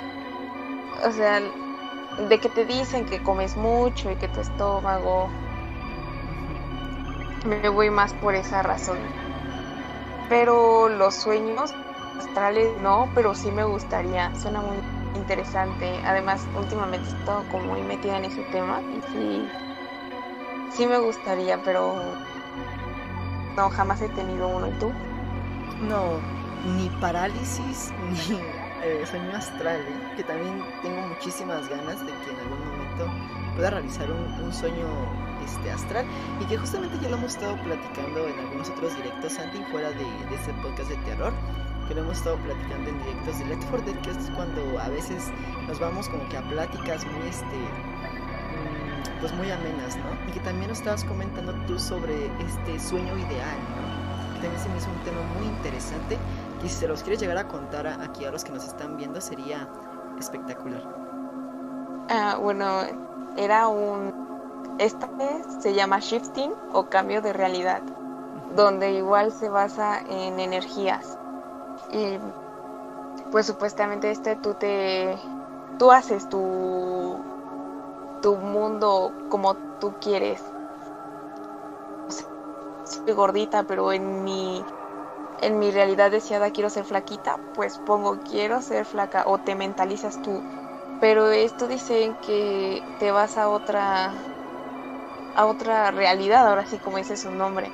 [1.06, 5.30] O sea, de que te dicen que comes mucho y que tu estómago
[7.46, 8.98] me voy más por esa razón.
[10.30, 11.74] Pero los sueños
[12.20, 14.78] astrales no, pero sí me gustaría, suena muy
[15.16, 16.00] interesante.
[16.06, 19.50] Además, últimamente he como muy metida en ese tema y sí,
[20.72, 21.96] sí me gustaría, pero
[23.56, 24.68] no, jamás he tenido uno.
[24.68, 24.92] ¿Y tú?
[25.82, 26.20] No,
[26.76, 27.94] ni parálisis
[28.30, 28.40] ni
[28.84, 30.14] eh, sueño astral, ¿eh?
[30.16, 33.08] que también tengo muchísimas ganas de que en algún momento
[33.56, 34.86] pueda realizar un, un sueño
[35.48, 36.06] este, astral
[36.42, 40.06] y que justamente ya lo hemos estado platicando en algunos otros directos, Santi, fuera de,
[40.06, 41.34] de este podcast de terror,
[41.88, 44.90] que lo hemos estado platicando en directos de Let for Dead, que es cuando a
[44.90, 45.32] veces
[45.68, 50.30] nos vamos como que a pláticas muy, este, mm, pues muy amenas, ¿no?
[50.30, 54.34] Y que también nos estabas comentando tú sobre este sueño ideal, ¿no?
[54.36, 56.18] Que también se me hizo un tema muy interesante
[56.64, 59.22] y si se los quieres llegar a contar aquí a los que nos están viendo
[59.22, 59.70] sería
[60.20, 60.84] espectacular.
[62.10, 62.82] Ah, bueno,
[63.38, 64.27] era un
[64.78, 65.10] esta
[65.60, 67.82] se llama shifting o cambio de realidad,
[68.56, 71.18] donde igual se basa en energías.
[71.92, 72.18] Y
[73.32, 75.18] pues supuestamente este tú te
[75.78, 77.24] tú haces tu
[78.22, 80.42] tu mundo como tú quieres.
[82.84, 84.66] Soy gordita, pero en mi
[85.40, 90.22] en mi realidad deseada quiero ser flaquita, pues pongo quiero ser flaca o te mentalizas
[90.22, 90.42] tú.
[91.00, 94.14] Pero esto dicen que te vas a otra
[95.38, 97.72] a otra realidad, ahora sí como dice su nombre.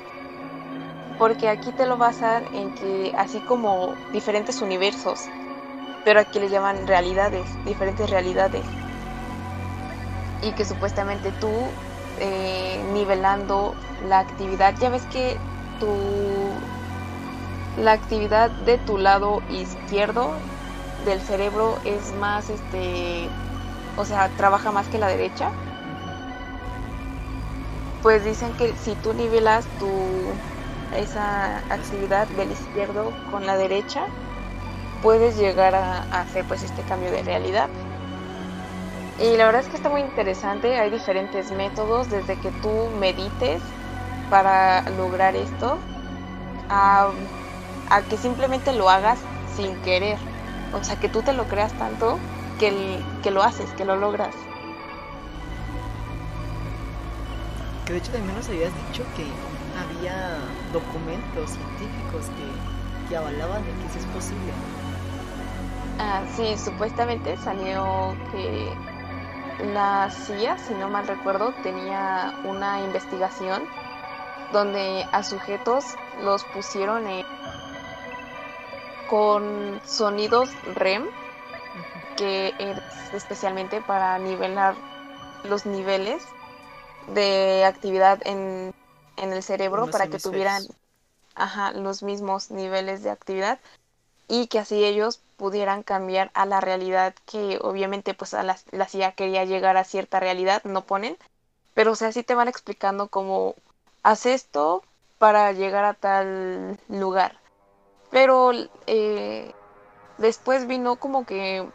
[1.18, 5.28] Porque aquí te lo basan en que así como diferentes universos,
[6.04, 8.66] pero aquí le llaman realidades, diferentes realidades.
[10.42, 11.48] Y que supuestamente tú
[12.20, 13.74] eh, nivelando
[14.06, 15.38] la actividad, ya ves que
[15.80, 16.52] tu
[17.78, 20.38] la actividad de tu lado izquierdo
[21.04, 23.28] del cerebro es más este
[23.96, 25.50] o sea trabaja más que la derecha
[28.04, 29.88] pues dicen que si tú nivelas tu
[30.94, 34.04] esa actividad del izquierdo con la derecha,
[35.02, 37.70] puedes llegar a, hacer pues este cambio de realidad.
[39.18, 43.62] Y la verdad es que está muy interesante, hay diferentes métodos desde que tú medites
[44.28, 45.78] para lograr esto,
[46.68, 47.08] a,
[47.88, 49.18] a que simplemente lo hagas
[49.56, 50.18] sin querer.
[50.78, 52.18] O sea, que tú te lo creas tanto
[52.60, 54.34] que, que lo haces, que lo logras.
[57.86, 59.26] Que de hecho también nos habías dicho que
[59.78, 60.38] había
[60.72, 64.52] documentos científicos que, que avalaban de que eso es posible.
[65.98, 68.72] Ah, sí, supuestamente salió que
[69.72, 73.62] la CIA, si no mal recuerdo, tenía una investigación
[74.52, 75.84] donde a sujetos
[76.22, 77.04] los pusieron
[79.08, 81.04] con sonidos REM,
[82.16, 82.78] que es
[83.12, 84.74] especialmente para nivelar
[85.44, 86.33] los niveles
[87.08, 88.72] de actividad en,
[89.16, 90.62] en el cerebro para que tuvieran
[91.34, 93.58] ajá, los mismos niveles de actividad
[94.28, 98.88] y que así ellos pudieran cambiar a la realidad que obviamente pues a la, la
[98.88, 101.18] CIA quería llegar a cierta realidad, no ponen,
[101.74, 103.54] pero o sea, sí te van explicando cómo
[104.02, 104.82] haz esto
[105.18, 107.36] para llegar a tal lugar.
[108.10, 108.52] Pero
[108.86, 109.52] eh,
[110.18, 111.66] después vino como que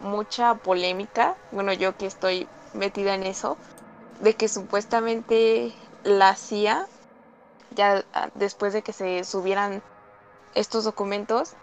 [0.00, 3.58] mucha polémica, bueno, yo que estoy metida en eso,
[4.20, 6.86] de que supuestamente la CIA,
[7.70, 9.82] ya ah, después de que se subieran
[10.54, 11.56] estos documentos,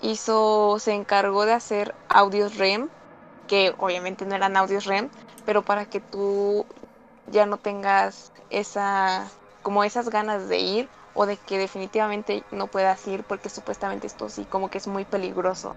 [0.00, 2.90] hizo, se encargó de hacer audios REM,
[3.46, 5.10] que obviamente no eran audios REM,
[5.44, 6.66] pero para que tú
[7.26, 9.32] ya no tengas esa,
[9.62, 14.28] como esas ganas de ir o de que definitivamente no puedas ir porque supuestamente esto
[14.30, 15.76] sí como que es muy peligroso.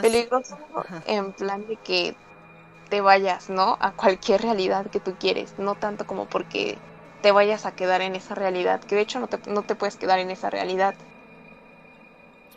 [0.00, 0.58] Peligroso
[1.06, 2.14] en plan de que
[2.88, 3.76] te vayas, ¿no?
[3.80, 6.78] A cualquier realidad que tú quieres, no tanto como porque
[7.22, 9.96] te vayas a quedar en esa realidad, que de hecho no te, no te puedes
[9.96, 10.94] quedar en esa realidad.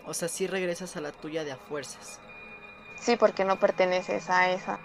[0.06, 2.20] O sea, sí regresas a la tuya de a fuerzas.
[3.00, 4.80] Sí, porque no perteneces a esa.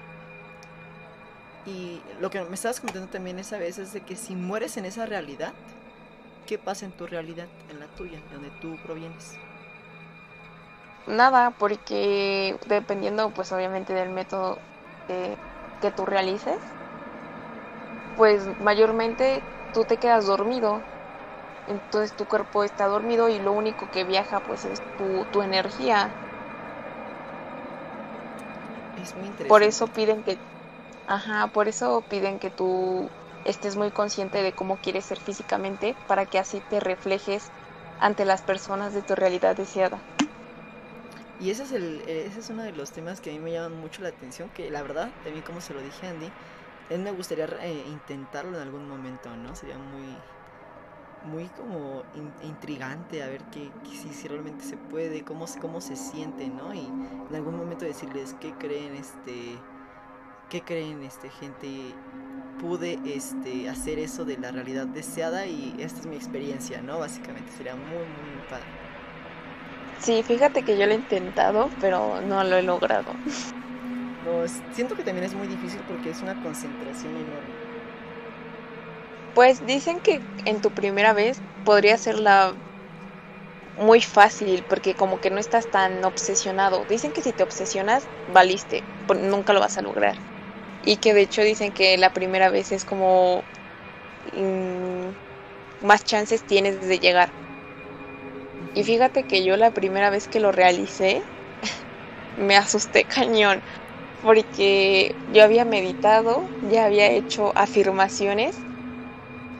[1.66, 4.85] Y lo que me estabas comentando también esa vez es de que si mueres en
[4.85, 5.52] esa realidad,
[6.47, 9.39] ¿qué pasa en tu realidad, en la tuya, de donde tú provienes?
[11.09, 14.62] Nada, porque dependiendo pues obviamente del método
[15.80, 16.76] que tú realices,
[18.14, 20.85] pues mayormente tú te quedas dormido.
[21.66, 26.18] Entonces tu cuerpo está dormido y lo único que viaja pues es tu, tu energía.
[28.94, 29.48] Es muy interesante.
[29.48, 30.40] Por eso piden que,
[31.06, 33.12] ajá, por eso piden que tú
[33.44, 37.52] estés muy consciente de cómo quieres ser físicamente para que así te reflejes
[37.98, 40.06] ante las personas de tu realidad deseada.
[41.40, 43.78] Y ese es, el, ese es uno de los temas que a mí me llaman
[43.81, 46.31] mucho la atención, que la verdad, también como se lo dije a Andy,
[46.90, 49.55] él me gustaría eh, intentarlo en algún momento, ¿no?
[49.55, 50.16] Sería muy,
[51.31, 52.02] muy como
[52.43, 53.70] intrigante a ver que,
[54.12, 56.74] si, realmente se puede, cómo, cómo se siente, ¿no?
[56.74, 59.59] Y en algún momento decirles qué creen, este,
[60.48, 61.94] qué creen, este, gente,
[62.60, 66.98] pude, este, hacer eso de la realidad deseada y esta es mi experiencia, ¿no?
[66.98, 68.88] Básicamente sería muy, muy, muy padre.
[69.99, 73.20] Sí, fíjate que yo lo he intentado, pero no lo he logrado.
[74.20, 77.62] No, siento que también es muy difícil porque es una concentración enorme.
[79.33, 82.59] Pues dicen que en tu primera vez podría ser la
[83.77, 86.85] muy fácil porque como que no estás tan obsesionado.
[86.87, 90.16] Dicen que si te obsesionas, valiste, nunca lo vas a lograr.
[90.83, 93.49] Y que de hecho dicen que la primera vez es como
[94.33, 95.11] mm,
[95.81, 97.35] más chances tienes de llegar.
[98.73, 101.23] Y fíjate que yo la primera vez que lo realicé,
[102.36, 103.62] me asusté cañón,
[104.20, 108.66] porque yo había meditado, ya había hecho afirmaciones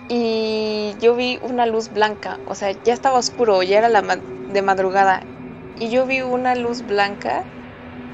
[0.09, 4.63] y yo vi una luz blanca, o sea, ya estaba oscuro, ya era la de
[4.63, 5.27] madrugada,
[5.75, 7.47] y yo vi una luz blanca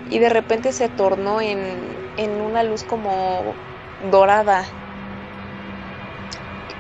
[0.05, 3.59] y de repente se tornó en, en una luz como
[3.99, 4.69] dorada.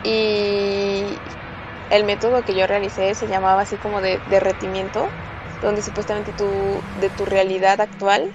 [0.03, 1.23] Y
[1.97, 5.12] el método que yo realicé se llamaba así como de derretimiento,
[5.61, 8.33] donde supuestamente tú de tu realidad actual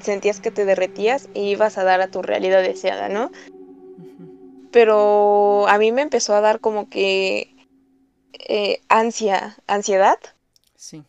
[0.00, 3.30] sentías que te derretías y ibas a dar a tu realidad deseada, ¿no?
[4.70, 7.54] Pero a mí me empezó a dar como que
[8.48, 10.18] eh, ansia, ansiedad.
[10.76, 11.04] Sí.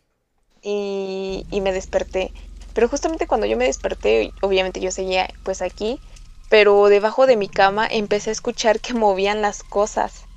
[0.62, 2.32] Y, y me desperté.
[2.74, 6.00] Pero justamente cuando yo me desperté, obviamente yo seguía pues aquí,
[6.48, 10.28] pero debajo de mi cama empecé a escuchar que movían las cosas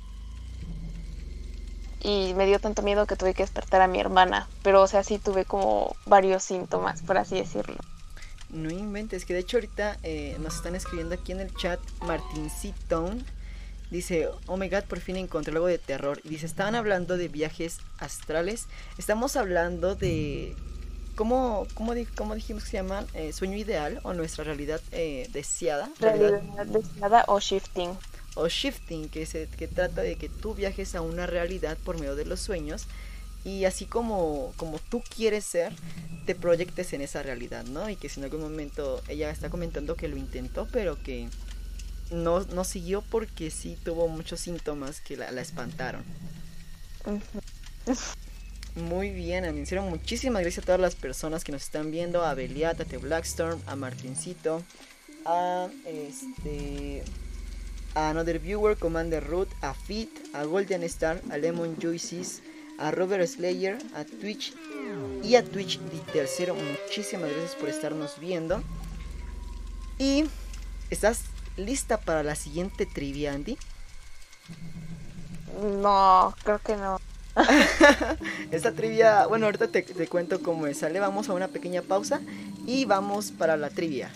[2.06, 4.48] y me dio tanto miedo que tuve que despertar a mi hermana.
[4.62, 7.78] Pero, o sea, sí tuve como varios síntomas, por así decirlo.
[8.48, 13.10] No inventes, que de hecho ahorita eh, nos están escribiendo aquí en el chat Martincito.
[13.90, 16.20] Dice, oh my god, por fin encontré algo de terror.
[16.22, 18.68] Y dice, estaban hablando de viajes astrales.
[18.98, 20.54] Estamos hablando de...
[21.16, 23.06] ¿Cómo, cómo, cómo dijimos que se llaman?
[23.14, 25.90] Eh, ¿Sueño ideal o nuestra realidad eh, deseada?
[25.98, 27.98] Realidad deseada o shifting
[28.36, 32.14] o shifting, que, se, que trata de que tú viajes a una realidad por medio
[32.14, 32.86] de los sueños
[33.44, 35.72] y así como, como tú quieres ser,
[36.26, 37.88] te proyectes en esa realidad, ¿no?
[37.88, 41.28] Y que si en algún momento ella está comentando que lo intentó, pero que
[42.10, 46.04] no, no siguió porque sí tuvo muchos síntomas que la, espantaron.
[48.74, 52.24] Muy bien, hicieron Muchísimas gracias a todas las personas que nos están viendo.
[52.24, 54.62] A Beliata, a The Blackstorm, a Martincito,
[55.24, 57.04] a este
[57.96, 62.42] a Another Viewer, Commander Root, a Fit, a Golden Star, a Lemon Juices,
[62.78, 64.52] a Robert Slayer, a Twitch
[65.24, 65.80] y a Twitch
[66.12, 66.54] tercero.
[66.54, 68.62] Muchísimas gracias por estarnos viendo.
[69.98, 70.26] Y
[70.90, 71.22] ¿estás
[71.56, 73.56] lista para la siguiente trivia, Andy?
[75.80, 77.00] No, creo que no.
[78.50, 80.78] Esta trivia, bueno, ahorita te, te cuento cómo es.
[80.78, 82.20] Sale, vamos a una pequeña pausa
[82.66, 84.10] y vamos para la trivia.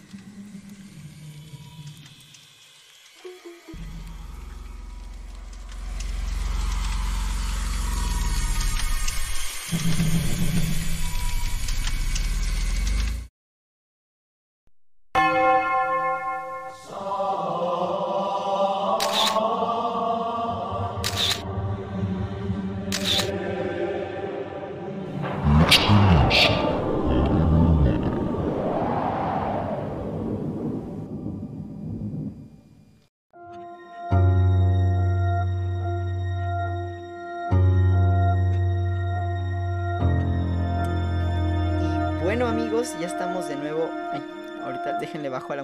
[9.72, 10.84] Thank
[15.74, 15.79] you.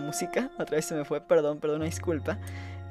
[0.01, 0.51] Música.
[0.59, 2.39] Otra vez se me fue, perdón, perdón, disculpa.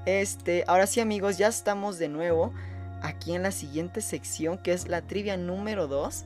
[0.06, 2.54] Este, ahora sí, amigos, ya estamos de nuevo
[3.02, 6.26] aquí en la siguiente sección que es la trivia número 2.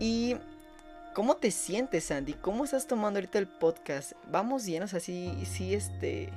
[0.00, 0.36] Y
[1.14, 2.34] ¿cómo te sientes, Andy?
[2.34, 4.12] ¿Cómo estás tomando ahorita el podcast?
[4.30, 6.32] Vamos bien, o sea, sí, sí, este,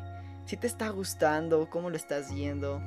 [0.46, 2.82] sí te está gustando, ¿cómo lo estás viendo?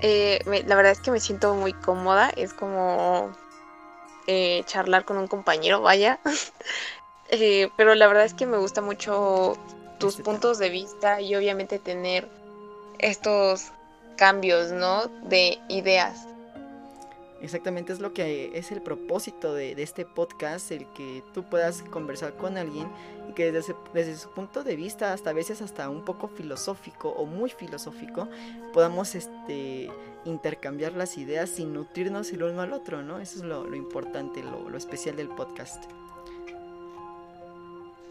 [0.00, 3.32] Eh, la verdad es que me siento muy cómoda, es como
[4.26, 6.18] eh, charlar con un compañero, vaya.
[7.32, 9.56] Eh, pero la verdad es que me gusta mucho
[9.98, 12.28] tus este puntos de vista y obviamente tener
[12.98, 13.72] estos
[14.16, 15.06] cambios, ¿no?
[15.24, 16.26] De ideas.
[17.40, 22.34] Exactamente es lo que es el propósito de, este podcast, el que tú puedas conversar
[22.34, 22.86] con alguien
[23.28, 27.08] y que desde, desde, su punto de vista, hasta a veces hasta un poco filosófico
[27.08, 28.28] o muy filosófico,
[28.72, 29.90] podamos este,
[30.24, 33.18] intercambiar las ideas sin nutrirnos el uno al otro, ¿no?
[33.18, 35.82] Eso es lo, importante, lo, especial del podcast.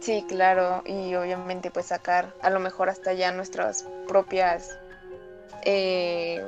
[0.01, 4.79] Sí, claro, y obviamente pues sacar a lo mejor hasta ya nuestras propias
[5.63, 6.43] eh,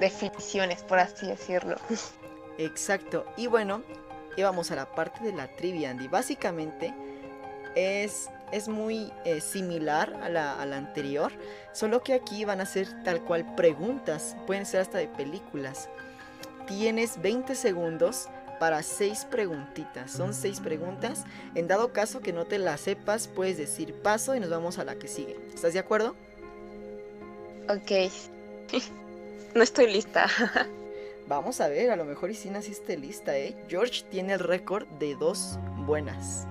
[0.00, 1.76] definiciones, por así decirlo.
[2.58, 3.26] Exacto.
[3.36, 3.82] Y bueno,
[4.38, 6.08] íbamos a la parte de la trivia, Andy.
[6.08, 6.94] Básicamente
[7.74, 11.32] es, es muy eh, similar a la, a la, anterior,
[11.72, 15.90] solo que aquí van a ser tal cual preguntas, pueden ser hasta de películas.
[16.66, 21.24] Tienes 20 segundos para 6 preguntitas, son 6 preguntas.
[21.54, 24.84] En dado caso que no te las sepas, puedes decir paso y nos vamos a
[24.84, 25.36] la que sigue.
[25.54, 26.14] ¿Estás de acuerdo?
[27.68, 28.12] Ok.
[29.54, 30.26] no estoy lista.
[31.28, 33.56] Vamos a ver, a lo mejor y si naciste lista, ¿eh?
[33.68, 36.46] George tiene el récord de dos buenas.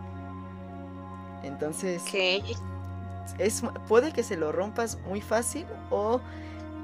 [1.44, 2.04] Entonces...
[2.12, 2.44] ¿Qué?
[3.40, 6.20] Es, puede que se lo rompas muy fácil o...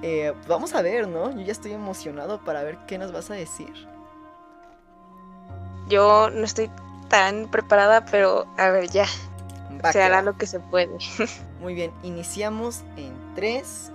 [0.03, 1.31] Eh, vamos a ver, ¿no?
[1.31, 3.87] Yo ya estoy emocionado para ver qué nos vas a decir.
[5.87, 6.69] Yo no estoy
[7.09, 9.05] tan preparada, pero a ver, ya.
[9.91, 10.97] se hará lo que se puede.
[11.61, 13.91] Muy bien, iniciamos en 3,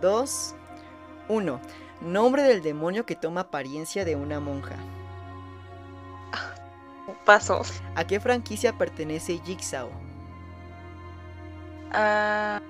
[0.00, 0.54] 2,
[1.28, 1.60] 1.
[2.00, 4.76] Nombre del demonio que toma apariencia de una monja.
[7.24, 7.62] Paso.
[7.94, 9.90] ¿A qué franquicia pertenece Jigsaw?
[11.92, 12.60] Ah.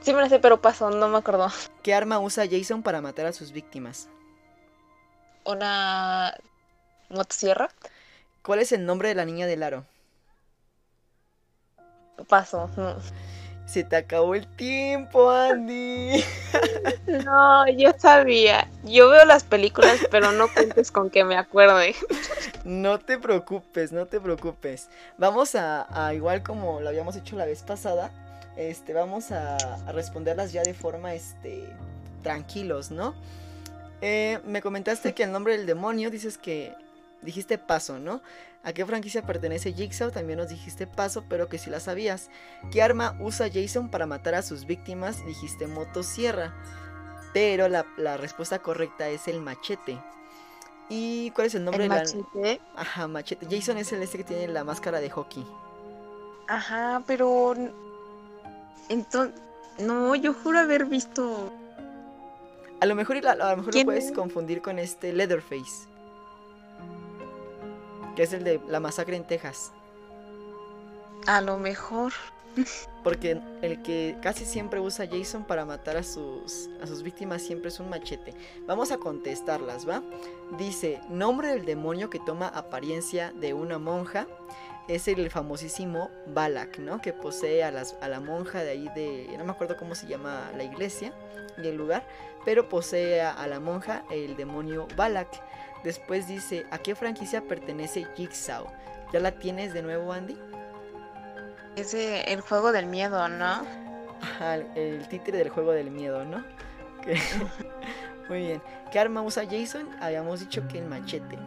[0.00, 1.48] Sí me lo sé, pero paso, no me acuerdo.
[1.82, 4.08] ¿Qué arma usa Jason para matar a sus víctimas?
[5.44, 6.34] Una
[7.08, 7.68] motosierra.
[8.42, 9.84] ¿Cuál es el nombre de la niña del aro?
[12.28, 12.70] Paso.
[13.66, 16.22] Se te acabó el tiempo, Andy.
[17.24, 18.68] No, yo sabía.
[18.84, 21.94] Yo veo las películas, pero no cuentes con que me acuerde.
[22.64, 24.88] No te preocupes, no te preocupes.
[25.18, 28.10] Vamos a, igual como lo habíamos hecho la vez pasada,
[28.56, 29.56] este, vamos a,
[29.92, 31.68] responderlas ya de forma, este,
[32.22, 33.14] tranquilos, ¿no?
[34.00, 36.74] Eh, me comentaste que el nombre del demonio dices que
[37.22, 38.20] dijiste paso, ¿no?
[38.64, 40.10] ¿A qué franquicia pertenece Jigsaw?
[40.10, 42.30] También nos dijiste paso, pero que si la sabías.
[42.72, 45.24] ¿Qué arma usa Jason para matar a sus víctimas?
[45.26, 46.54] Dijiste motosierra.
[47.34, 47.84] Pero la,
[48.16, 49.98] respuesta correcta es el machete.
[50.88, 52.60] ¿Y cuál es el nombre ¿El de machete?
[52.74, 53.46] Ajá, machete.
[53.50, 55.44] Jason es el este que tiene la máscara de hockey.
[56.48, 57.54] Ajá, pero...
[58.88, 59.38] Entonces...
[59.78, 61.52] No, yo juro haber visto...
[62.80, 65.94] A lo mejor, a lo, mejor lo puedes confundir con este Leatherface
[68.14, 69.72] que es el de la masacre en Texas.
[71.26, 72.12] A lo mejor.
[73.02, 77.68] Porque el que casi siempre usa Jason para matar a sus, a sus víctimas siempre
[77.68, 78.32] es un machete.
[78.66, 80.02] Vamos a contestarlas, ¿va?
[80.56, 84.28] Dice, nombre del demonio que toma apariencia de una monja
[84.86, 87.00] es el famosísimo Balak, ¿no?
[87.00, 89.34] Que posee a, las, a la monja de ahí de...
[89.36, 91.12] No me acuerdo cómo se llama la iglesia
[91.62, 92.06] y el lugar,
[92.44, 95.28] pero posee a la monja el demonio Balak.
[95.84, 98.66] Después dice, ¿a qué franquicia pertenece Jigsaw?
[99.12, 100.36] ¿Ya la tienes de nuevo, Andy?
[101.76, 103.66] Es el juego del miedo, ¿no?
[104.22, 106.42] Ajá, el, títere del juego del miedo, ¿no?
[108.28, 108.62] Muy bien.
[108.90, 109.90] ¿Qué arma usa Jason?
[110.00, 111.38] Habíamos dicho que el machete.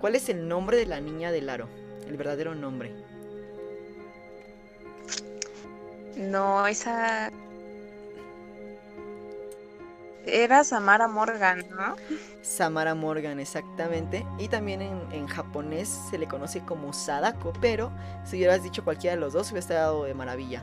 [0.00, 1.68] ¿Cuál es el nombre de la niña del aro?
[2.06, 2.92] El verdadero nombre.
[6.16, 7.30] No, esa
[10.30, 11.96] era Samara Morgan, ¿no?
[12.42, 14.26] Samara Morgan, exactamente.
[14.38, 17.90] Y también en, japonés se le conoce como Sadako, pero
[18.24, 20.62] si hubieras dicho cualquiera de los dos, hubiera estado de maravilla.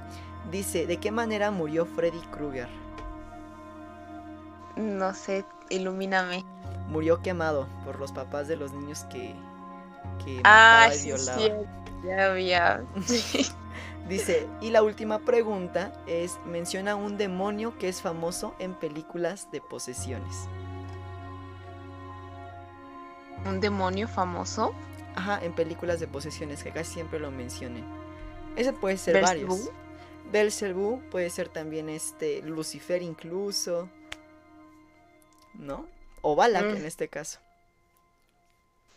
[0.52, 2.70] Dice, ¿de qué manera murió Freddy Krueger?
[4.76, 6.46] No sé, ilumíname.
[6.88, 9.36] Murió quemado por los papás de los niños que,
[10.24, 11.40] que ah, y violaba.
[11.40, 11.52] Sí,
[12.06, 12.84] ya había.
[14.08, 19.62] Dice, y la última pregunta es, menciona un demonio que es famoso en películas de
[19.62, 20.48] posesiones.
[23.46, 24.76] ¿Un demonio famoso?
[25.16, 27.84] Ajá, en películas de posesiones, que casi siempre lo mencionen.
[28.56, 29.72] Ese puede ser varios.
[30.32, 33.90] Belzebú puede ser también este Lucifer incluso.
[35.56, 35.88] ¿No?
[36.22, 36.78] O Balak mm.
[36.78, 37.40] en este caso.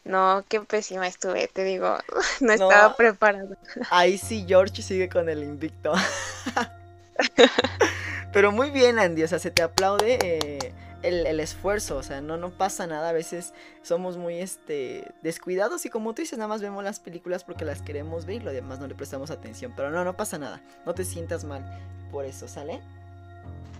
[0.04, 1.96] No, qué pésima estuve, te digo,
[2.40, 3.56] no estaba preparada.
[3.90, 5.92] Ahí sí George sigue con el invicto.
[8.32, 10.72] Pero muy bien, Andy, o sea, se te aplaude eh,
[11.02, 15.90] el, esfuerzo, o sea, no, no pasa nada, a veces somos muy este, descuidados y
[15.90, 18.80] como tú dices, nada más vemos las películas porque las queremos ver y lo demás
[18.80, 21.64] no le prestamos atención, pero no, no pasa nada, no te sientas mal
[22.10, 22.80] por eso, ¿sale?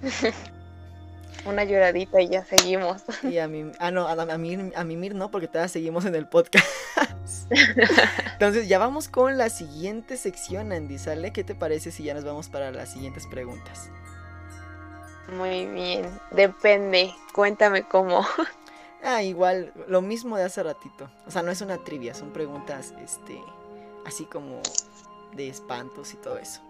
[1.45, 3.03] Una lloradita y ya seguimos.
[3.23, 6.27] Y a mí, ah, no, a, mí, a mí no, porque todavía seguimos en el
[6.27, 6.67] podcast.
[8.33, 11.33] Entonces ya vamos con la siguiente sección, Andy, ¿sale?
[11.33, 13.91] ¿Qué te parece si ya nos vamos para las siguientes preguntas?
[15.33, 18.27] Muy bien, depende, cuéntame cómo.
[19.01, 21.09] Ah, igual, lo mismo de hace ratito.
[21.25, 23.41] O sea, no es una trivia, son preguntas, este,
[24.05, 24.61] así como
[25.37, 26.61] de espantos y todo eso.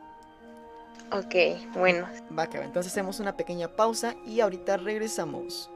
[1.10, 1.34] Ok,
[1.74, 2.06] bueno.
[2.36, 5.70] Va, que entonces hacemos una pequeña pausa y ahorita regresamos.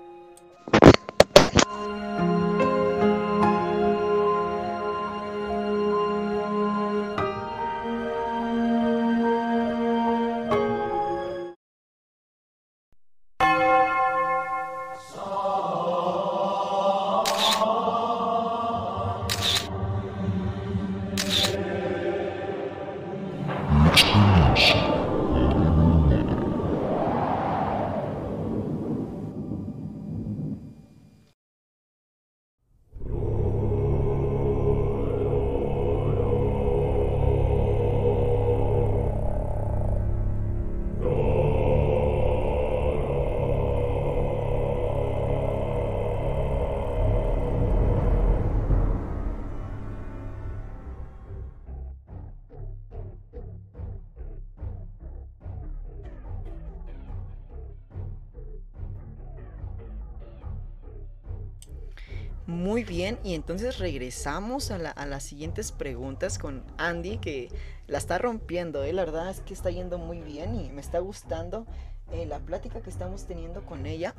[62.92, 67.48] Bien, y entonces regresamos a, las siguientes preguntas con Andy, que
[67.86, 68.92] la está rompiendo, ¿eh?
[68.92, 71.66] la verdad es que está yendo muy bien y me está gustando
[72.12, 74.14] eh, la plática que estamos teniendo con ella.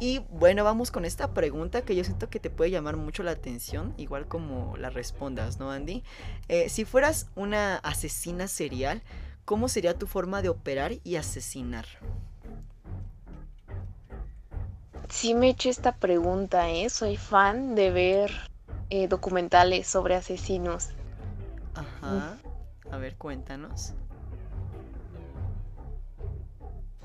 [0.00, 3.30] Y bueno, vamos con esta pregunta que yo siento que te puede llamar mucho la
[3.30, 6.02] atención, igual como la respondas, ¿no, Andy?
[6.48, 9.00] Eh, si fueras una asesina serial,
[9.44, 11.86] ¿cómo sería tu forma de operar y asesinar?
[15.08, 16.88] Sí me he hecho esta pregunta, ¿eh?
[16.90, 18.30] Soy fan de ver
[18.90, 20.88] eh, documentales sobre asesinos.
[21.74, 22.38] Ajá.
[22.90, 23.92] A ver, cuéntanos.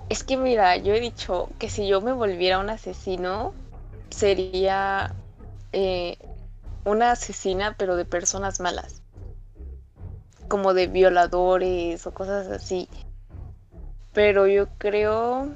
[0.10, 3.54] Es que mira, yo he dicho que si yo me volviera un asesino,
[4.10, 5.14] sería
[5.72, 6.18] eh,
[6.84, 9.02] una asesina, pero de personas malas.
[10.50, 12.90] Como de violadores o cosas así.
[14.14, 15.56] Pero yo creo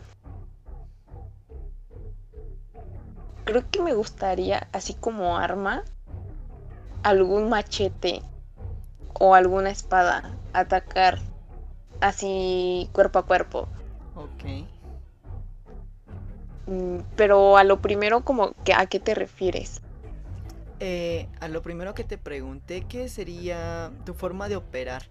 [3.45, 5.83] creo que me gustaría, así como arma,
[7.03, 8.21] algún machete
[9.13, 11.19] o alguna espada, atacar
[12.01, 13.69] así cuerpo a cuerpo.
[14.15, 14.65] Ok.
[16.67, 19.81] Mm, pero a lo primero, como que a qué te refieres?
[20.79, 25.03] Eh, a lo primero que te pregunté, ¿qué sería tu forma de operar?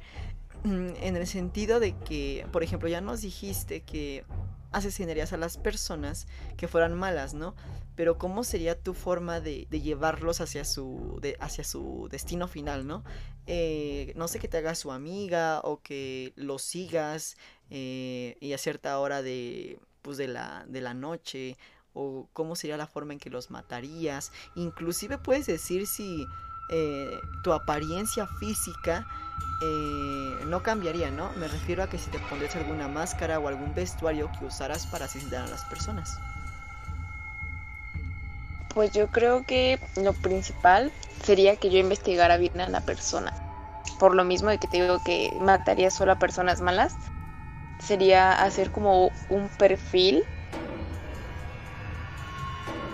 [0.65, 4.24] Mm, en el sentido de que, por ejemplo, ya nos dijiste que
[4.74, 6.26] asesinarías a las personas
[6.56, 7.55] que fueran malas, ¿no?
[7.96, 13.05] Pero ¿cómo sería tu forma de, llevarlos hacia su, hacia su destino final, ¿no?
[13.46, 17.36] Eh, no sé que te haga su amiga o que lo sigas
[17.70, 21.56] eh, y a cierta hora de, pues de, la, de la noche
[21.92, 24.32] o cómo sería la forma en que los matarías.
[24.56, 26.26] Inclusive puedes decir si
[26.70, 29.06] eh, tu apariencia física
[29.61, 31.32] eh, no cambiaría, ¿no?
[31.36, 35.06] Me refiero a que si te pondrías alguna máscara o algún vestuario que usaras para
[35.06, 36.20] asesinar a las personas.
[38.74, 40.93] Pues yo creo que lo principal
[41.23, 43.32] sería que yo investigara bien a la persona.
[43.98, 46.97] Por lo mismo de que te digo que mataría solo a personas malas,
[47.78, 50.24] sería hacer como un perfil.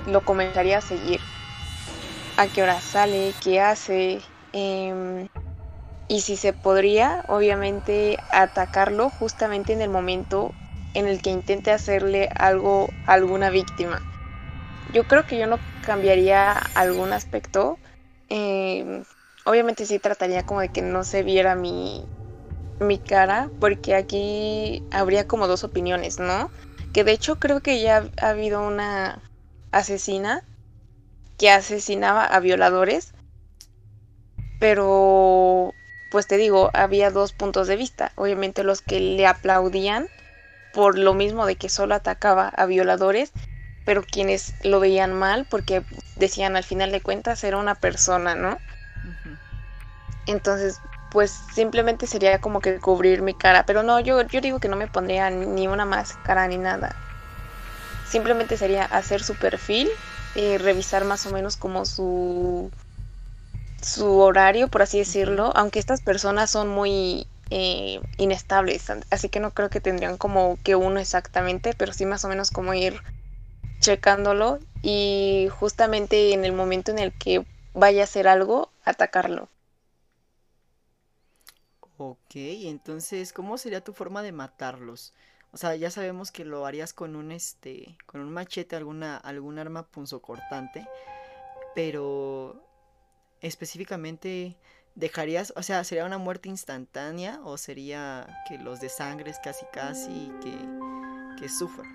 [0.06, 1.20] Lo comenzaría a seguir.
[2.36, 4.22] A qué hora sale, qué hace.
[4.52, 5.26] Eh,
[6.10, 10.52] y si se podría, obviamente, atacarlo justamente en el momento
[10.92, 14.02] en el que intente hacerle algo a alguna víctima.
[14.92, 17.78] Yo creo que yo no cambiaría algún aspecto.
[18.28, 19.04] Em,
[19.44, 22.04] obviamente sí trataría como de que no se viera mi,
[22.80, 26.50] mi cara, porque aquí habría como dos opiniones, ¿no?
[26.92, 29.22] Que de hecho creo que ya ha habido una
[29.70, 30.42] asesina
[31.38, 33.12] que asesinaba a violadores,
[34.58, 35.72] pero
[36.10, 38.12] pues te digo, había dos puntos de vista.
[38.16, 40.08] Obviamente los que le aplaudían
[40.72, 43.32] por lo mismo de que solo atacaba a violadores,
[43.84, 45.82] pero quienes lo veían mal porque
[46.16, 48.58] decían al final de cuentas era una persona, ¿no?
[50.26, 50.78] Entonces,
[51.10, 54.76] pues simplemente sería como que cubrir mi cara, pero no, yo, yo digo que no
[54.76, 56.94] me pondría ni una máscara ni nada.
[58.08, 59.90] Simplemente sería hacer su perfil,
[60.34, 62.70] y revisar más o menos como su
[63.82, 69.52] su horario, por así decirlo, aunque estas personas son muy eh, inestables, así que no
[69.52, 73.02] creo que tendrían como que uno exactamente, pero sí más o menos como ir
[73.80, 77.44] checándolo y justamente en el momento en el que
[77.74, 79.48] vaya a hacer algo, atacarlo.
[81.96, 85.12] Ok, entonces, ¿cómo sería tu forma de matarlos?
[85.52, 89.58] O sea, ya sabemos que lo harías con un este, con un machete, alguna, algún
[89.58, 90.86] arma punzocortante,
[91.74, 92.62] pero
[93.40, 94.56] específicamente
[94.94, 100.54] dejarías, o sea, sería una muerte instantánea o sería que los desangres casi casi que,
[101.40, 101.86] que sufran.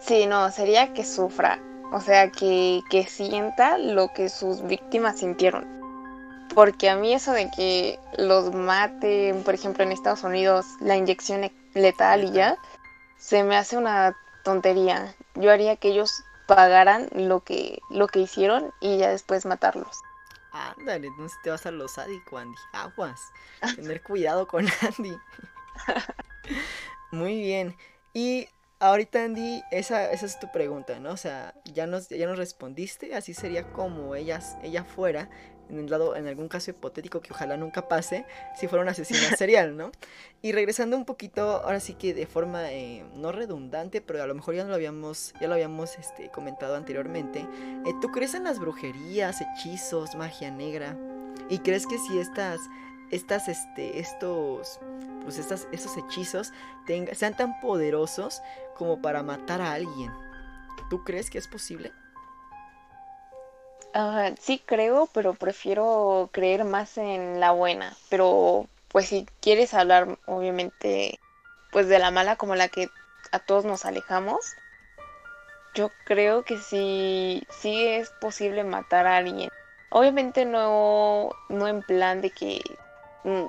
[0.00, 1.60] Sí, no, sería que sufra,
[1.92, 5.80] o sea, que, que sienta lo que sus víctimas sintieron.
[6.54, 11.50] Porque a mí eso de que los maten, por ejemplo en Estados Unidos, la inyección
[11.74, 12.56] letal y ya,
[13.16, 15.14] se me hace una tontería.
[15.34, 19.96] Yo haría que ellos pagaran lo que, lo que hicieron y ya después matarlos.
[20.52, 22.56] Ándale, entonces te vas a lo sádico, Andy.
[22.72, 23.20] Aguas.
[23.76, 25.16] Tener cuidado con Andy.
[27.10, 27.76] Muy bien.
[28.12, 28.48] Y
[28.78, 31.12] ahorita, Andy, esa, esa es tu pregunta, ¿no?
[31.12, 33.14] O sea, ya nos, ya nos respondiste.
[33.14, 35.30] Así sería como ellas, ella fuera
[35.70, 38.24] en, el lado, en algún caso hipotético que ojalá nunca pase,
[38.56, 39.92] si fuera una asesina serial, ¿no?
[40.42, 44.34] Y regresando un poquito, ahora sí que de forma eh, no redundante, pero a lo
[44.34, 47.40] mejor ya lo habíamos, ya lo habíamos este, comentado anteriormente,
[47.86, 50.96] eh, ¿tú crees en las brujerías, hechizos, magia negra?
[51.48, 52.60] ¿Y crees que si estas,
[53.10, 54.80] estas, este, estos,
[55.22, 56.52] pues estas, estos hechizos
[57.12, 58.42] sean tan poderosos
[58.76, 60.10] como para matar a alguien?
[60.90, 61.92] ¿Tú crees que es posible?
[64.38, 67.96] Sí creo, pero prefiero creer más en la buena.
[68.08, 71.18] Pero pues si quieres hablar, obviamente,
[71.70, 72.88] pues de la mala como la que
[73.32, 74.54] a todos nos alejamos,
[75.74, 79.50] yo creo que sí, sí es posible matar a alguien.
[79.90, 82.60] Obviamente no, no en plan de que,
[83.24, 83.46] mm,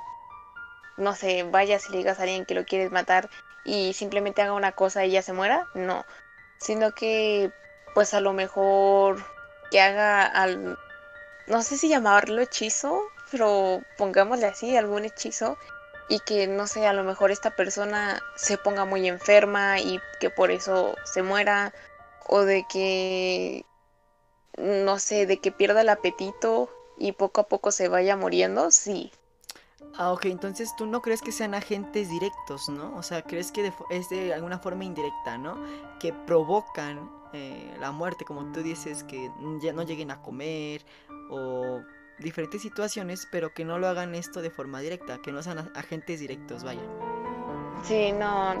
[0.96, 3.28] no sé, vayas y le digas a alguien que lo quieres matar
[3.64, 6.04] y simplemente haga una cosa y ya se muera, no.
[6.58, 7.50] Sino que,
[7.94, 9.24] pues a lo mejor
[9.70, 10.78] que haga al,
[11.46, 15.56] no sé si llamarlo hechizo, pero pongámosle así, algún hechizo
[16.08, 20.30] y que no sé, a lo mejor esta persona se ponga muy enferma y que
[20.30, 21.72] por eso se muera
[22.26, 23.64] o de que
[24.58, 29.12] no sé, de que pierda el apetito y poco a poco se vaya muriendo, sí.
[29.96, 32.96] Ah, ok, entonces tú no crees que sean agentes directos, ¿no?
[32.96, 35.56] O sea, crees que es de alguna forma indirecta, ¿no?
[36.00, 39.30] Que provocan eh, la muerte, como tú dices, que
[39.62, 40.84] ya no lleguen a comer
[41.30, 41.80] o
[42.18, 46.20] diferentes situaciones, pero que no lo hagan esto de forma directa, que no sean agentes
[46.20, 46.82] directos, vaya.
[47.84, 48.54] Sí, no,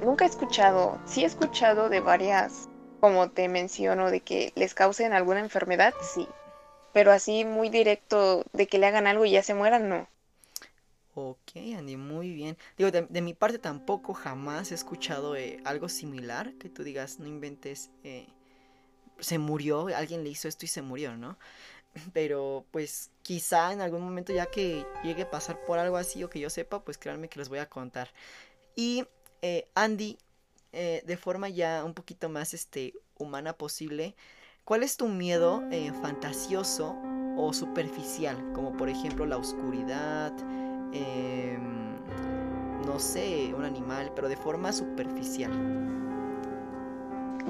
[0.00, 2.68] nunca he escuchado, sí he escuchado de varias,
[3.00, 6.26] como te menciono, de que les causen alguna enfermedad, sí,
[6.92, 10.08] pero así muy directo de que le hagan algo y ya se mueran, no.
[11.20, 12.56] Ok, Andy, muy bien.
[12.76, 17.26] Digo, de, mi parte tampoco jamás he escuchado eh, algo similar, que tú digas, no
[17.26, 18.28] inventes, eh,
[19.18, 21.36] se murió, alguien le hizo esto y se murió, ¿no?
[22.12, 26.30] Pero pues quizá en algún momento ya que llegue a pasar por algo así o
[26.30, 28.12] que yo sepa, pues créanme que les voy a contar.
[28.76, 29.04] Y
[29.42, 30.18] eh, Andy,
[30.70, 34.14] de forma ya un poquito más este, humana posible,
[34.64, 35.64] ¿cuál es tu miedo
[36.00, 36.96] fantasioso
[37.36, 38.52] o superficial?
[38.52, 40.32] Como por ejemplo la oscuridad,
[40.92, 41.96] Em,
[42.86, 45.50] no sé, un animal, pero de forma superficial.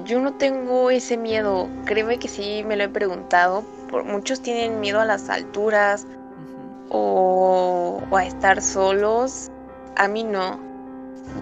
[0.05, 3.63] Yo no tengo ese miedo, créeme que sí me lo he preguntado.
[4.05, 6.05] muchos tienen miedo a las alturas
[6.89, 9.51] o, a estar solos.
[9.97, 10.59] A mí no.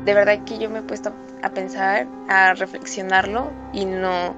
[0.06, 1.12] De verdad que yo me he puesto
[1.44, 4.36] a pensar, a reflexionarlo y no.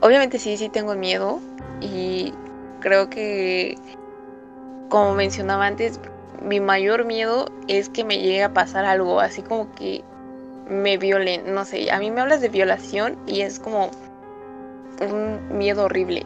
[0.00, 1.40] Obviamente sí, sí tengo miedo
[1.80, 2.34] y
[2.80, 3.78] creo que,
[4.90, 5.98] como mencionaba antes,
[6.44, 10.04] mi mayor miedo es que me llegue a pasar algo, así como que
[10.68, 13.90] me violen, no sé, a mí me hablas de violación y es como
[15.00, 16.24] un miedo horrible,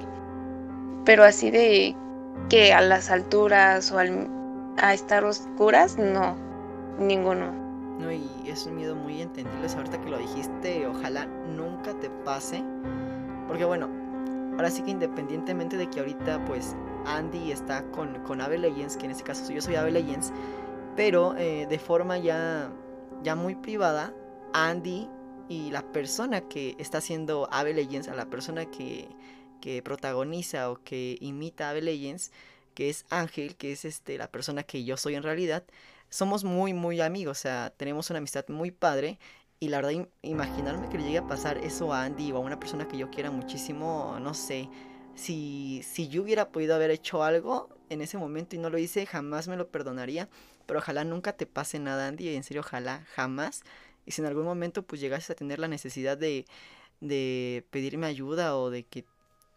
[1.04, 1.96] pero así de
[2.48, 6.36] que a las alturas o a estar oscuras, no,
[6.98, 7.52] ninguno.
[7.98, 12.62] No, y es un miedo muy entendible, ahorita que lo dijiste, ojalá nunca te pase,
[13.48, 13.88] porque bueno,
[14.52, 16.76] ahora sí que independientemente de que ahorita pues
[17.06, 20.32] Andy está con, con Ave Legends, que en este caso yo soy Ave Legends,
[20.96, 22.72] pero eh, de forma ya,
[23.22, 24.14] ya muy privada,
[24.52, 25.08] Andy
[25.48, 29.08] y la persona que está haciendo Ave Legends, a la persona que,
[29.60, 32.32] que protagoniza o que imita Ave Legends,
[32.74, 35.64] que es Ángel, que es este, la persona que yo soy en realidad,
[36.10, 39.18] somos muy, muy amigos, o sea, tenemos una amistad muy padre.
[39.60, 42.60] Y la verdad, imaginarme que le llegue a pasar eso a Andy o a una
[42.60, 44.68] persona que yo quiera muchísimo, no sé.
[45.18, 49.04] Si, si yo hubiera podido haber hecho algo en ese momento y no lo hice,
[49.04, 50.28] jamás me lo perdonaría.
[50.66, 52.34] Pero ojalá nunca te pase nada, Andy.
[52.34, 53.62] En serio, ojalá, jamás.
[54.06, 56.46] Y si en algún momento pues llegases a tener la necesidad de,
[57.00, 59.04] de pedirme ayuda o de que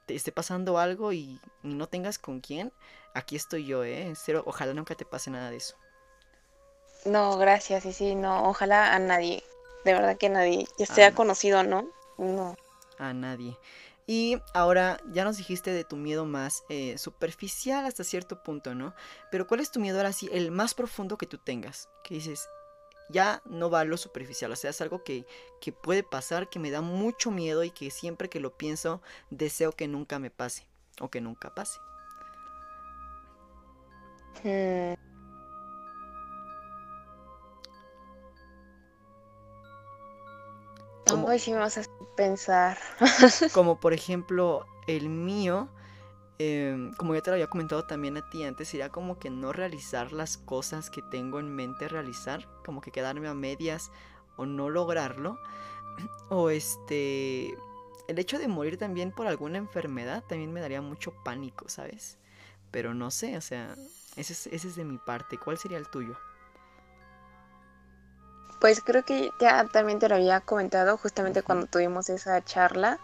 [0.06, 2.72] te esté pasando algo y, no tengas con quién,
[3.14, 4.02] aquí estoy yo, ¿eh?
[4.02, 5.76] En serio, ojalá nunca te pase nada de eso.
[7.06, 9.44] No, gracias, y sí, no, ojalá a nadie,
[9.86, 11.88] de verdad que nadie, ya sea conocido, ¿no?
[12.18, 12.56] No.
[12.98, 13.58] A nadie.
[14.12, 18.94] Y ahora ya nos dijiste de tu miedo más eh, superficial hasta cierto punto, ¿no?
[19.32, 21.88] Pero ¿cuál es tu miedo ahora sí, el más profundo que tú tengas?
[22.04, 22.50] Que dices,
[23.10, 25.26] ya no va a lo superficial, o sea, es algo que,
[25.62, 29.72] que puede pasar, que me da mucho miedo y que siempre que lo pienso deseo
[29.72, 30.68] que nunca me pase
[31.00, 31.80] o que nunca pase.
[34.44, 35.11] Hmm.
[41.12, 41.84] Como, si me vas a
[42.16, 42.78] pensar.
[43.54, 45.70] como por ejemplo, el mío,
[46.40, 49.54] em, como ya te lo había comentado también a ti antes, sería como que no
[49.54, 53.92] realizar las cosas que tengo en mente realizar, como que quedarme a medias
[54.38, 55.40] o no lograrlo.
[56.30, 57.54] O este,
[58.08, 62.18] el hecho de morir también por alguna enfermedad también me daría mucho pánico, ¿sabes?
[62.72, 63.76] Pero no sé, o sea,
[64.16, 65.38] ese es, ese es de mi parte.
[65.38, 66.18] ¿Cuál sería el tuyo?
[68.62, 73.00] Pues creo que ya también te lo había comentado justamente cuando tuvimos esa charla.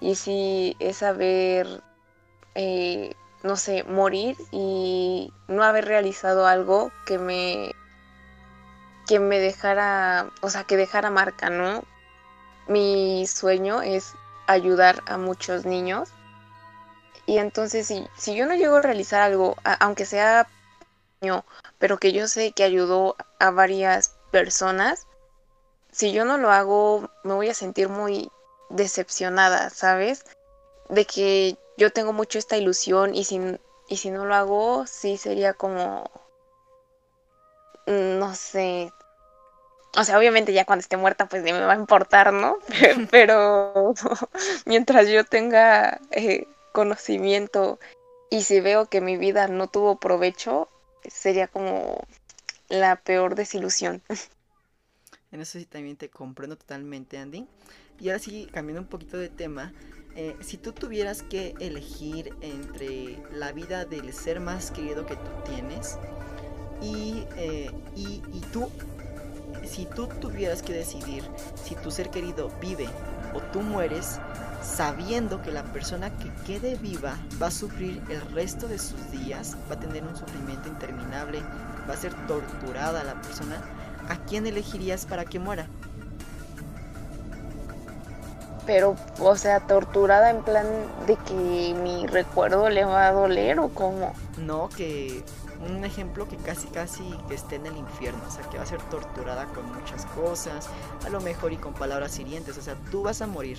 [0.00, 1.82] Y sí, es saber,
[2.54, 7.72] eh, no sé, morir y no haber realizado algo que me,
[9.06, 11.84] que me dejara, o sea, que dejara marca, ¿no?
[12.66, 14.14] Mi sueño es
[14.46, 16.08] ayudar a muchos niños.
[17.26, 20.48] Y entonces, si, si yo no llego a realizar algo, aunque sea
[21.78, 25.06] pero que yo sé que ayudó a varias personas,
[25.92, 28.32] si yo no lo hago, me voy a sentir muy
[28.68, 30.24] decepcionada, ¿sabes?
[30.88, 33.40] De que yo tengo mucho esta ilusión y si,
[33.88, 36.10] y si no lo hago, sí sería como,
[37.86, 38.92] no sé.
[39.96, 42.58] O sea, obviamente ya cuando esté muerta, pues ni me va a importar, ¿no?
[43.12, 43.94] Pero
[44.66, 47.78] mientras yo tenga eh, conocimiento
[48.30, 50.68] y si veo que mi vida no tuvo provecho,
[51.08, 52.04] sería como
[52.68, 54.02] la peor desilusión.
[55.30, 57.44] En eso sí también te comprendo totalmente, Andy.
[57.98, 59.72] Y ahora sí, cambiando un poquito de tema,
[60.14, 65.30] eh, si tú tuvieras que elegir entre la vida del ser más querido que tú
[65.44, 65.98] tienes
[66.80, 68.70] y, eh, y, y tú,
[69.66, 71.24] si tú tuvieras que decidir
[71.60, 72.86] si tu ser querido vive
[73.34, 74.20] o tú mueres,
[74.62, 79.56] sabiendo que la persona que quede viva va a sufrir el resto de sus días,
[79.68, 81.42] va a tener un sufrimiento interminable,
[81.88, 83.56] va a ser torturada la persona,
[84.08, 85.66] ¿a quién elegirías para que muera?
[88.66, 90.66] Pero, o sea, torturada en plan
[91.06, 94.14] de que mi recuerdo le va a doler o cómo?
[94.38, 95.22] No, que
[95.68, 98.66] un ejemplo que casi casi que esté en el infierno, o sea, que va a
[98.66, 100.68] ser torturada con muchas cosas,
[101.04, 103.58] a lo mejor y con palabras hirientes, o sea, tú vas a morir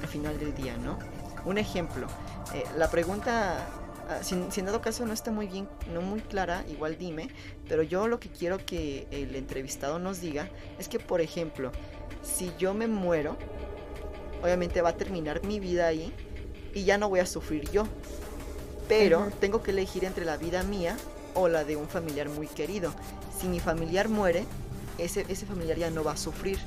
[0.00, 0.98] al final del día, ¿no?
[1.44, 2.06] Un ejemplo,
[2.54, 3.56] eh, la pregunta
[4.08, 7.28] Ah, si, en dado caso no está muy bien, no muy clara, igual dime,
[7.68, 11.72] pero yo lo que quiero que el entrevistado nos diga es que, por ejemplo,
[12.22, 13.36] si yo me muero,
[14.42, 16.12] obviamente va a terminar mi vida ahí
[16.74, 17.86] y ya no voy a sufrir yo,
[18.88, 20.98] pero tengo que elegir entre la vida mía
[21.32, 22.92] o la de un familiar muy querido.
[23.40, 24.44] Si mi familiar muere,
[24.98, 26.58] ese, ese familiar ya no va a sufrir.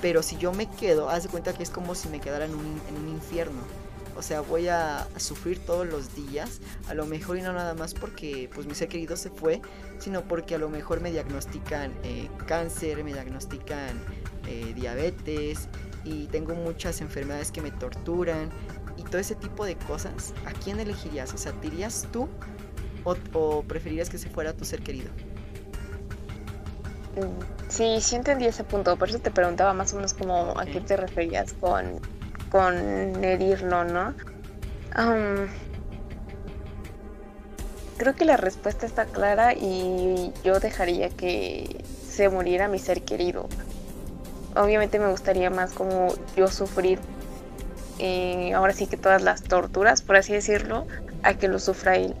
[0.00, 2.54] Pero si yo me quedo, haz de cuenta que es como si me quedara en
[2.54, 3.60] un, en un infierno
[4.16, 7.94] o sea, voy a, sufrir todos los días, a lo mejor y no nada más
[7.94, 9.60] porque pues mi ser querido se fue,
[9.98, 14.00] sino porque a lo mejor me diagnostican eh, cáncer, me diagnostican
[14.46, 15.68] eh, diabetes
[16.04, 18.50] y tengo muchas enfermedades que me torturan
[18.96, 20.32] y todo ese tipo de cosas.
[20.46, 21.34] ¿A quién elegirías?
[21.34, 22.28] O sea, ¿te irías tú
[23.04, 25.10] o, preferirías que se fuera tu ser querido?
[27.16, 30.66] Mm, sí, sí entendí ese punto, por eso te preguntaba más o menos como a
[30.66, 32.00] qué te referías con
[32.50, 34.14] con herirlo, ¿no?
[37.98, 43.48] creo que la respuesta está clara y yo dejaría que se muriera mi ser querido.
[44.54, 46.98] Obviamente me gustaría más como yo sufrir
[47.98, 50.86] eh, ahora sí que todas las torturas, por así decirlo,
[51.22, 52.14] a que lo sufra él.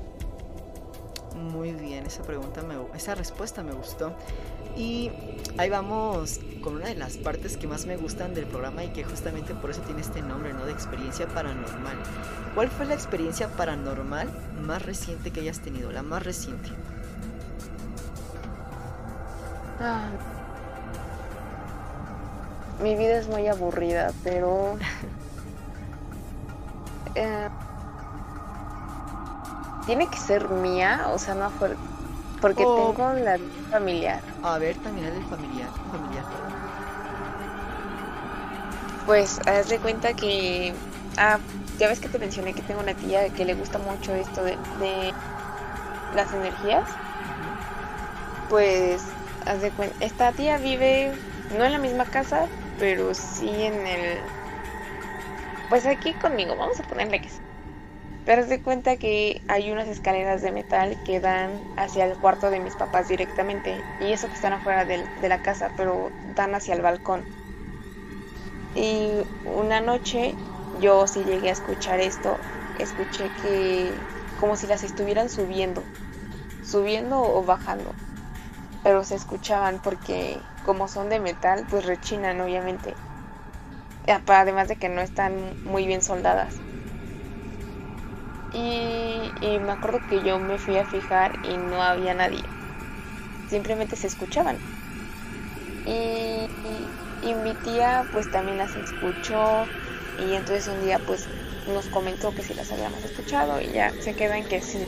[1.34, 4.14] Muy bien, esa pregunta me, esa respuesta me gustó.
[4.76, 5.10] Y
[5.56, 9.04] ahí vamos con una de las partes que más me gustan del programa y que
[9.04, 10.66] justamente por eso tiene este nombre, ¿no?
[10.66, 11.96] De experiencia paranormal.
[12.54, 14.28] ¿Cuál fue la experiencia paranormal
[14.60, 15.92] más reciente que hayas tenido?
[15.92, 16.70] La más reciente.
[19.80, 20.10] Ah.
[22.82, 24.76] Mi vida es muy aburrida, pero...
[27.18, 27.48] Eh,
[29.86, 31.46] tiene que ser mía, o sea, no
[32.40, 32.92] porque oh.
[32.92, 33.38] tengo la
[33.70, 34.20] familiar.
[34.42, 36.24] A ver, también el familiar, familiar.
[39.06, 40.74] Pues haz de cuenta que
[41.16, 41.38] ah,
[41.78, 44.56] ya ves que te mencioné que tengo una tía que le gusta mucho esto de,
[44.80, 45.12] de
[46.14, 46.88] las energías.
[48.48, 49.02] Pues
[49.46, 51.12] haz de cuenta, esta tía vive
[51.56, 52.46] no en la misma casa,
[52.78, 54.18] pero sí en el
[55.68, 57.40] pues aquí conmigo, vamos a ponerle que sí.
[58.26, 62.58] Pero de cuenta que hay unas escaleras de metal que dan hacia el cuarto de
[62.58, 63.84] mis papás directamente.
[64.00, 67.22] Y eso que están afuera de, la casa, pero dan hacia el balcón.
[68.74, 69.12] Y
[69.44, 70.34] una noche
[70.80, 72.36] yo sí llegué a escuchar esto.
[72.80, 73.94] Escuché que
[74.40, 75.84] como si las estuvieran subiendo.
[76.64, 77.92] Subiendo o bajando.
[78.82, 82.92] Pero se escuchaban porque como son de metal, pues rechinan obviamente.
[84.26, 86.65] Además de que no están muy bien soldadas.
[88.56, 92.42] Y, me acuerdo que yo me fui a fijar y no había nadie.
[93.50, 94.56] Simplemente se escuchaban.
[95.86, 99.66] Y, mi tía pues también las escuchó
[100.18, 101.26] y entonces un día pues
[101.68, 104.84] nos comentó que si las habíamos escuchado y ya se queda en que sí.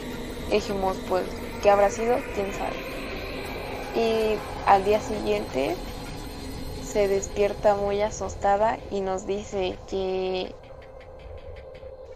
[0.50, 1.24] Dijimos pues
[1.62, 2.76] qué habrá sido, quién sabe.
[3.94, 4.36] Y
[4.66, 5.76] al día siguiente
[6.84, 10.54] se despierta muy asustada y nos dice que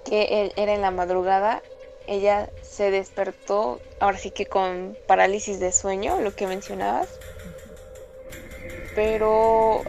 [0.05, 1.62] que era en la madrugada,
[2.07, 7.09] ella se despertó, ahora sí que con parálisis de sueño, lo que mencionabas.
[8.95, 9.83] Pero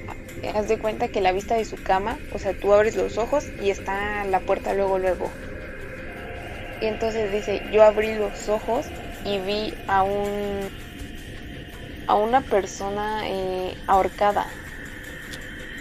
[0.54, 3.46] haz de cuenta que la vista de su cama, o sea, tú abres los ojos
[3.62, 5.30] y está la puerta luego, luego.
[6.82, 8.86] Y entonces dice, yo abrí los ojos
[9.26, 10.70] y vi a un
[12.08, 14.48] a una persona eh, ahorcada.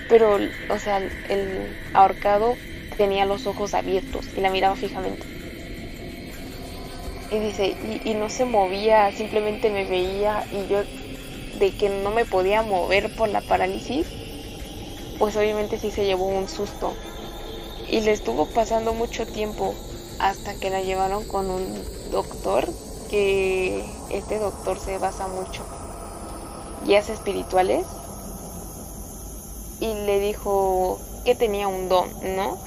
[0.09, 0.39] Pero,
[0.69, 2.55] o sea, el ahorcado
[2.93, 5.27] tenía los ojos abiertos y la miraba fijamente.
[7.31, 10.83] Y dice, y, no se movía, simplemente me veía y yo
[11.59, 14.07] de que no me podía mover por la parálisis,
[15.19, 16.95] pues obviamente sí se llevó un susto.
[17.89, 19.75] Y le estuvo pasando mucho tiempo
[20.19, 22.69] hasta que la llevaron con un doctor,
[23.11, 25.65] que este doctor se basa mucho
[26.85, 27.87] guías espirituales
[29.81, 32.59] y le dijo que tenía un don, ¿no?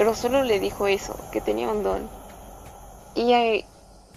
[0.00, 2.08] Pero solo le dijo eso, que tenía un don.
[3.14, 3.66] Y,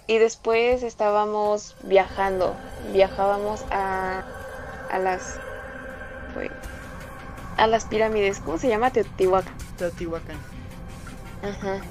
[0.08, 2.56] y después estábamos viajando,
[2.94, 4.24] viajábamos a,
[4.90, 5.40] a las
[7.58, 8.92] a las pirámides, ¿cómo se llama?
[8.92, 9.54] Teotihuacán.
[9.78, 10.38] Teotihuacán.
[11.44, 11.82] Ajá.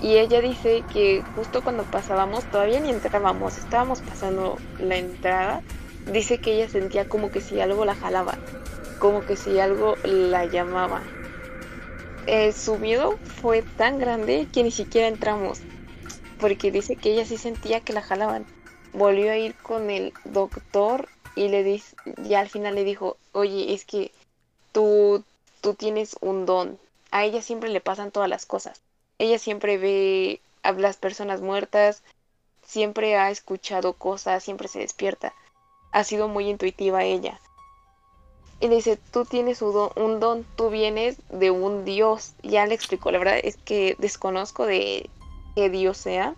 [0.00, 5.60] Y ella dice que justo cuando pasábamos, todavía ni entrábamos, estábamos pasando la entrada,
[6.10, 8.38] dice que ella sentía como que si algo la jalaba,
[8.98, 11.02] como que si algo la llamaba.
[12.26, 15.60] Eh, su miedo fue tan grande que ni siquiera entramos,
[16.38, 18.46] porque dice que ella sí sentía que la jalaban.
[18.92, 23.74] Volvió a ir con el doctor y le dice, ya al final le dijo, oye,
[23.74, 24.10] es que
[24.72, 25.22] tú,
[25.60, 26.78] tú tienes un don.
[27.10, 28.80] A ella siempre le pasan todas las cosas.
[29.18, 32.02] Ella siempre ve a las personas muertas,
[32.64, 35.34] siempre ha escuchado cosas, siempre se despierta.
[35.92, 37.38] Ha sido muy intuitiva ella.
[38.60, 42.34] Y le dice, tú tienes un don, tú vienes de un Dios.
[42.42, 45.10] Ya le explicó, la verdad es que desconozco de
[45.54, 46.34] qué Dios sea.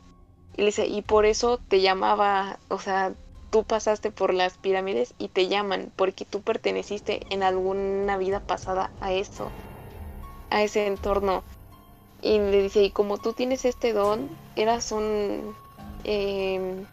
[0.57, 3.13] Y le dice, y por eso te llamaba, o sea,
[3.51, 8.91] tú pasaste por las pirámides y te llaman, porque tú perteneciste en alguna vida pasada
[9.01, 9.51] a eso,
[10.51, 11.45] a ese entorno.
[12.23, 15.55] Y le dice, y como tú tienes este don, eras un...
[16.05, 16.85] Eh,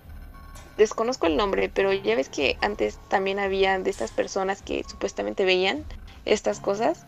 [0.77, 5.45] desconozco el nombre, pero ya ves que antes también había de estas personas que supuestamente
[5.45, 5.85] veían
[6.25, 7.05] estas cosas.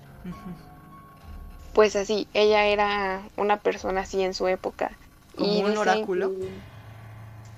[1.74, 4.98] Pues así, ella era una persona así en su época.
[5.38, 6.32] y un oráculo?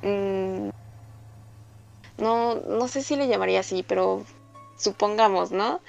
[0.02, 0.70] Mm,
[2.18, 4.24] no, no sé si le llamaría así, pero
[4.78, 5.82] supongamos, ¿no?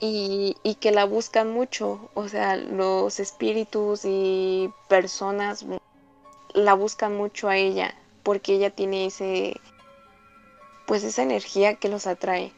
[0.00, 5.66] Y, y que la buscan mucho, o sea, los espíritus y personas
[6.54, 9.60] la buscan mucho a ella porque ella tiene ese,
[10.86, 12.52] pues esa energía que los atrae.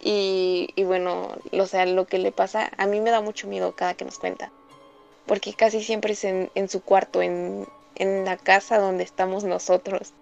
[0.00, 3.76] Y, y bueno, o sea, lo que le pasa, a mí me da mucho miedo
[3.76, 4.50] cada que nos cuenta,
[5.26, 7.66] porque casi siempre es en, en su cuarto, en,
[7.96, 10.14] en la casa donde estamos nosotros.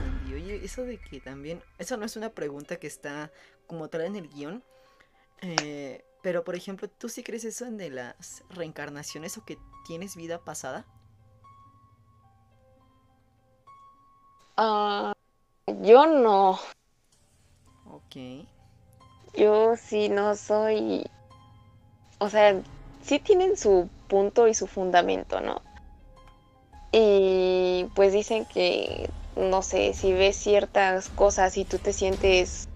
[0.00, 0.34] Andy.
[0.34, 3.30] Oye, eso de que también, eso no es una pregunta que está
[3.66, 4.62] como tal en el guion,
[5.40, 10.16] eh, pero por ejemplo, ¿tú sí crees eso en de las reencarnaciones o que tienes
[10.16, 10.86] vida pasada?
[14.56, 15.12] Ah,
[15.82, 16.58] yo no.
[17.86, 18.46] Ok.
[19.34, 21.04] Yo sí no soy.
[22.18, 22.60] O sea,
[23.02, 25.62] sí tienen su punto y su fundamento, ¿no?
[26.92, 32.68] Y pues dicen que, no sé, si ves ciertas cosas y tú te sientes,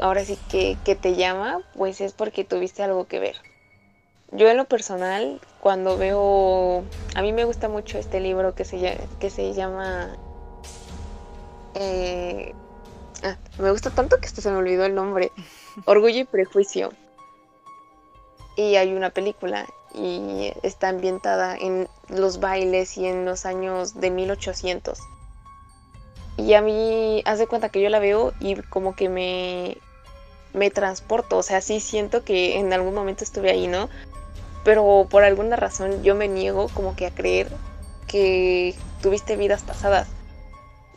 [0.00, 3.36] ahora sí que, que te llama, pues es porque tuviste algo que ver.
[4.32, 6.82] Yo en lo personal, cuando veo,
[7.14, 10.16] a mí me gusta mucho este libro que se, que se llama...
[11.74, 12.52] Eh,
[13.22, 15.30] ah, me gusta tanto que hasta se me olvidó el nombre.
[15.84, 16.90] Orgullo y Prejuicio.
[18.56, 24.10] Y hay una película y está ambientada en los bailes y en los años de
[24.10, 24.98] 1800.
[26.36, 29.78] Y a mí, haz de cuenta que yo la veo y como que me,
[30.54, 33.90] me transporto, o sea, sí siento que en algún momento estuve ahí, ¿no?
[34.64, 37.48] Pero por alguna razón yo me niego como que a creer
[38.06, 40.08] que tuviste vidas pasadas,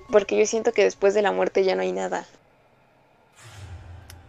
[0.10, 2.26] porque yo siento que después de la muerte ya no hay nada.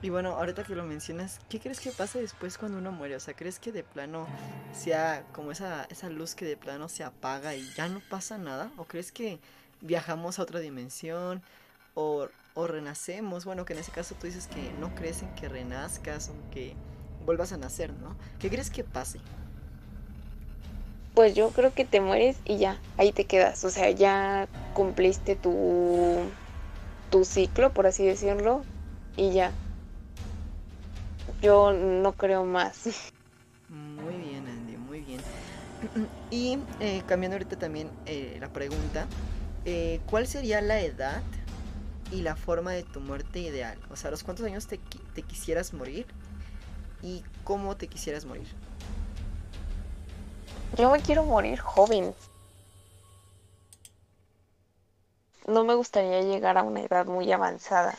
[0.00, 3.16] Y bueno, ahorita que lo mencionas, ¿qué crees que pasa después cuando uno muere?
[3.16, 4.28] O sea, ¿crees que de plano
[4.72, 8.70] sea como esa, esa luz que de plano se apaga y ya no pasa nada?
[8.76, 9.40] ¿O crees que
[9.80, 11.42] viajamos a otra dimensión?
[11.94, 13.44] ¿O, o renacemos?
[13.44, 16.74] Bueno, que en ese caso tú dices que no crees en que renazcas o que
[17.24, 18.16] vuelvas a nacer, ¿no?
[18.38, 19.20] ¿Qué crees que pase?
[21.14, 23.64] Pues yo creo que te mueres y ya, ahí te quedas.
[23.64, 26.18] O sea, ya cumpliste tu,
[27.10, 28.62] tu ciclo, por así decirlo,
[29.16, 29.52] y ya
[31.40, 32.86] yo no creo más.
[33.68, 35.20] Muy bien, Andy, muy bien.
[36.30, 39.06] Y eh, cambiando ahorita también eh, la pregunta,
[39.66, 41.22] eh, ¿cuál sería la edad
[42.10, 43.78] y la forma de tu muerte ideal?
[43.90, 44.78] O sea, ¿los cuántos años te,
[45.14, 46.06] te quisieras morir?
[47.02, 48.48] ¿Y cómo te quisieras morir?
[50.76, 52.14] Yo me quiero morir joven.
[55.47, 57.97] No me gustaría llegar a una edad muy avanzada.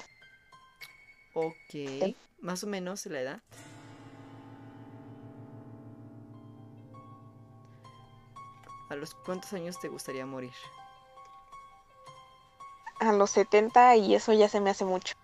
[1.33, 2.15] Ok.
[2.41, 3.41] Más o menos la edad.
[8.89, 10.51] ¿A los cuántos años te gustaría morir?
[12.99, 15.15] A los 70 y eso ya se me hace mucho.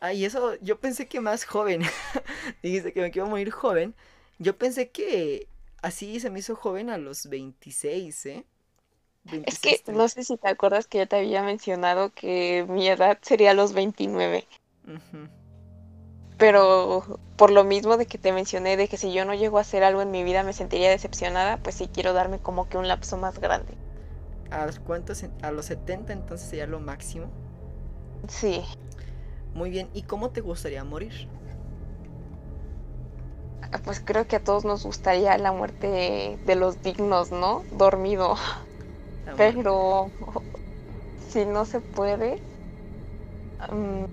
[0.00, 1.82] Ah, y eso yo pensé que más joven.
[2.62, 3.94] Dijiste que me quiero morir joven.
[4.38, 5.46] Yo pensé que
[5.80, 8.44] así se me hizo joven a los 26, ¿eh?
[9.46, 13.18] es que no sé si te acuerdas que ya te había mencionado que mi edad
[13.22, 14.46] sería los 29.
[16.38, 19.60] Pero por lo mismo de que te mencioné, de que si yo no llego a
[19.60, 22.88] hacer algo en mi vida me sentiría decepcionada, pues sí quiero darme como que un
[22.88, 23.74] lapso más grande.
[24.52, 25.24] ¿A los cuántos?
[25.42, 27.26] ¿A los 70 entonces sería lo máximo?
[28.28, 28.62] Sí.
[29.54, 31.28] Muy bien, ¿y cómo te gustaría morir?
[33.72, 37.64] Ah, pues creo que a todos nos gustaría la muerte de los dignos, ¿no?
[37.72, 38.36] Dormido.
[39.36, 40.10] Pero
[41.30, 42.40] si no se puede...
[43.70, 44.04] Mm,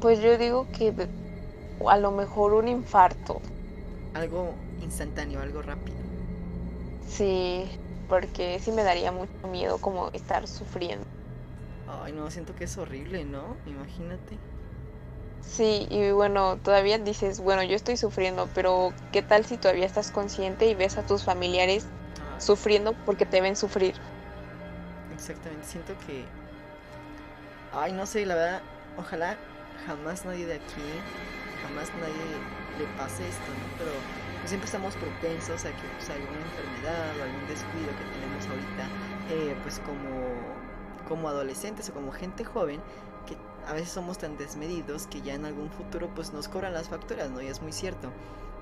[0.00, 0.94] Pues yo digo que
[1.88, 3.40] a lo mejor un infarto.
[4.14, 6.07] Algo instantáneo, algo rápido.
[7.08, 7.68] Sí,
[8.08, 11.04] porque sí me daría mucho miedo como estar sufriendo.
[12.04, 13.56] Ay, no, siento que es horrible, ¿no?
[13.66, 14.38] Imagínate.
[15.40, 20.10] Sí, y bueno, todavía dices, bueno, yo estoy sufriendo, pero ¿qué tal si todavía estás
[20.10, 21.86] consciente y ves a tus familiares
[22.20, 22.40] ah.
[22.40, 23.94] sufriendo porque te ven sufrir?
[25.14, 26.24] Exactamente, siento que...
[27.72, 28.62] Ay, no sé, la verdad,
[28.98, 29.36] ojalá
[29.86, 30.88] jamás nadie de aquí,
[31.62, 32.14] jamás nadie
[32.78, 33.78] le pase esto, ¿no?
[33.78, 33.92] Pero
[34.48, 38.88] siempre estamos propensos a que pues, alguna enfermedad o algún descuido que tenemos ahorita,
[39.30, 42.80] eh, pues como, como adolescentes o como gente joven,
[43.26, 43.36] que
[43.66, 47.30] a veces somos tan desmedidos que ya en algún futuro pues nos cobran las facturas,
[47.30, 47.42] ¿no?
[47.42, 48.10] Y es muy cierto.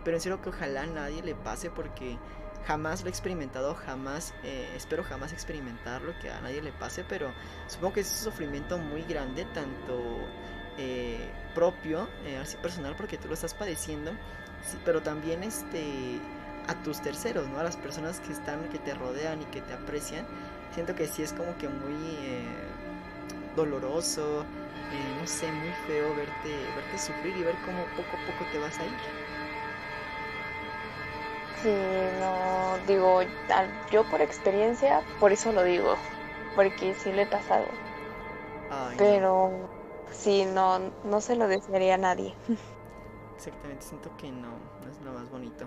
[0.05, 2.19] Pero en serio que ojalá nadie le pase porque
[2.67, 7.33] jamás lo he experimentado, jamás, eh, espero jamás experimentarlo, que a nadie le pase, pero
[7.69, 10.03] supongo que es un sufrimiento muy grande, tanto
[10.79, 14.13] eh, propio, eh, así personal, porque tú lo estás padeciendo,
[14.85, 16.21] pero también este
[16.69, 17.59] a tus terceros, ¿no?
[17.61, 20.27] A las personas que están, que te rodean y que te aprecian.
[20.75, 21.95] Siento que sí es como que muy
[22.27, 22.45] eh,
[23.55, 24.45] doloroso,
[25.21, 28.79] no sé, muy feo verte, verte sufrir y ver cómo poco a poco te vas
[28.81, 29.01] a ir.
[31.55, 33.21] Sí, no, digo,
[33.91, 36.01] yo por experiencia, por eso lo digo,
[36.55, 37.81] porque sí lo he pasado.
[38.97, 39.71] Pero
[40.11, 42.39] Sí, no, no se lo desearía a nadie.
[43.37, 45.67] Exactamente, siento que no, no es lo más bonito.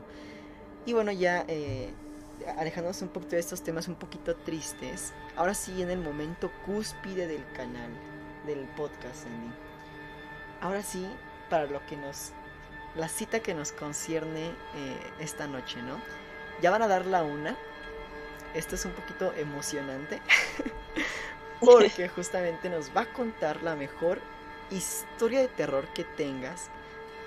[0.85, 1.93] Y bueno, ya eh,
[2.57, 7.27] alejándonos un poquito de estos temas un poquito tristes, ahora sí en el momento cúspide
[7.27, 7.91] del canal,
[8.45, 9.53] del podcast, Andy.
[10.61, 11.07] Ahora sí,
[11.49, 12.31] para lo que nos...
[12.95, 16.01] La cita que nos concierne eh, esta noche, ¿no?
[16.61, 17.55] Ya van a dar la una.
[18.55, 20.19] Esto es un poquito emocionante.
[21.59, 24.19] porque justamente nos va a contar la mejor
[24.71, 26.69] historia de terror que tengas.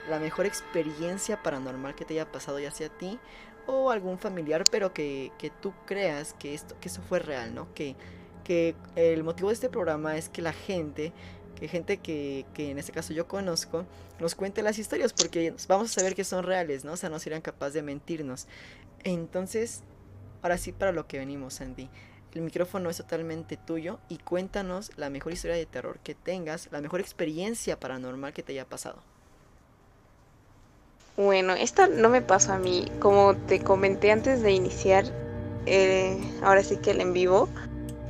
[0.08, 3.18] La mejor experiencia paranormal que te haya pasado ya sea a ti
[3.66, 7.72] o algún familiar, pero que, que tú creas que, esto, que eso fue real, ¿no?
[7.74, 7.96] Que,
[8.44, 11.12] que el motivo de este programa es que la gente,
[11.54, 13.86] que gente que, que en este caso yo conozco,
[14.18, 16.92] nos cuente las historias, porque vamos a saber que son reales, ¿no?
[16.92, 18.46] O sea, no serían capaces de mentirnos.
[19.04, 19.82] Entonces,
[20.42, 21.88] ahora sí para lo que venimos, Andy.
[22.34, 26.80] El micrófono es totalmente tuyo y cuéntanos la mejor historia de terror que tengas, la
[26.80, 29.02] mejor experiencia paranormal que te haya pasado.
[31.22, 32.86] Bueno, esta no me pasó a mí.
[32.98, 35.04] Como te comenté antes de iniciar,
[35.66, 37.48] eh, ahora sí que el en vivo,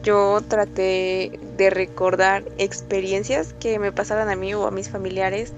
[0.03, 5.53] yo traté de recordar experiencias que me pasaran a mí o a mis familiares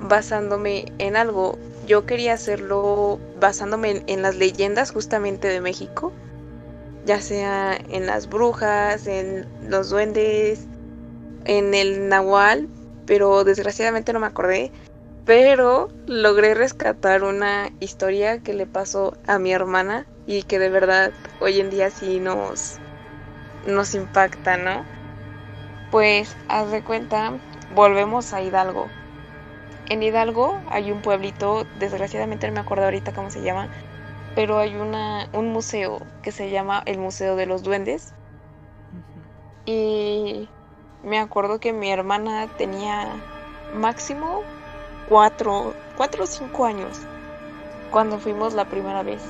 [0.00, 1.58] basándome en algo.
[1.86, 6.12] Yo quería hacerlo basándome en, las leyendas justamente de México,
[7.04, 10.60] ya sea en las brujas, en los duendes,
[11.44, 12.68] en el nahual,
[13.04, 14.72] pero desgraciadamente no me acordé
[15.26, 21.12] pero logré rescatar una historia que le pasó a mi hermana y que de verdad
[21.40, 22.78] hoy en día sí nos,
[23.66, 24.84] nos impacta, ¿no?
[25.90, 27.32] Pues haz de cuenta,
[27.74, 28.86] volvemos a Hidalgo.
[29.88, 33.68] En Hidalgo hay un pueblito, desgraciadamente no me acuerdo ahorita cómo se llama,
[34.36, 38.14] pero hay una, un museo que se llama el Museo de los Duendes.
[39.64, 40.48] Y
[41.02, 43.24] me acuerdo que mi hermana tenía
[43.74, 44.42] máximo
[45.08, 46.98] cuatro, cuatro o cinco años
[47.90, 49.22] cuando fuimos la primera vez.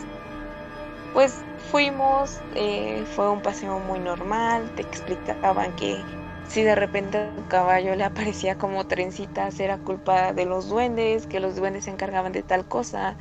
[1.12, 1.34] Pues
[1.70, 6.04] fuimos, eh, fue un paseo muy normal, te explicaban que
[6.48, 11.26] si de repente a un caballo le aparecía como trencitas era culpa de los duendes,
[11.26, 13.16] que los duendes se encargaban de tal cosa,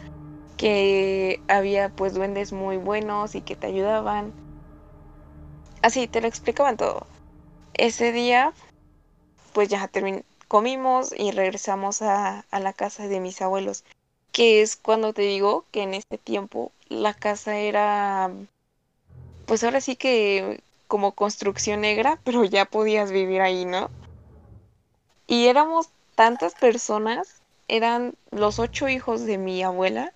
[0.58, 4.34] que había pues duendes muy buenos y que te ayudaban.
[5.82, 7.08] Así, te lo explicaban todo.
[7.74, 8.54] Ese día,
[9.54, 13.84] pues ya terminé comimos y regresamos a, la casa de mis abuelos,
[14.32, 18.32] que es cuando te digo que en este tiempo la casa era,
[19.46, 23.90] pues ahora sí que como construcción negra, pero ya podías vivir ahí, ¿no?
[25.28, 30.14] Y éramos tantas personas, eran los ocho hijos de mi abuela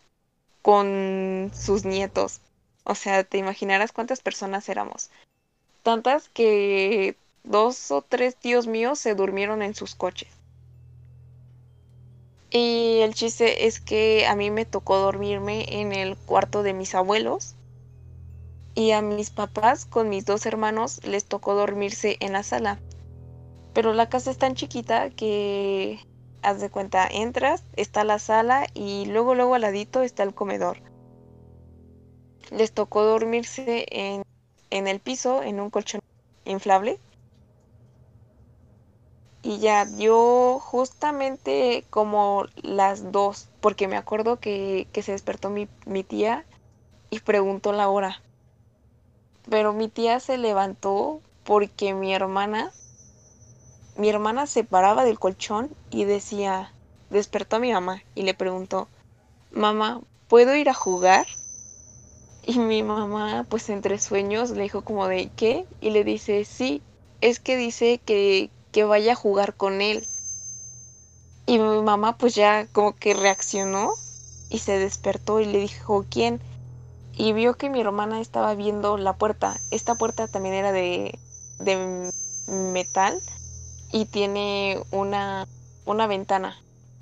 [0.61, 2.41] con sus nietos.
[2.83, 5.09] O sea, te imaginarás cuántas personas éramos.
[5.83, 10.30] Tantas que dos o tres tíos míos se durmieron en sus coches.
[12.51, 16.95] Y el chiste es que a mí me tocó dormirme en el cuarto de mis
[16.95, 17.56] abuelos.
[18.74, 22.80] Y a mis papás con mis dos hermanos les tocó dormirse en la sala.
[23.74, 26.00] Pero la casa es tan chiquita que,
[26.42, 30.82] haz de cuenta, entras, está la sala y luego, luego al ladito está el comedor.
[32.51, 34.24] Les tocó dormirse en,
[34.72, 36.01] en el piso, en un colchón
[36.45, 37.00] inflable
[39.42, 46.03] y ya yo justamente como las dos, porque me acuerdo que, se despertó mi, mi
[46.03, 46.45] tía
[47.09, 48.22] y preguntó la hora.
[49.50, 52.72] Pero mi tía se levantó porque mi hermana,
[53.95, 56.74] mi hermana se paraba del colchón y decía,
[57.09, 58.88] despertó a mi mamá y le preguntó,
[59.51, 61.26] mamá, ¿puedo ir a jugar?
[62.45, 65.66] Y mi mamá, pues entre sueños, le dijo como de, ¿qué?
[65.82, 66.82] Y le dice, sí,
[67.22, 70.08] es que dice que, que vaya a jugar con él.
[71.45, 73.91] Y mi mamá pues ya como que reaccionó
[74.49, 76.40] y se despertó y le dijo quién.
[77.14, 79.59] Y vio que mi hermana estaba viendo la puerta.
[79.69, 81.19] Esta puerta también era de,
[81.59, 82.09] de
[82.48, 83.22] metal
[83.91, 85.45] y tiene una,
[85.85, 86.56] una ventana.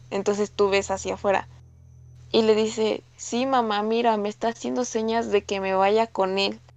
[0.09, 1.47] Entonces tú ves hacia afuera.
[2.31, 6.39] Y le dice, sí mamá, mira, me está haciendo señas de que me vaya con
[6.39, 6.59] él.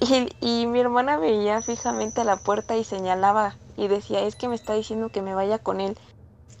[0.00, 4.48] Y, y mi hermana veía fijamente a la puerta y señalaba y decía, es que
[4.48, 5.96] me está diciendo que me vaya con él.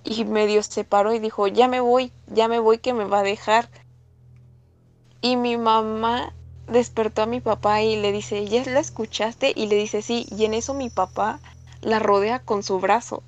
[0.04, 3.20] Y medio se paró y dijo, ya me voy, ya me voy que me va
[3.20, 3.68] a dejar.
[5.20, 6.34] Y mi mamá
[6.68, 9.52] despertó a mi papá y le dice, ¿ya la escuchaste?
[9.54, 11.40] Y le dice, sí, y en eso mi papá
[11.80, 13.22] la rodea con su brazo.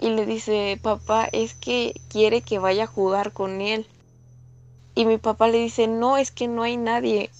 [0.00, 3.86] Y le dice, papá, es que quiere que vaya a jugar con él.
[4.94, 7.30] Y mi papá le dice, no, es que no hay nadie.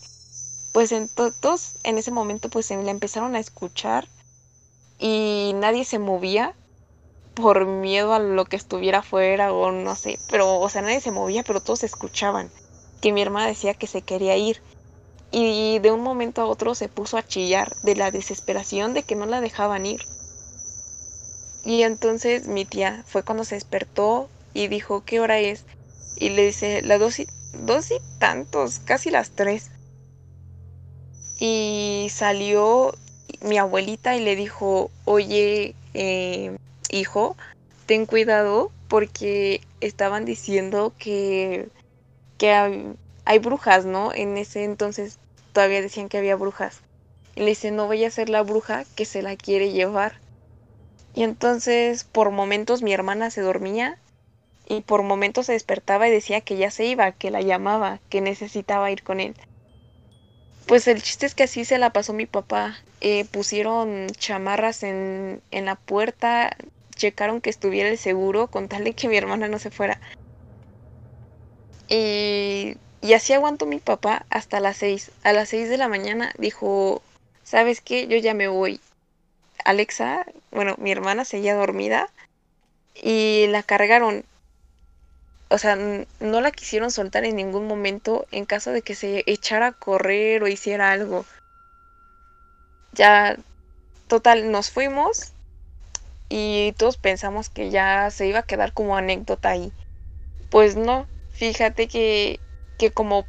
[0.72, 4.08] Pues en todos en ese momento pues se le empezaron a escuchar
[5.06, 6.54] y nadie se movía
[7.34, 11.10] por miedo a lo que estuviera afuera o no sé, pero o sea, nadie se
[11.10, 12.48] movía, pero todos escuchaban
[13.02, 14.62] que mi hermana decía que se quería ir.
[15.30, 19.14] y de un momento a otro se puso a chillar de la desesperación de que
[19.14, 20.00] no la dejaban ir.
[21.66, 25.64] Y entonces mi tía fue cuando se despertó y dijo, ¿qué hora es?
[26.16, 29.70] Y le dice, las dos y, dos y tantos, casi las tres.
[31.40, 32.94] Y salió
[33.44, 36.56] mi abuelita y le dijo, oye, eh,
[36.90, 37.36] hijo,
[37.86, 41.68] ten cuidado porque estaban diciendo que,
[42.38, 42.52] que
[43.24, 44.12] hay, brujas, ¿no?
[44.12, 45.18] En ese entonces
[45.52, 46.80] todavía decían que había brujas.
[47.36, 50.14] Y le dice, no voy a ser la bruja que se la quiere llevar.
[51.14, 53.98] Y entonces por momentos mi hermana se dormía
[54.66, 58.20] y por momentos se despertaba y decía que ya se iba, que la llamaba, que
[58.20, 59.34] necesitaba ir con él.
[60.66, 62.78] Pues el chiste es que así se la pasó mi papá.
[63.06, 66.56] Eh, pusieron chamarras en, en la puerta,
[66.96, 70.00] checaron que estuviera el seguro con tal de que mi hermana no se fuera.
[71.88, 75.10] Y y así aguantó mi papá hasta las seis.
[75.24, 77.02] A las seis de la mañana dijo,
[77.42, 78.06] ¿sabes qué?
[78.06, 78.80] Yo ya me voy.
[79.62, 82.08] Alexa, bueno, mi hermana seguía dormida
[82.94, 84.24] y la cargaron.
[85.50, 89.66] O sea, no la quisieron soltar en ningún momento en caso de que se echara
[89.66, 91.26] a correr o hiciera algo.
[92.94, 93.36] Ya,
[94.08, 95.34] total, nos fuimos
[96.28, 99.72] y todos pensamos que ya se iba a quedar como anécdota ahí.
[100.50, 102.40] Pues no, fíjate que
[102.78, 103.26] que como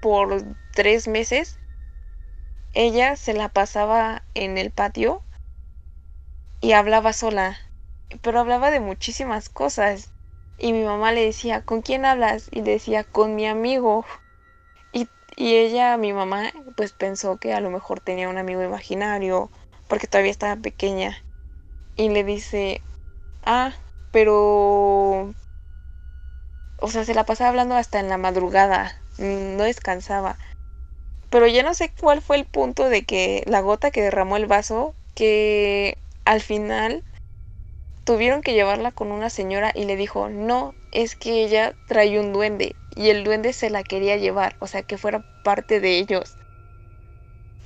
[0.00, 1.58] por tres meses
[2.74, 5.22] ella se la pasaba en el patio
[6.60, 7.58] y hablaba sola,
[8.22, 10.12] pero hablaba de muchísimas cosas.
[10.58, 12.48] Y mi mamá le decía, ¿con quién hablas?
[12.50, 14.04] Y decía, con mi amigo.
[15.36, 19.50] Y, ella, mi mamá, pues pensó que a lo mejor tenía un amigo imaginario,
[19.88, 21.18] porque todavía estaba pequeña.
[21.96, 22.80] Y le dice,
[23.44, 23.72] ah,
[24.10, 25.34] pero
[26.84, 30.38] o sea, se la pasaba hablando hasta en la madrugada, no descansaba.
[31.30, 34.46] Pero ya no sé cuál fue el punto de que la gota que derramó el
[34.46, 37.02] vaso, que al final
[38.04, 42.32] tuvieron que llevarla con una señora y le dijo, no, es que ella trae un
[42.32, 46.36] duende y el duende se la quería llevar, o sea, que fuera parte de ellos.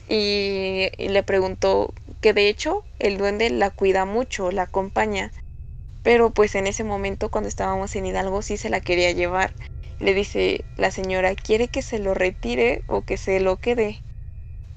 [0.08, 5.30] Y, le preguntó que de hecho el duende la cuida mucho, la acompaña
[6.08, 9.52] pero pues en ese momento cuando estábamos en Hidalgo sí se la quería llevar.
[9.98, 14.02] Le dice la señora, ¿quiere que se lo retire o que se lo quede?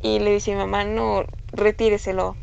[0.01, 2.35] Y le dice mamá, no, retíreselo.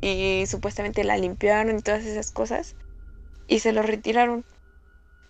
[0.00, 2.76] Y supuestamente la limpiaron y todas esas cosas.
[3.48, 4.44] Y se lo retiraron.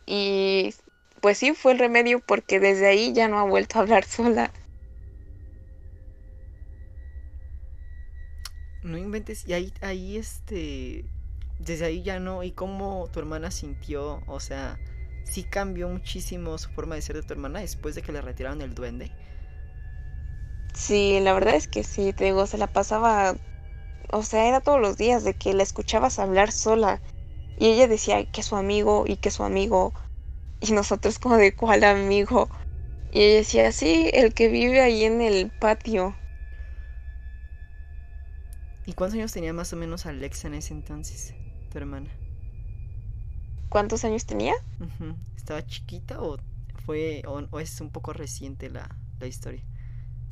[0.07, 0.75] Y
[1.21, 4.53] pues sí, fue el remedio porque desde ahí ya no ha vuelto a hablar sola.
[8.83, 9.47] No inventes.
[9.47, 11.05] Y ahí, ahí este
[11.59, 12.43] desde ahí ya no.
[12.43, 14.23] ¿Y cómo tu hermana sintió?
[14.27, 14.79] O sea,
[15.25, 18.63] sí cambió muchísimo su forma de ser de tu hermana después de que le retiraron
[18.63, 19.11] el duende.
[20.75, 23.35] Sí, la verdad es que sí, te digo, se la pasaba,
[24.13, 27.01] o sea, era todos los días de que la escuchabas hablar sola
[27.57, 29.93] y ella decía que su amigo y que su amigo
[30.61, 32.49] y nosotros como de cuál amigo
[33.13, 36.15] y ella decía, sí, el que vive ahí en el patio.
[38.85, 41.35] ¿Y cuántos años tenía más o menos Alexa en ese entonces?
[41.75, 42.11] hermana?
[43.69, 44.55] ¿Cuántos años tenía?
[45.37, 46.39] ¿Estaba chiquita o
[46.85, 48.89] fue o, es un poco reciente la,
[49.27, 49.63] historia?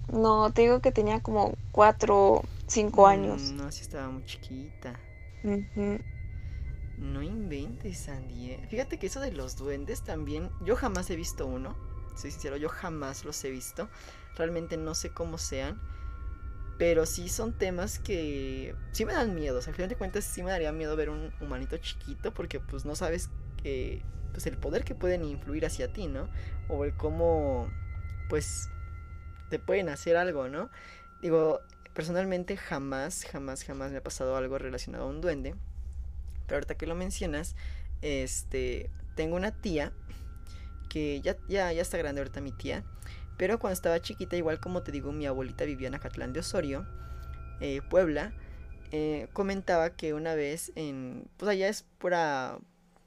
[0.09, 3.53] No, te digo que tenía como cuatro, cinco mm, años.
[3.53, 4.99] No, sí estaba muy chiquita.
[6.99, 8.53] No inventes, Sandy.
[8.53, 8.67] ¿eh?
[8.71, 11.77] Fíjate que eso de los duendes también, yo jamás he visto uno.
[12.17, 13.89] Soy sincero, yo jamás los he visto.
[14.37, 15.81] Realmente no sé cómo sean.
[16.79, 19.59] Pero sí son temas que sí me dan miedo.
[19.59, 22.59] O sea, al final de cuentas sí me daría miedo ver un humanito chiquito porque
[22.61, 23.31] pues no sabes
[23.63, 26.29] que, pues el poder que pueden influir hacia ti, ¿no?
[26.69, 27.71] O el cómo
[28.29, 28.69] pues
[29.51, 30.71] te pueden hacer algo, ¿no?
[31.23, 31.61] Digo,
[31.95, 35.55] personalmente jamás, jamás, jamás me ha pasado algo relacionado a un duende.
[36.47, 37.57] Pero ahorita que lo mencionas,
[38.03, 39.93] este, tengo una tía
[40.89, 42.85] que ya, ya, ya está grande ahorita mi tía.
[43.37, 46.87] Pero cuando estaba chiquita, igual como te digo, mi abuelita vivía en Acatlán de Osorio,
[47.61, 48.33] eh, Puebla.
[48.93, 51.29] Eh, comentaba que una vez en.
[51.37, 52.59] Pues allá es pura.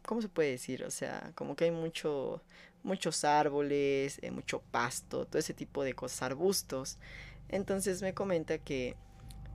[0.06, 0.84] ¿Cómo se puede decir?
[0.84, 2.42] O sea, como que hay mucho,
[2.84, 6.98] muchos árboles, eh, mucho pasto, todo ese tipo de cosas, arbustos.
[7.50, 8.96] Entonces me comenta que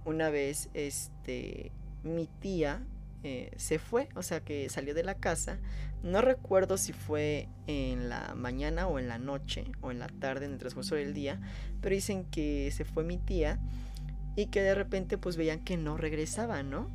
[0.04, 2.82] una vez este, mi tía
[3.24, 5.58] eh, se fue, o sea que salió de la casa.
[6.02, 10.46] No recuerdo si fue en la mañana o en la noche o en la tarde,
[10.46, 11.40] en el transcurso del día,
[11.80, 13.60] pero dicen que se fue mi tía
[14.34, 16.90] y que de repente pues veían que no regresaba, ¿no?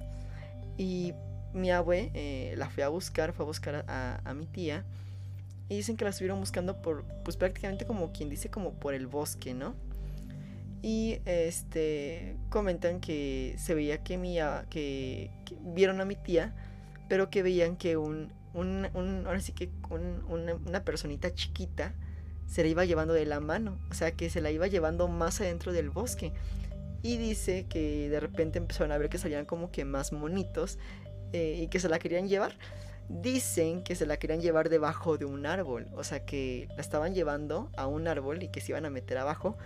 [0.78, 1.14] Y
[1.54, 4.86] mi abue eh, la fue a buscar, fue a buscar a, a, mi tía
[5.70, 9.08] y dicen que la estuvieron buscando por, pues prácticamente como quien dice, como por el
[9.08, 9.76] bosque, ¿no?
[10.82, 14.38] Y este comentan que se veía que, mi,
[14.70, 15.32] que,
[15.62, 16.56] vieron a mi tía,
[17.10, 21.94] pero que veían que un, un, un ahora sí que una, una personita chiquita
[22.48, 25.42] se la iba llevando de la mano, o sea que se la iba llevando más
[25.42, 26.32] adentro del bosque.
[27.04, 30.80] Y dice que de repente empezaron a ver que salían como que más monitos
[31.34, 32.58] eh, y que se la querían llevar.
[33.10, 37.14] Dicen que se la querían llevar debajo de un árbol, o sea que la estaban
[37.14, 39.58] llevando a un árbol y que se iban a meter abajo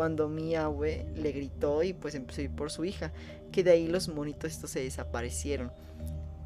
[0.00, 3.12] cuando mi abue le gritó y pues empezó a ir por su hija,
[3.52, 5.70] que de ahí los monitos estos se desaparecieron.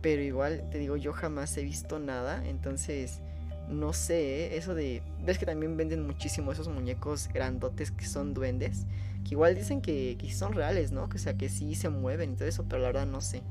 [0.02, 3.20] Pero igual, te digo, yo jamás he visto nada, entonces
[3.68, 4.56] no sé, ¿eh?
[4.56, 5.04] eso de...
[5.24, 8.86] Ves que también venden muchísimo esos muñecos grandotes que son duendes,
[9.22, 11.08] que igual dicen que, que son reales, ¿no?
[11.08, 13.44] Que, o sea, que sí se mueven y todo eso, pero la verdad no sé.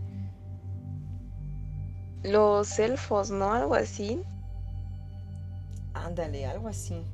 [2.23, 3.53] Los elfos, ¿no?
[3.53, 4.21] Algo así.
[5.93, 7.05] Ándale, algo así.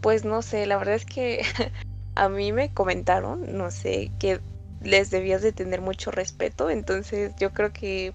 [0.00, 1.42] Pues no sé, la verdad es que
[2.14, 4.40] a mí me comentaron, no sé, que
[4.82, 8.14] les debías de tener mucho respeto, entonces yo creo que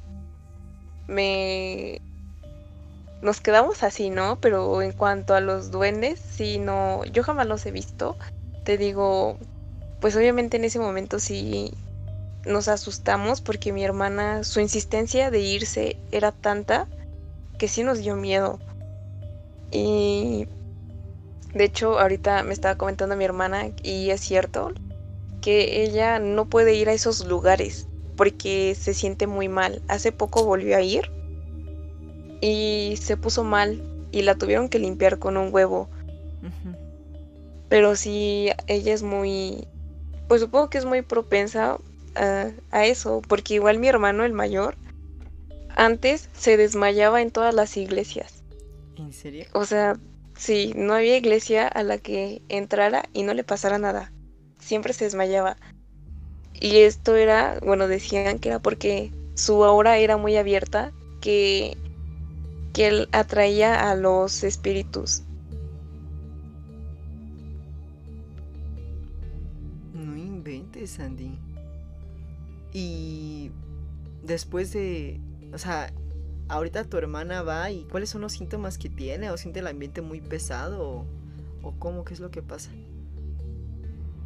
[1.07, 2.01] me
[3.21, 4.39] nos quedamos así, ¿no?
[4.39, 8.17] Pero en cuanto a los duendes, sí, no, yo jamás los he visto.
[8.63, 9.37] Te digo,
[9.99, 11.73] pues obviamente en ese momento sí
[12.45, 16.87] nos asustamos porque mi hermana, su insistencia de irse era tanta
[17.57, 18.59] que sí nos dio miedo.
[19.71, 20.47] Y
[21.55, 24.73] de hecho, ahorita me estaba comentando mi hermana, y es cierto,
[25.41, 29.81] que ella no puede ir a esos lugares porque se siente muy mal.
[29.87, 31.09] Hace poco volvió a ir
[32.41, 35.89] y se puso mal y la tuvieron que limpiar con un huevo.
[37.69, 39.65] Pero sí, ella es muy,
[40.27, 41.77] pues supongo que es muy propensa
[42.15, 44.75] a, a, eso, porque igual mi hermano, el mayor,
[45.75, 48.43] antes se desmayaba en todas las iglesias.
[48.97, 49.45] ¿En serio?
[49.53, 49.97] O sea,
[50.37, 54.11] sí, no había iglesia a la que entrara y no le pasara nada.
[54.59, 55.57] Siempre se desmayaba.
[56.53, 60.91] Y esto era, bueno, decían que era porque su aura era muy abierta,
[61.21, 61.77] que
[62.75, 65.23] que él atraía a los espíritus.
[69.93, 71.39] No inventes, Sandy.
[72.73, 73.49] Y
[74.23, 75.21] después de,
[75.53, 75.89] o sea,
[76.47, 80.01] ahorita tu hermana va y cuáles son los síntomas que tiene o siente el ambiente
[80.01, 81.05] muy pesado
[81.61, 82.71] o, cómo, qué es lo que pasa.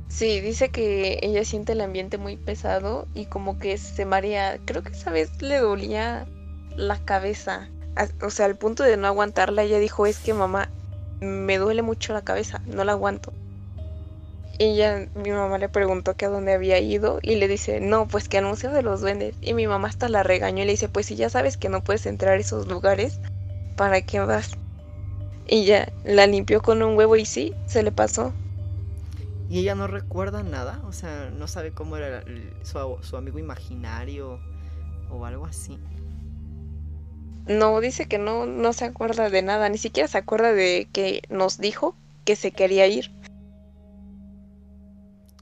[0.08, 4.60] Sí, dice que ella siente el ambiente muy pesado y como que se marea.
[4.66, 6.28] Creo que esa vez le dolía
[6.76, 7.70] la cabeza
[8.22, 10.70] o sea, al punto de no aguantarla, ella dijo, es que mamá,
[11.20, 13.34] me duele mucho la cabeza, no la aguanto.
[14.62, 18.10] Y ya mi mamá le preguntó que a dónde había ido y le dice, no,
[18.10, 19.34] pues que anuncio de los duendes.
[19.42, 21.82] Y mi mamá hasta la regañó y le dice, pues si ya sabes que no
[21.82, 23.22] puedes entrar a esos lugares,
[23.78, 24.52] ¿para qué vas?
[25.48, 28.34] Y ya la limpió con un huevo y sí, se le pasó.
[29.50, 30.82] ¿Y ella no recuerda nada?
[30.86, 32.26] O sea, no sabe cómo era
[32.64, 34.42] su, su amigo imaginario
[35.10, 35.80] o algo así.
[37.48, 41.22] No, dice que no, no se acuerda de nada, ni siquiera se acuerda de que
[41.30, 43.10] nos dijo que se quería ir.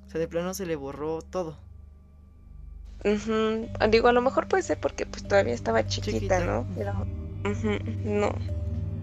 [0.08, 1.58] O sea, de plano se le borró todo.
[3.90, 6.66] Digo, a lo mejor puede ser porque pues todavía estaba chiquita, ¿no?
[8.04, 8.34] No.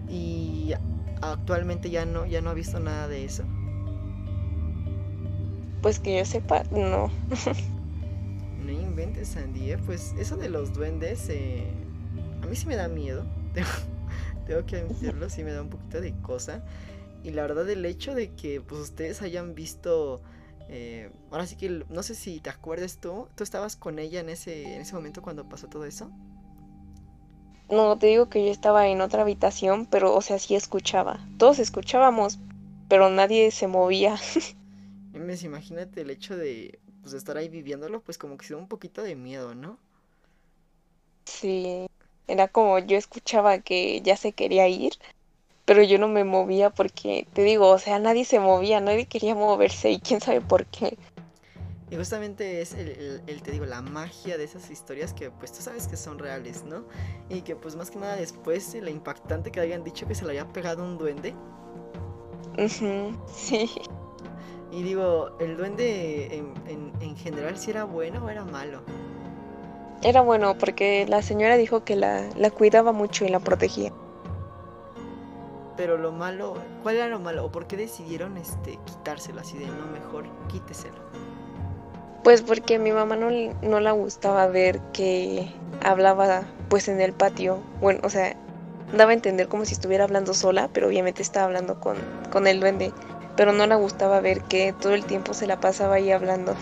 [0.09, 0.73] Y
[1.21, 3.43] actualmente ya no, ya no ha visto nada de eso.
[5.81, 7.11] Pues que yo sepa, no.
[8.65, 9.77] no inventes, Sandy, ¿eh?
[9.77, 11.67] pues eso de los duendes, eh,
[12.41, 13.25] a mí sí me da miedo.
[14.45, 16.63] Tengo, que admitirlo, sí me da un poquito de cosa.
[17.23, 20.21] Y la verdad, el hecho de que pues ustedes hayan visto.
[20.67, 23.27] Eh, ahora sí que no sé si te acuerdas tú.
[23.35, 26.11] ¿Tú estabas con ella en ese, en ese momento cuando pasó todo eso?
[27.69, 31.19] No, te digo que yo estaba en otra habitación, pero o sea, sí escuchaba.
[31.37, 32.39] Todos escuchábamos,
[32.87, 34.17] pero nadie se movía.
[35.43, 39.01] imagínate el hecho de pues, estar ahí viviéndolo, pues como que se da un poquito
[39.01, 39.79] de miedo, ¿no?
[41.25, 41.87] Sí.
[42.27, 44.93] Era como yo escuchaba que ya se quería ir,
[45.65, 49.35] pero yo no me movía porque, te digo, o sea, nadie se movía, nadie quería
[49.35, 50.97] moverse y quién sabe por qué.
[51.89, 55.87] Y justamente es el, te digo, la magia de esas historias que pues tú sabes
[55.87, 56.83] que son reales, ¿no?
[57.29, 60.31] Y que pues más que nada después la impactante que hayan dicho que se le
[60.31, 61.35] había pegado un duende.
[62.67, 63.69] sí.
[64.71, 68.81] Y digo, ¿el duende en, en, en general si era bueno o era malo?
[70.01, 73.91] Era bueno porque la señora dijo que la, cuidaba mucho y la protegía.
[75.77, 77.45] Pero lo malo, ¿cuál era lo malo?
[77.45, 80.95] ¿O por qué decidieron este quitárselo así de no mejor quíteselo?
[82.23, 83.29] Pues porque a mi mamá no,
[83.61, 87.59] no la gustaba ver que hablaba pues en el patio.
[87.81, 88.35] Bueno, o sea,
[88.95, 91.97] daba a entender como si estuviera hablando sola, pero obviamente estaba hablando con,
[92.31, 92.93] con el duende.
[93.35, 96.55] pero no le gustaba ver que todo el tiempo se la pasaba ahí hablando.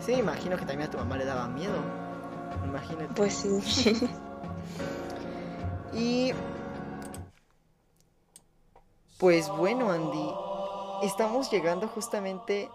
[0.00, 1.76] Sí, imagino que también a tu mamá le daba miedo.
[2.64, 3.14] Imagínate.
[3.14, 4.08] Pues sí.
[5.94, 6.32] y
[9.18, 12.68] pues bueno, Andy, estamos llegando justamente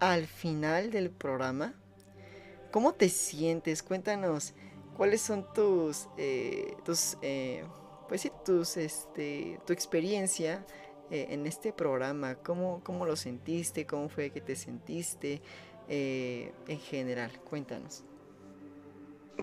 [0.00, 1.74] al final del programa.
[2.70, 3.82] ¿Cómo te sientes?
[3.82, 4.52] Cuéntanos,
[4.96, 7.64] ¿cuáles son tus, eh, tus, eh,
[8.08, 10.66] pues sí, tus, este, tu experiencia
[11.10, 12.34] eh, en este programa?
[12.34, 13.86] ¿Cómo, ¿Cómo lo sentiste?
[13.86, 15.40] ¿Cómo fue que te sentiste?
[15.90, 18.04] en general, cuéntanos.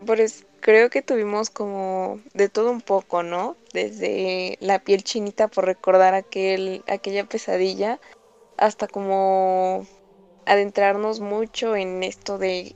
[0.06, 3.56] Pues creo que tuvimos como de todo un poco, ¿no?
[3.72, 8.00] Desde la piel chinita por recordar aquel, aquella pesadilla
[8.58, 9.86] hasta como
[10.48, 12.76] adentrarnos mucho en esto de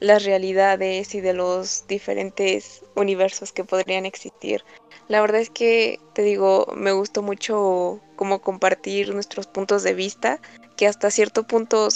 [0.00, 4.64] las realidades y de los diferentes universos que podrían existir.
[5.06, 10.40] La verdad es que, te digo, me gustó mucho como compartir nuestros puntos de vista,
[10.76, 11.86] que hasta cierto punto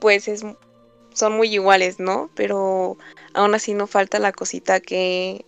[0.00, 0.46] pues es
[1.14, 2.30] son muy iguales, ¿no?
[2.34, 2.96] Pero
[3.34, 5.44] aún así no falta la cosita que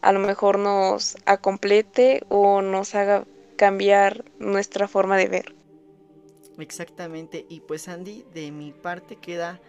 [0.00, 3.24] a lo mejor nos acomplete o nos haga
[3.56, 5.54] cambiar nuestra forma de ver.
[6.58, 9.60] Exactamente, y pues Andy, de mi parte queda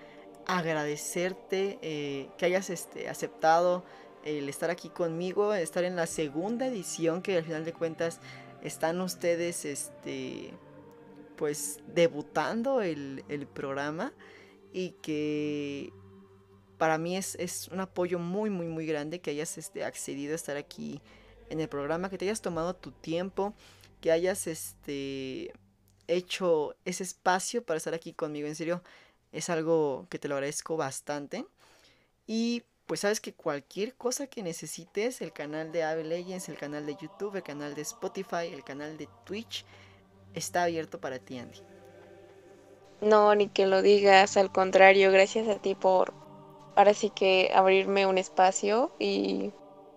[0.45, 3.85] agradecerte eh, que hayas este, aceptado
[4.25, 8.19] el estar aquí conmigo, estar en la segunda edición que al final de cuentas
[8.61, 10.53] están ustedes este
[11.35, 14.13] pues debutando el, el programa
[14.73, 15.93] y que
[16.77, 20.57] para mí es, un apoyo muy, muy, muy grande que hayas este, accedido a estar
[20.57, 21.01] aquí
[21.49, 23.53] en el programa, que te hayas tomado tu tiempo,
[24.01, 25.53] que hayas este,
[26.07, 28.47] hecho ese espacio para estar aquí conmigo.
[28.47, 28.83] En serio,
[29.31, 31.45] es algo que te lo agradezco bastante.
[32.25, 36.85] Y pues sabes que cualquier cosa que necesites, el canal de Ave Legends, el canal
[36.85, 39.65] de YouTube, el canal de Spotify, el canal de Twitch,
[40.33, 41.72] está abierto para ti, Andy.
[43.03, 46.13] No, ni que lo digas, al contrario, gracias a ti por
[46.75, 49.51] ahora sí que abrirme un espacio y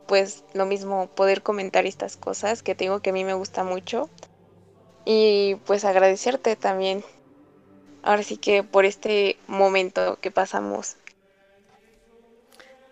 [0.08, 4.10] pues lo mismo poder comentar estas cosas que tengo que a mí me gusta mucho.
[5.04, 7.04] Y pues agradecerte también
[8.02, 10.96] ahora sí que por este momento que pasamos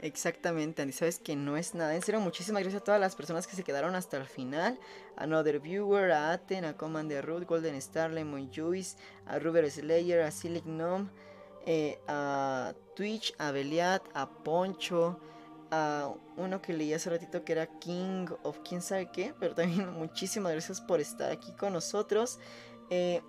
[0.05, 1.94] Exactamente, Andy, sabes que no es nada.
[1.94, 4.78] En serio, muchísimas gracias a todas las personas que se quedaron hasta el final.
[5.16, 10.20] A Another Viewer, a Aten, a Commander Root, Golden Star, Lemon Juice, a Ruber Slayer,
[10.20, 11.08] a Silic Gnome,
[11.65, 15.18] eh, a Twitch, a Beliat, a Poncho,
[15.70, 19.33] a uno que leí hace ratito que era King of quién sabe qué.
[19.41, 22.41] Pero también muchísimas gracias por estar aquí con nosotros.
[22.91, 23.23] Eh,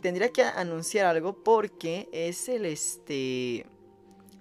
[0.00, 3.66] tendría que anunciar algo porque es el este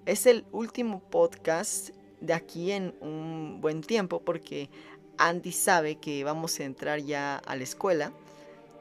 [0.08, 1.90] es el último podcast
[2.22, 4.70] de aquí en un buen tiempo porque
[5.18, 8.14] Andy sabe que vamos a entrar ya a la escuela,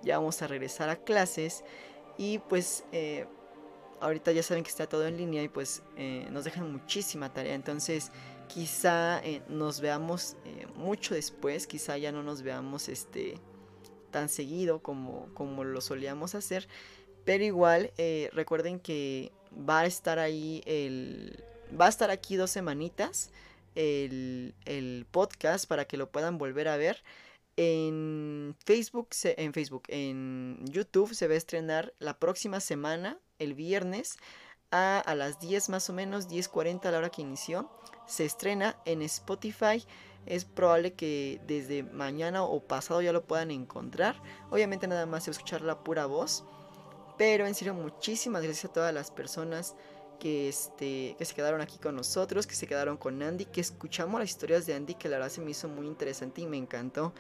[0.05, 1.65] ya vamos a regresar a clases
[2.17, 3.27] y pues eh,
[4.01, 7.55] ahorita ya saben que está todo en línea y pues eh, nos dejan muchísima tarea,
[7.55, 8.13] entonces
[8.47, 10.37] quizá eh, nos veamos
[10.77, 13.41] mucho después, quizá ya no nos veamos este
[14.13, 16.69] tan seguido como, como lo solíamos hacer,
[17.25, 17.91] pero igual
[18.33, 21.43] recuerden que va a estar ahí el...
[21.79, 23.31] Va a estar aquí dos semanitas
[23.77, 27.03] el, podcast para que lo puedan volver a ver.
[27.57, 34.19] En Facebook, en Facebook, en YouTube se va a estrenar la próxima semana, el viernes,
[34.71, 37.71] a, a las 10 más o menos, 10.40 a la hora que inició.
[38.07, 39.85] Se estrena en Spotify.
[40.27, 44.21] Es probable que desde mañana o pasado ya lo puedan encontrar.
[44.51, 46.45] Obviamente nada más escuchar la pura voz.
[47.17, 49.75] Pero en serio, muchísimas gracias a todas las personas
[50.19, 54.21] que, este, que se quedaron aquí con nosotros, que se quedaron con Andy, que escuchamos
[54.21, 57.13] las historias de Andy, que la verdad se me hizo muy interesante y me encantó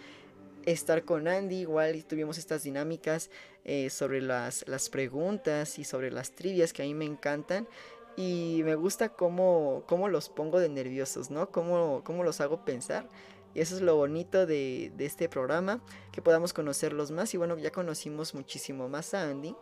[0.64, 1.60] estar con Andy.
[1.60, 3.30] Igual tuvimos estas dinámicas
[3.64, 7.66] eh, sobre las, las preguntas y sobre las trivias que a mí me encantan.
[8.18, 11.50] Y me gusta cómo, cómo los pongo de nerviosos, ¿no?
[11.50, 13.08] Cómo, cómo los hago pensar.
[13.54, 17.32] Y eso es lo bonito de, de este programa, que podamos conocerlos más.
[17.34, 19.54] Y bueno, ya conocimos muchísimo más a Andy.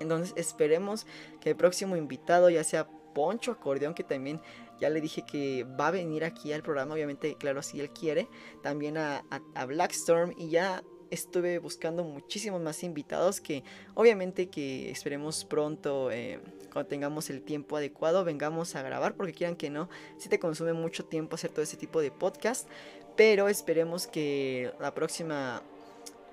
[0.00, 1.06] Entonces esperemos
[1.40, 4.40] que el próximo invitado, ya sea Poncho Acordeón, que también
[4.80, 8.28] ya le dije que va a venir aquí al programa, obviamente, claro, si él quiere,
[8.62, 9.24] también a,
[9.66, 13.62] Blackstorm y ya estuve buscando muchísimos más invitados que
[13.94, 16.40] obviamente que esperemos pronto eh,
[16.72, 20.72] cuando tengamos el tiempo adecuado vengamos a grabar porque quieran que no si te consume
[20.72, 22.68] mucho tiempo hacer todo ese tipo de podcast
[23.16, 25.62] pero esperemos que la próxima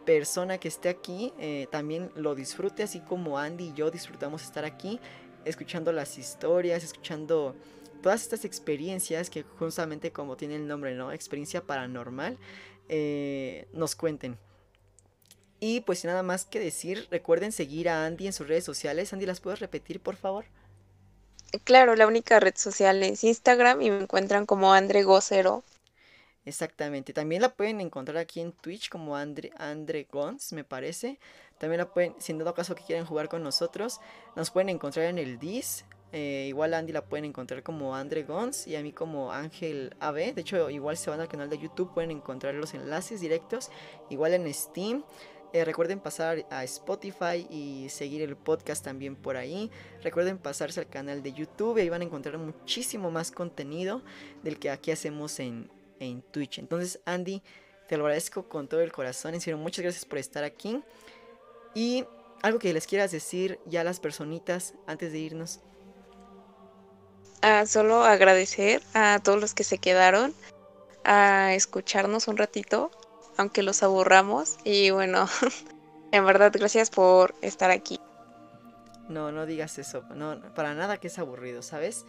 [0.06, 4.66] persona que esté aquí eh, también lo disfrute, así como Andy y yo disfrutamos estar
[4.66, 5.00] aquí,
[5.46, 7.56] escuchando las historias, escuchando
[8.02, 11.12] todas estas experiencias que justamente como tiene el nombre, ¿no?
[11.12, 12.38] Experiencia paranormal,
[12.90, 14.38] eh, nos cuenten.
[15.60, 19.14] Y pues nada más que decir, recuerden seguir a Andy en sus redes sociales.
[19.14, 20.46] Andy, ¿las puedes repetir, por favor?
[21.64, 25.64] Claro, la única red social es Instagram y me encuentran como Andre Gocero.
[26.45, 27.14] Exactamente.
[27.14, 31.20] También la pueden encontrar aquí en Twitch como Andre, Andre Gons, me parece.
[31.60, 34.00] También la pueden, si en dado caso que quieran jugar con nosotros,
[34.36, 35.86] nos pueden encontrar en el Dis.
[36.14, 40.34] Eh, igual Andy la pueden encontrar como Andre Gons y a mí como Ángel AB.
[40.34, 43.70] De hecho, igual se van al canal de YouTube, pueden encontrar los enlaces directos.
[44.10, 45.03] Igual en Steam.
[45.53, 49.70] Eh, recuerden pasar a Spotify y seguir el podcast también por ahí.
[50.02, 54.02] Recuerden pasarse al canal de YouTube ahí van a encontrar muchísimo más contenido
[54.44, 55.70] del que aquí hacemos en,
[56.02, 56.60] en Twitch.
[56.60, 57.42] Entonces, Andy,
[57.88, 59.34] te lo agradezco con todo el corazón.
[59.34, 60.84] En serio, muchas gracias por estar aquí.
[61.74, 62.06] Y
[62.42, 65.60] algo que les quieras decir ya a las personitas antes de irnos.
[67.42, 70.34] Ah, solo agradecer a todos los que se quedaron
[71.04, 72.92] a escucharnos un ratito,
[73.38, 74.58] aunque los aburramos.
[74.64, 75.28] Y bueno,
[76.12, 78.00] en verdad, gracias por estar aquí.
[79.08, 80.04] No, no digas eso.
[80.16, 82.06] No, para nada que es aburrido, ¿sabes?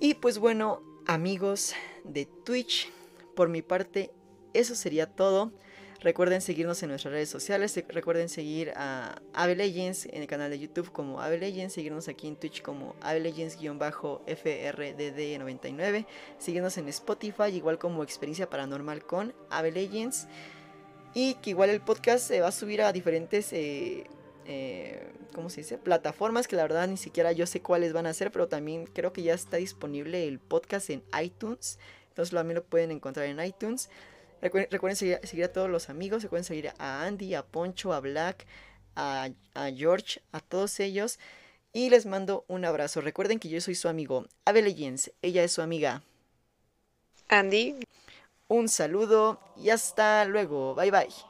[0.00, 1.74] Y pues bueno, amigos
[2.04, 2.88] de Twitch,
[3.34, 4.12] por mi parte,
[4.54, 5.50] eso sería todo.
[5.98, 7.76] Recuerden seguirnos en nuestras redes sociales.
[7.88, 11.74] Recuerden seguir a Ave Legends en el canal de YouTube como Ave Legends.
[11.74, 16.06] Seguirnos aquí en Twitch como Ave Legends-FRDD99.
[16.38, 20.28] Seguirnos en Spotify, igual como Experiencia Paranormal con Ave Legends.
[21.12, 23.52] Y que igual el podcast se va a subir a diferentes.
[23.52, 24.04] Eh,
[24.46, 25.78] eh, ¿Cómo se dice?
[25.78, 28.30] Plataformas que la verdad ni siquiera yo sé cuáles van a ser.
[28.30, 31.78] Pero también creo que ya está disponible el podcast en iTunes.
[32.08, 33.88] Entonces también lo pueden encontrar en iTunes.
[34.42, 38.46] Recuerden, seguir, a todos los amigos, recuerden seguir a Andy, a Poncho, a Black,
[38.96, 39.28] a,
[39.76, 41.18] George, a todos ellos.
[41.72, 43.00] Y les mando un abrazo.
[43.00, 46.02] Recuerden que yo soy su amigo Abel Jens, ella es su amiga
[47.28, 47.76] Andy.
[48.48, 50.74] Un saludo y hasta luego.
[50.74, 51.29] Bye bye.